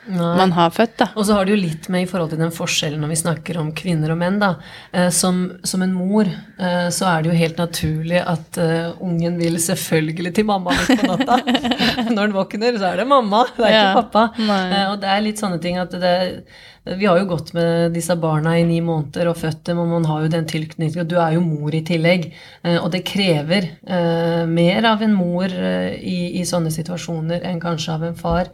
Nei. 0.08 0.38
man 0.40 0.52
har 0.56 0.70
født. 0.72 0.94
da. 1.02 1.08
Og 1.16 1.26
så 1.28 1.36
har 1.36 1.46
det 1.46 1.52
jo 1.56 1.60
litt 1.62 1.90
med 1.94 2.06
i 2.06 2.10
forhold 2.10 2.30
til 2.32 2.40
den 2.40 2.54
forskjellen 2.56 3.02
når 3.04 3.12
vi 3.12 3.20
snakker 3.20 3.58
om 3.60 3.72
kvinner 3.76 4.14
og 4.14 4.18
menn. 4.22 4.40
da. 4.40 4.54
Eh, 4.94 5.10
som, 5.12 5.42
som 5.68 5.82
en 5.84 5.94
mor 5.94 6.26
eh, 6.28 6.88
så 6.96 7.10
er 7.12 7.24
det 7.26 7.32
jo 7.34 7.40
helt 7.42 7.58
naturlig 7.60 8.22
at 8.24 8.58
eh, 8.64 8.94
ungen 9.04 9.36
vil 9.42 9.60
selvfølgelig 9.60 10.34
til 10.38 10.48
mamma 10.48 10.72
midt 10.78 11.02
på 11.02 11.12
natta. 11.12 11.38
når 12.16 12.22
den 12.24 12.38
våkner, 12.38 12.80
så 12.80 12.94
er 12.94 13.02
det 13.04 13.08
mamma, 13.12 13.44
det 13.58 13.66
er 13.68 13.76
Ja. 13.76 13.84
ikke 13.92 14.08
pappa. 14.08 14.26
Og 14.94 14.98
det 15.04 15.12
er 15.12 15.22
litt 15.28 15.40
sånne 15.44 15.60
ting 15.62 15.78
at 15.82 15.92
det 15.92 16.16
Vi 16.88 17.04
har 17.06 17.18
jo 17.20 17.26
gått 17.28 17.50
med 17.54 17.92
disse 17.92 18.16
barna 18.16 18.54
i 18.56 18.64
ni 18.64 18.78
måneder 18.80 19.28
og 19.28 19.36
født 19.42 19.66
dem, 19.68 19.80
og 19.84 19.90
man 19.92 20.06
har 20.08 20.22
jo 20.24 20.30
den 20.32 20.46
tilknytningen. 20.48 21.08
Du 21.12 21.18
er 21.20 21.34
jo 21.36 21.42
mor 21.44 21.76
i 21.76 21.82
tillegg. 21.84 22.30
Og 22.80 22.88
det 22.94 23.02
krever 23.04 23.68
mer 24.48 24.88
av 24.88 25.04
en 25.04 25.12
mor 25.18 25.52
i, 25.52 26.40
i 26.40 26.46
sånne 26.48 26.72
situasjoner 26.72 27.44
enn 27.44 27.60
kanskje 27.60 27.92
av 27.98 28.06
en 28.08 28.16
far. 28.16 28.48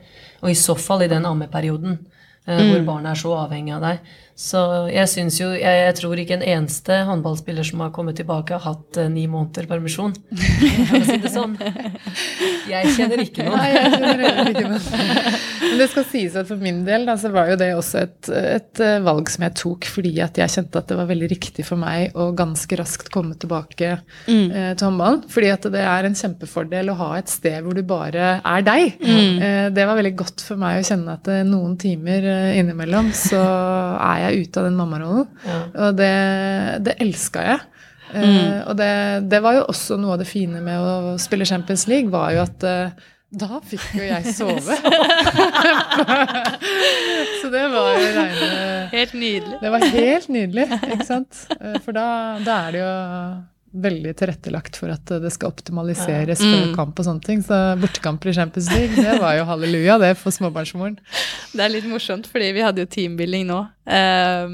Og 0.43 0.51
i 0.51 0.57
så 0.59 0.75
fall 0.79 1.05
i 1.05 1.11
den 1.11 1.25
ammeperioden 1.25 1.99
Mm. 2.43 2.69
hvor 2.73 2.81
barnet 2.85 3.11
er 3.13 3.15
så 3.21 3.29
avhengig 3.39 3.71
av 3.71 3.81
deg. 3.85 3.99
Så 4.35 4.59
jeg 4.89 5.09
syns 5.11 5.37
jo 5.39 5.51
jeg, 5.53 5.61
jeg 5.61 5.95
tror 5.99 6.19
ikke 6.19 6.37
en 6.39 6.45
eneste 6.55 6.99
håndballspiller 7.07 7.67
som 7.67 7.83
har 7.85 7.91
kommet 7.95 8.17
tilbake, 8.17 8.57
har 8.57 8.63
hatt 8.73 8.99
eh, 9.01 9.09
ni 9.13 9.27
måneder 9.29 9.67
permisjon. 9.69 10.15
For 10.89 10.99
å 10.99 11.03
si 11.07 11.19
det 11.21 11.33
sånn. 11.33 11.57
Jeg 12.69 12.95
kjenner 12.95 13.23
ikke 13.23 13.45
noen. 13.45 13.59
Nei, 13.59 13.69
jeg 13.75 14.55
ikke 14.55 14.69
noe. 14.71 14.81
Men 15.73 15.81
det 15.81 15.87
skal 15.89 16.05
sies 16.05 16.35
at 16.37 16.45
for 16.45 16.61
min 16.61 16.83
del 16.85 17.05
da, 17.07 17.15
så 17.17 17.31
var 17.33 17.47
jo 17.49 17.55
det 17.57 17.71
også 17.73 18.01
et, 18.03 18.29
et 18.29 18.81
eh, 18.83 18.99
valg 19.01 19.29
som 19.31 19.45
jeg 19.47 19.55
tok 19.57 19.87
fordi 19.89 20.11
at 20.21 20.37
jeg 20.37 20.51
kjente 20.53 20.81
at 20.81 20.91
det 20.91 20.97
var 20.99 21.07
veldig 21.09 21.29
riktig 21.31 21.65
for 21.65 21.81
meg 21.81 22.13
å 22.19 22.27
ganske 22.37 22.77
raskt 22.77 23.09
komme 23.13 23.37
tilbake 23.41 23.89
eh, 23.95 24.73
til 24.75 24.85
håndballen. 24.85 25.23
Fordi 25.33 25.49
at 25.53 25.65
det 25.73 25.81
er 25.81 26.07
en 26.07 26.17
kjempefordel 26.17 26.91
å 26.93 26.97
ha 26.99 27.09
et 27.17 27.31
sted 27.31 27.57
hvor 27.65 27.77
du 27.77 27.81
bare 27.87 28.35
er 28.37 28.65
deg. 28.65 28.99
Eh, 29.03 29.69
det 29.73 29.87
var 29.87 29.97
veldig 29.97 30.13
godt 30.19 30.43
for 30.45 30.61
meg 30.61 30.81
å 30.81 30.85
kjenne 30.87 31.17
at 31.17 31.29
eh, 31.31 31.41
noen 31.47 31.77
timer 31.81 32.27
eh, 32.29 32.59
innimellom 32.61 33.09
så 33.17 33.41
er 33.41 34.22
jeg 34.22 34.22
ute 34.31 34.59
av 34.61 34.65
den 34.69 34.77
mammarollen. 34.79 35.27
Ja. 35.45 35.59
Og 35.87 35.97
det, 35.99 36.13
det 36.87 36.95
elska 37.03 37.43
jeg. 37.49 37.59
Eh, 38.13 38.59
og 38.69 38.77
det, 38.77 38.91
det 39.31 39.39
var 39.43 39.53
jo 39.57 39.65
også 39.73 39.97
noe 39.97 40.13
av 40.15 40.19
det 40.21 40.27
fine 40.29 40.61
med 40.63 40.77
å 40.79 41.17
spille 41.21 41.47
Champions 41.49 41.87
League, 41.89 42.11
var 42.13 42.31
jo 42.35 42.43
at 42.45 42.65
uh, 42.67 42.91
da 43.33 43.57
fikk 43.65 43.87
jo 43.97 44.03
jeg 44.05 44.33
sove. 44.37 44.75
Så 47.41 47.49
det 47.53 47.63
var 47.73 47.89
jo 47.97 48.11
reine 48.19 48.49
Helt 48.93 49.13
nydelig. 49.17 49.57
Det 49.61 49.71
var 49.73 49.79
helt 49.95 50.29
nydelig, 50.29 50.67
ikke 50.91 51.07
sant? 51.07 51.45
Eh, 51.57 51.79
For 51.83 51.91
da, 51.97 52.05
da 52.45 52.59
er 52.67 52.75
det 52.75 52.79
jo 52.83 52.93
veldig 53.73 54.11
tilrettelagt 54.19 54.75
for 54.77 54.91
at 54.93 55.05
det 55.23 55.31
skal 55.33 55.49
optimaliseres 55.49 56.39
før 56.43 56.67
Mm. 56.67 56.75
kamp 56.75 56.99
og 56.99 57.05
sånne 57.07 57.23
ting. 57.25 57.41
Så 57.41 57.57
bortekamper 57.81 58.29
i 58.29 58.33
Champions 58.37 58.69
League, 58.71 58.95
det 58.95 59.19
var 59.19 59.33
jo 59.39 59.45
halleluja, 59.49 59.97
det 59.99 60.11
for 60.17 60.29
småbarnsmoren. 60.31 60.99
Det 61.53 61.61
er 61.61 61.69
litt 61.69 61.85
morsomt, 61.89 62.25
fordi 62.29 62.51
vi 62.53 62.61
hadde 62.65 62.81
jo 62.81 62.89
teambuilding 62.89 63.45
nå, 63.49 63.59
eh, 63.85 64.47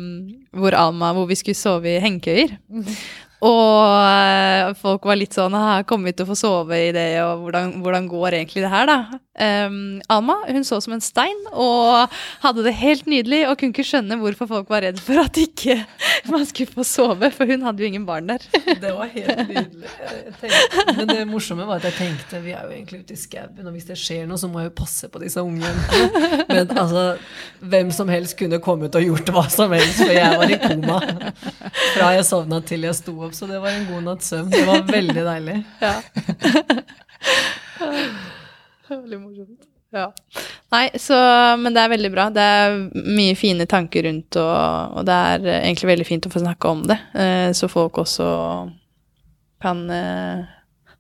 hvor 0.56 0.74
Alma, 0.76 1.14
hvor 1.16 1.28
vi 1.28 1.36
skulle 1.40 1.56
sove 1.56 1.88
i 1.98 2.00
hengekøyer. 2.04 2.58
Og 3.40 3.94
eh, 4.04 4.74
folk 4.76 5.06
var 5.08 5.16
litt 5.16 5.32
sånn 5.38 5.54
«Ah, 5.56 5.82
Kommer 5.88 6.10
vi 6.12 6.18
til 6.20 6.26
å 6.28 6.30
få 6.34 6.36
sove 6.36 6.76
i 6.76 6.92
det, 6.92 7.22
og 7.24 7.46
hvordan, 7.46 7.78
hvordan 7.80 8.08
går 8.12 8.36
egentlig 8.42 8.66
det 8.66 8.72
her, 8.74 8.86
da? 8.90 8.98
Eh, 9.40 9.70
Alma 10.12 10.36
hun 10.48 10.66
så 10.68 10.80
som 10.84 10.94
en 10.96 11.04
stein 11.04 11.40
og 11.52 12.12
hadde 12.44 12.66
det 12.66 12.74
helt 12.80 13.08
nydelig 13.10 13.46
og 13.48 13.58
kunne 13.60 13.74
ikke 13.74 13.88
skjønne 13.88 14.18
hvorfor 14.20 14.50
folk 14.50 14.72
var 14.72 14.84
redd 14.84 15.00
for 15.04 15.22
at 15.22 15.38
ikke 15.40 15.78
man 16.34 16.46
skulle 16.50 16.72
få 16.74 16.86
sove, 16.88 17.32
for 17.36 17.50
hun 17.50 17.64
hadde 17.66 17.84
jo 17.84 17.90
ingen 17.90 18.06
barn 18.08 18.30
der. 18.30 18.44
Det 18.84 18.92
var 18.96 19.12
helt 19.14 19.44
nydelig. 19.50 19.92
Tenkte, 20.40 20.86
men 20.98 21.10
det 21.10 21.28
morsomme 21.30 21.66
var 21.68 21.80
at 21.80 21.90
jeg 21.90 21.98
tenkte 22.00 22.42
vi 22.44 22.54
er 22.56 22.66
jo 22.68 22.74
egentlig 22.76 23.02
ute 23.04 23.16
i 23.16 23.20
skauen, 23.20 23.66
og 23.66 23.76
hvis 23.76 23.88
det 23.90 23.98
skjer 24.00 24.28
noe, 24.30 24.40
så 24.40 24.50
må 24.52 24.64
jeg 24.64 24.72
jo 24.72 24.76
passe 24.80 25.10
på 25.12 25.22
disse 25.24 25.42
ungene. 25.44 25.72
Men 26.50 26.72
altså, 26.78 27.04
hvem 27.60 27.92
som 27.96 28.12
helst 28.12 28.38
kunne 28.40 28.62
kommet 28.64 28.96
og 28.96 29.06
gjort 29.06 29.32
hva 29.36 29.46
som 29.52 29.74
helst, 29.76 30.02
for 30.04 30.14
jeg 30.16 30.40
var 30.42 30.54
i 30.54 30.60
koma 30.64 31.00
fra 31.94 32.12
jeg 32.16 32.26
sovna 32.28 32.62
til 32.66 32.88
jeg 32.88 32.98
sto 32.98 33.16
opp, 33.26 33.36
så 33.38 33.50
det 33.50 33.62
var 33.64 33.76
en 33.76 33.88
god 33.90 34.06
natts 34.10 34.34
søvn. 34.34 34.52
Det 34.54 34.66
var 34.68 34.84
veldig 34.90 35.26
deilig. 35.30 35.58
Ja. 35.84 35.96
veldig 38.98 39.20
morsomt. 39.22 39.68
Ja. 39.92 40.12
Nei, 40.70 40.84
så, 41.02 41.16
men 41.58 41.74
det 41.74 41.82
er 41.82 41.90
veldig 41.96 42.12
bra. 42.14 42.28
Det 42.30 42.44
er 42.46 42.76
mye 42.94 43.34
fine 43.38 43.66
tanker 43.70 44.04
rundt, 44.06 44.38
og, 44.38 45.00
og 45.00 45.06
det 45.10 45.16
er 45.32 45.48
eh, 45.50 45.64
egentlig 45.70 45.90
veldig 45.94 46.06
fint 46.06 46.28
å 46.30 46.32
få 46.34 46.44
snakke 46.44 46.70
om 46.70 46.84
det, 46.90 46.98
eh, 47.18 47.50
så 47.58 47.70
folk 47.72 47.98
også 48.04 48.28
kan 49.64 49.82
eh, 49.92 50.44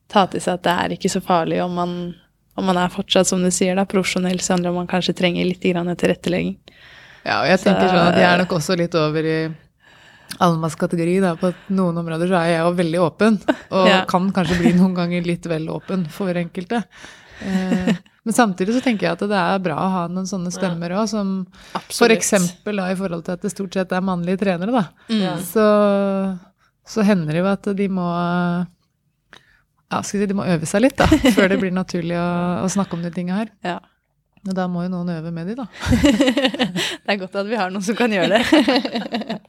ta 0.09 0.25
til 0.27 0.41
seg 0.41 0.57
at 0.57 0.65
det 0.65 0.73
er 0.73 0.95
ikke 0.97 1.11
så 1.13 1.21
farlig 1.21 1.61
om 1.63 1.77
man, 1.77 1.93
om 2.57 2.65
man 2.65 2.79
er 2.81 2.89
fortsatt, 2.91 3.29
som 3.29 3.43
du 3.45 3.51
sier, 3.53 3.77
da, 3.77 3.85
profesjonell, 3.85 4.41
selv 4.43 4.71
om 4.71 4.79
man 4.81 4.89
kanskje 4.89 5.13
trenger 5.21 5.45
litt 5.45 5.61
grann 5.69 5.93
tilrettelegging. 5.93 6.57
Ja, 7.27 7.43
og 7.43 7.47
jeg 7.51 7.61
tenker 7.61 7.91
sånn 7.91 8.09
at 8.09 8.17
jeg 8.17 8.25
er 8.31 8.41
nok 8.41 8.57
også 8.57 8.75
litt 8.79 8.95
over 8.97 9.25
i 9.27 9.37
allmannskategori. 10.39 11.19
da, 11.23 11.35
På 11.37 11.49
at 11.53 11.69
noen 11.73 11.97
områder 12.01 12.29
så 12.31 12.37
er 12.41 12.51
jeg 12.53 12.61
jo 12.63 12.75
veldig 12.79 12.99
åpen, 13.05 13.39
og 13.75 13.87
Ja. 13.89 14.01
kan 14.09 14.31
kanskje 14.33 14.59
bli 14.63 14.73
noen 14.77 14.95
ganger 14.97 15.25
litt 15.25 15.45
vel 15.49 15.69
åpen 15.73 16.07
for 16.09 16.33
enkelte. 16.33 16.83
Eh, 17.45 17.91
men 18.27 18.35
samtidig 18.35 18.75
så 18.75 18.81
tenker 18.83 19.07
jeg 19.07 19.17
at 19.17 19.23
det 19.31 19.37
er 19.39 19.61
bra 19.63 19.77
å 19.79 19.91
ha 19.93 20.01
noen 20.11 20.27
sånne 20.29 20.51
stemmer 20.53 20.93
òg, 20.97 21.05
som 21.11 21.35
for 21.87 22.11
eksempel 22.13 22.81
i 22.83 22.97
forhold 22.99 23.23
til 23.27 23.37
at 23.37 23.45
det 23.45 23.53
stort 23.53 23.77
sett 23.77 23.95
er 23.95 24.05
mannlige 24.05 24.41
trenere, 24.43 24.73
da. 24.75 24.83
Mm. 25.09 25.39
Så, 25.47 25.65
så 26.95 27.05
hender 27.07 27.33
det 27.33 27.43
jo 27.43 27.49
at 27.53 27.71
de 27.79 27.87
må 27.99 28.09
ja, 29.89 30.01
skal 30.03 30.19
si, 30.19 30.25
de 30.29 30.37
må 30.37 30.45
øve 30.45 30.67
seg 30.69 30.83
litt 30.85 30.99
da, 30.99 31.07
før 31.37 31.49
det 31.53 31.59
blir 31.61 31.73
naturlig 31.73 32.17
å, 32.19 32.29
å 32.65 32.69
snakke 32.69 32.97
om 32.97 33.05
de 33.05 33.13
tinga 33.13 33.39
her. 33.41 33.53
Ja. 33.65 33.79
Og 34.47 34.53
da 34.55 34.69
må 34.71 34.85
jo 34.85 34.91
noen 34.93 35.09
øve 35.17 35.33
med 35.35 35.49
de, 35.49 35.57
da. 35.59 35.65
Det 37.03 37.15
er 37.15 37.19
godt 37.19 37.35
at 37.41 37.49
vi 37.49 37.57
har 37.59 37.73
noen 37.73 37.83
som 37.83 37.97
kan 37.97 38.13
gjøre 38.13 38.37
det. 38.37 39.39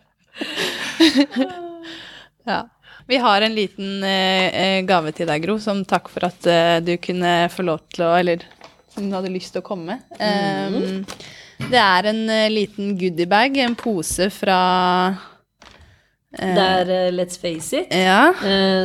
ja. 2.50 2.64
Vi 3.10 3.16
har 3.18 3.42
en 3.42 3.54
liten 3.54 4.04
eh, 4.06 4.46
eh, 4.54 4.80
gave 4.86 5.10
til 5.16 5.26
deg, 5.26 5.42
Gro, 5.42 5.56
som 5.58 5.80
takk 5.88 6.06
for 6.12 6.28
at 6.28 6.46
eh, 6.46 6.76
du 6.86 6.92
kunne 7.02 7.48
få 7.50 7.64
lov 7.66 7.80
til 7.90 8.04
å 8.06 8.12
Eller 8.20 8.44
som 8.94 9.08
du 9.08 9.16
hadde 9.16 9.32
lyst 9.34 9.54
til 9.54 9.62
å 9.62 9.66
komme. 9.66 9.96
Um, 10.18 11.02
det 11.70 11.80
er 11.80 12.08
en 12.10 12.22
eh, 12.30 12.46
liten 12.52 12.94
goodiebag, 12.98 13.58
en 13.64 13.74
pose 13.78 14.28
fra 14.34 14.60
eh, 16.38 16.54
Det 16.54 16.68
er 16.68 16.94
eh, 16.94 17.10
Let's 17.14 17.38
Face 17.42 17.82
It, 17.82 17.90
Ja. 17.90 18.30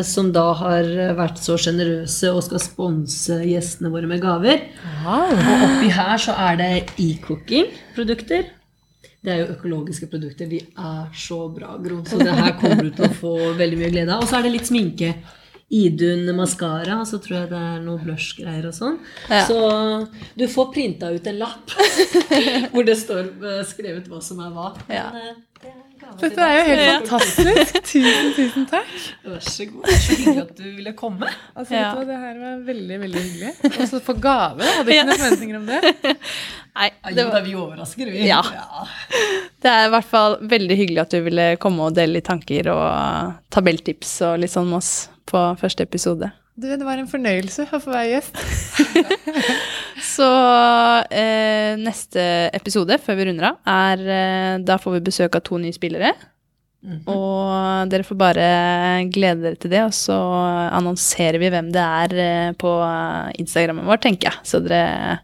som 0.06 0.34
da 0.34 0.48
har 0.58 0.90
vært 1.22 1.38
så 1.46 1.60
sjenerøse 1.62 2.34
og 2.34 2.42
skal 2.50 2.66
sponse 2.66 3.40
gjestene 3.46 3.94
våre 3.94 4.10
med 4.10 4.26
gaver. 4.26 4.66
Og 5.06 5.38
oppi 5.70 5.94
her 5.94 6.18
så 6.26 6.34
er 6.50 6.62
det 6.62 6.72
e-cooking-produkter. 6.98 8.55
Det 9.26 9.34
er 9.34 9.42
jo 9.42 9.54
økologiske 9.56 10.10
produkter. 10.12 10.50
De 10.50 10.60
er 10.62 11.08
så 11.18 11.40
bra, 11.54 11.74
Gro. 11.82 12.04
Så 12.06 12.20
det 12.22 12.36
her 12.38 12.54
kommer 12.60 12.86
du 12.86 12.92
til 12.94 13.08
å 13.08 13.16
få 13.18 13.34
veldig 13.58 13.80
mye 13.80 13.90
glede 13.96 14.14
av. 14.14 14.22
Og 14.22 14.30
så 14.30 14.40
er 14.40 14.46
det 14.46 14.54
litt 14.60 14.70
sminke. 14.70 15.16
Idun 15.74 16.30
maskara, 16.38 17.00
og 17.02 17.08
så 17.10 17.18
tror 17.24 17.40
jeg 17.40 17.50
det 17.50 17.62
er 17.72 17.80
noe 17.82 17.98
blush-greier 18.04 18.68
og 18.70 18.76
sånn. 18.78 19.00
Ja. 19.32 19.42
Så 19.50 19.58
du 20.38 20.46
får 20.52 20.70
printa 20.76 21.10
ut 21.10 21.26
en 21.32 21.40
lapp 21.42 21.74
hvor 22.76 22.86
det 22.86 23.00
står 23.02 23.32
eh, 23.34 23.64
skrevet 23.66 24.06
hva 24.12 24.22
som 24.22 24.44
er 24.46 24.54
hva. 24.54 24.70
Ja. 24.94 25.08
Men, 25.16 25.34
eh, 25.34 25.42
det 25.64 25.72
er 25.74 25.85
Dette 26.20 26.42
er 26.46 26.54
jo 26.56 26.66
helt 26.70 26.82
Ja. 26.86 26.94
fantastisk. 27.02 27.80
Tusen, 27.90 28.30
tusen 28.38 28.66
takk. 28.70 28.92
Vær 29.26 29.40
så 29.44 29.66
god. 29.72 29.84
Det 29.90 29.96
så 30.00 30.16
hyggelig 30.20 30.42
at 30.46 30.54
du 30.58 30.64
ville 30.78 30.94
komme. 30.98 31.30
Altså, 31.56 31.74
Ja. 31.76 31.90
vet 31.96 32.06
du 32.08 32.12
Det 32.12 32.20
her 32.22 32.38
var 32.44 32.62
veldig 32.70 33.00
veldig 33.04 33.24
hyggelig. 33.26 33.54
Og 33.82 33.90
så 33.92 34.02
få 34.06 34.16
gave. 34.22 34.62
Hadde 34.78 34.94
ikke 34.96 35.08
noen 35.10 35.20
forventninger 35.24 35.58
om 35.60 35.66
det. 35.66 36.16
Nei, 36.76 36.90
det 37.10 37.18
jo, 37.18 37.28
var 37.30 37.36
da 37.40 37.42
vi 37.46 37.56
overrasker, 37.56 38.12
vi. 38.12 38.24
Ja. 38.28 38.42
Det 39.64 39.72
er 39.72 39.86
i 39.88 39.92
hvert 39.96 40.10
fall 40.12 40.38
veldig 40.56 40.78
hyggelig 40.82 41.02
at 41.06 41.14
du 41.16 41.22
ville 41.26 41.50
komme 41.58 41.88
og 41.90 41.96
dele 41.96 42.18
litt 42.20 42.28
tanker 42.28 42.68
og 42.74 43.36
tabelltips 43.56 44.18
og 44.28 44.40
litt 44.44 44.52
sånn 44.52 44.68
med 44.70 44.82
oss 44.84 44.94
på 45.26 45.46
første 45.60 45.84
episode. 45.88 46.32
Du, 46.56 46.68
det 46.72 46.86
var 46.88 46.96
en 47.02 47.08
fornøyelse 47.12 47.66
å 47.68 47.80
få 47.84 47.92
være 47.92 48.14
gjest. 48.16 48.38
Så 50.02 50.28
eh, 51.16 51.76
neste 51.80 52.24
episode, 52.56 52.98
før 53.00 53.20
vi 53.20 53.28
runder 53.30 53.52
av, 53.52 53.60
er 53.70 54.02
eh, 54.04 54.56
Da 54.68 54.76
får 54.82 54.98
vi 54.98 55.06
besøk 55.08 55.38
av 55.38 55.46
to 55.48 55.60
nye 55.62 55.76
spillere. 55.76 56.14
Og 57.10 57.90
dere 57.90 58.06
får 58.06 58.18
bare 58.20 58.48
glede 59.10 59.42
dere 59.42 59.58
til 59.58 59.72
det, 59.74 59.82
og 59.88 59.94
så 59.98 60.18
annonserer 60.70 61.40
vi 61.42 61.50
hvem 61.50 61.72
det 61.74 61.82
er 61.82 62.18
eh, 62.22 62.52
på 62.62 62.74
Instagrammen 63.42 63.88
vår, 63.90 64.04
tenker 64.04 64.30
jeg. 64.30 64.46
Så 64.46 64.62
dere 64.62 65.18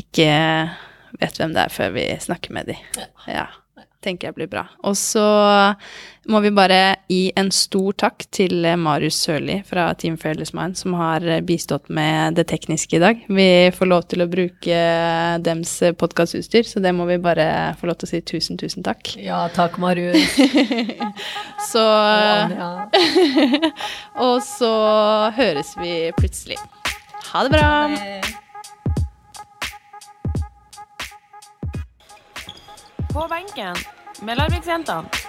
ikke 0.00 0.30
vet 1.20 1.38
hvem 1.38 1.54
det 1.54 1.66
er 1.66 1.76
før 1.76 1.94
vi 1.94 2.08
snakker 2.24 2.56
med 2.56 2.72
dem. 2.72 3.04
Ja. 3.30 3.46
Tenker 4.04 4.30
jeg 4.30 4.36
blir 4.36 4.50
bra. 4.52 4.66
Og 4.84 4.96
så 4.98 5.24
må 6.30 6.40
vi 6.40 6.52
bare 6.56 6.96
gi 7.10 7.28
en 7.36 7.50
stor 7.52 7.92
takk 8.00 8.24
til 8.32 8.64
Marius 8.80 9.18
Sørli 9.26 9.58
fra 9.68 9.90
Team 10.00 10.16
Fairless 10.20 10.54
Mind, 10.56 10.78
som 10.80 10.96
har 10.96 11.24
bistått 11.44 11.90
med 11.92 12.38
det 12.38 12.46
tekniske 12.52 12.96
i 12.96 13.02
dag. 13.02 13.24
Vi 13.28 13.48
får 13.76 13.90
lov 13.90 14.06
til 14.08 14.24
å 14.24 14.30
bruke 14.30 14.78
dems 15.44 15.76
podkastutstyr, 16.00 16.64
så 16.68 16.80
det 16.84 16.94
må 16.96 17.08
vi 17.10 17.20
bare 17.22 17.74
få 17.80 17.90
lov 17.90 18.00
til 18.00 18.08
å 18.08 18.12
si 18.14 18.22
tusen, 18.24 18.60
tusen 18.60 18.86
takk. 18.86 19.16
Ja, 19.20 19.44
takk, 19.56 19.76
Marius. 19.82 20.38
Så 21.72 21.84
Og 24.26 24.38
så 24.46 24.72
høres 25.36 25.74
vi 25.80 25.98
plutselig. 26.18 26.58
Ha 27.32 27.44
det 27.44 27.52
bra! 27.56 28.43
På 33.14 33.28
benken 33.28 33.76
med 34.20 34.36
Larviksjentene. 34.36 35.23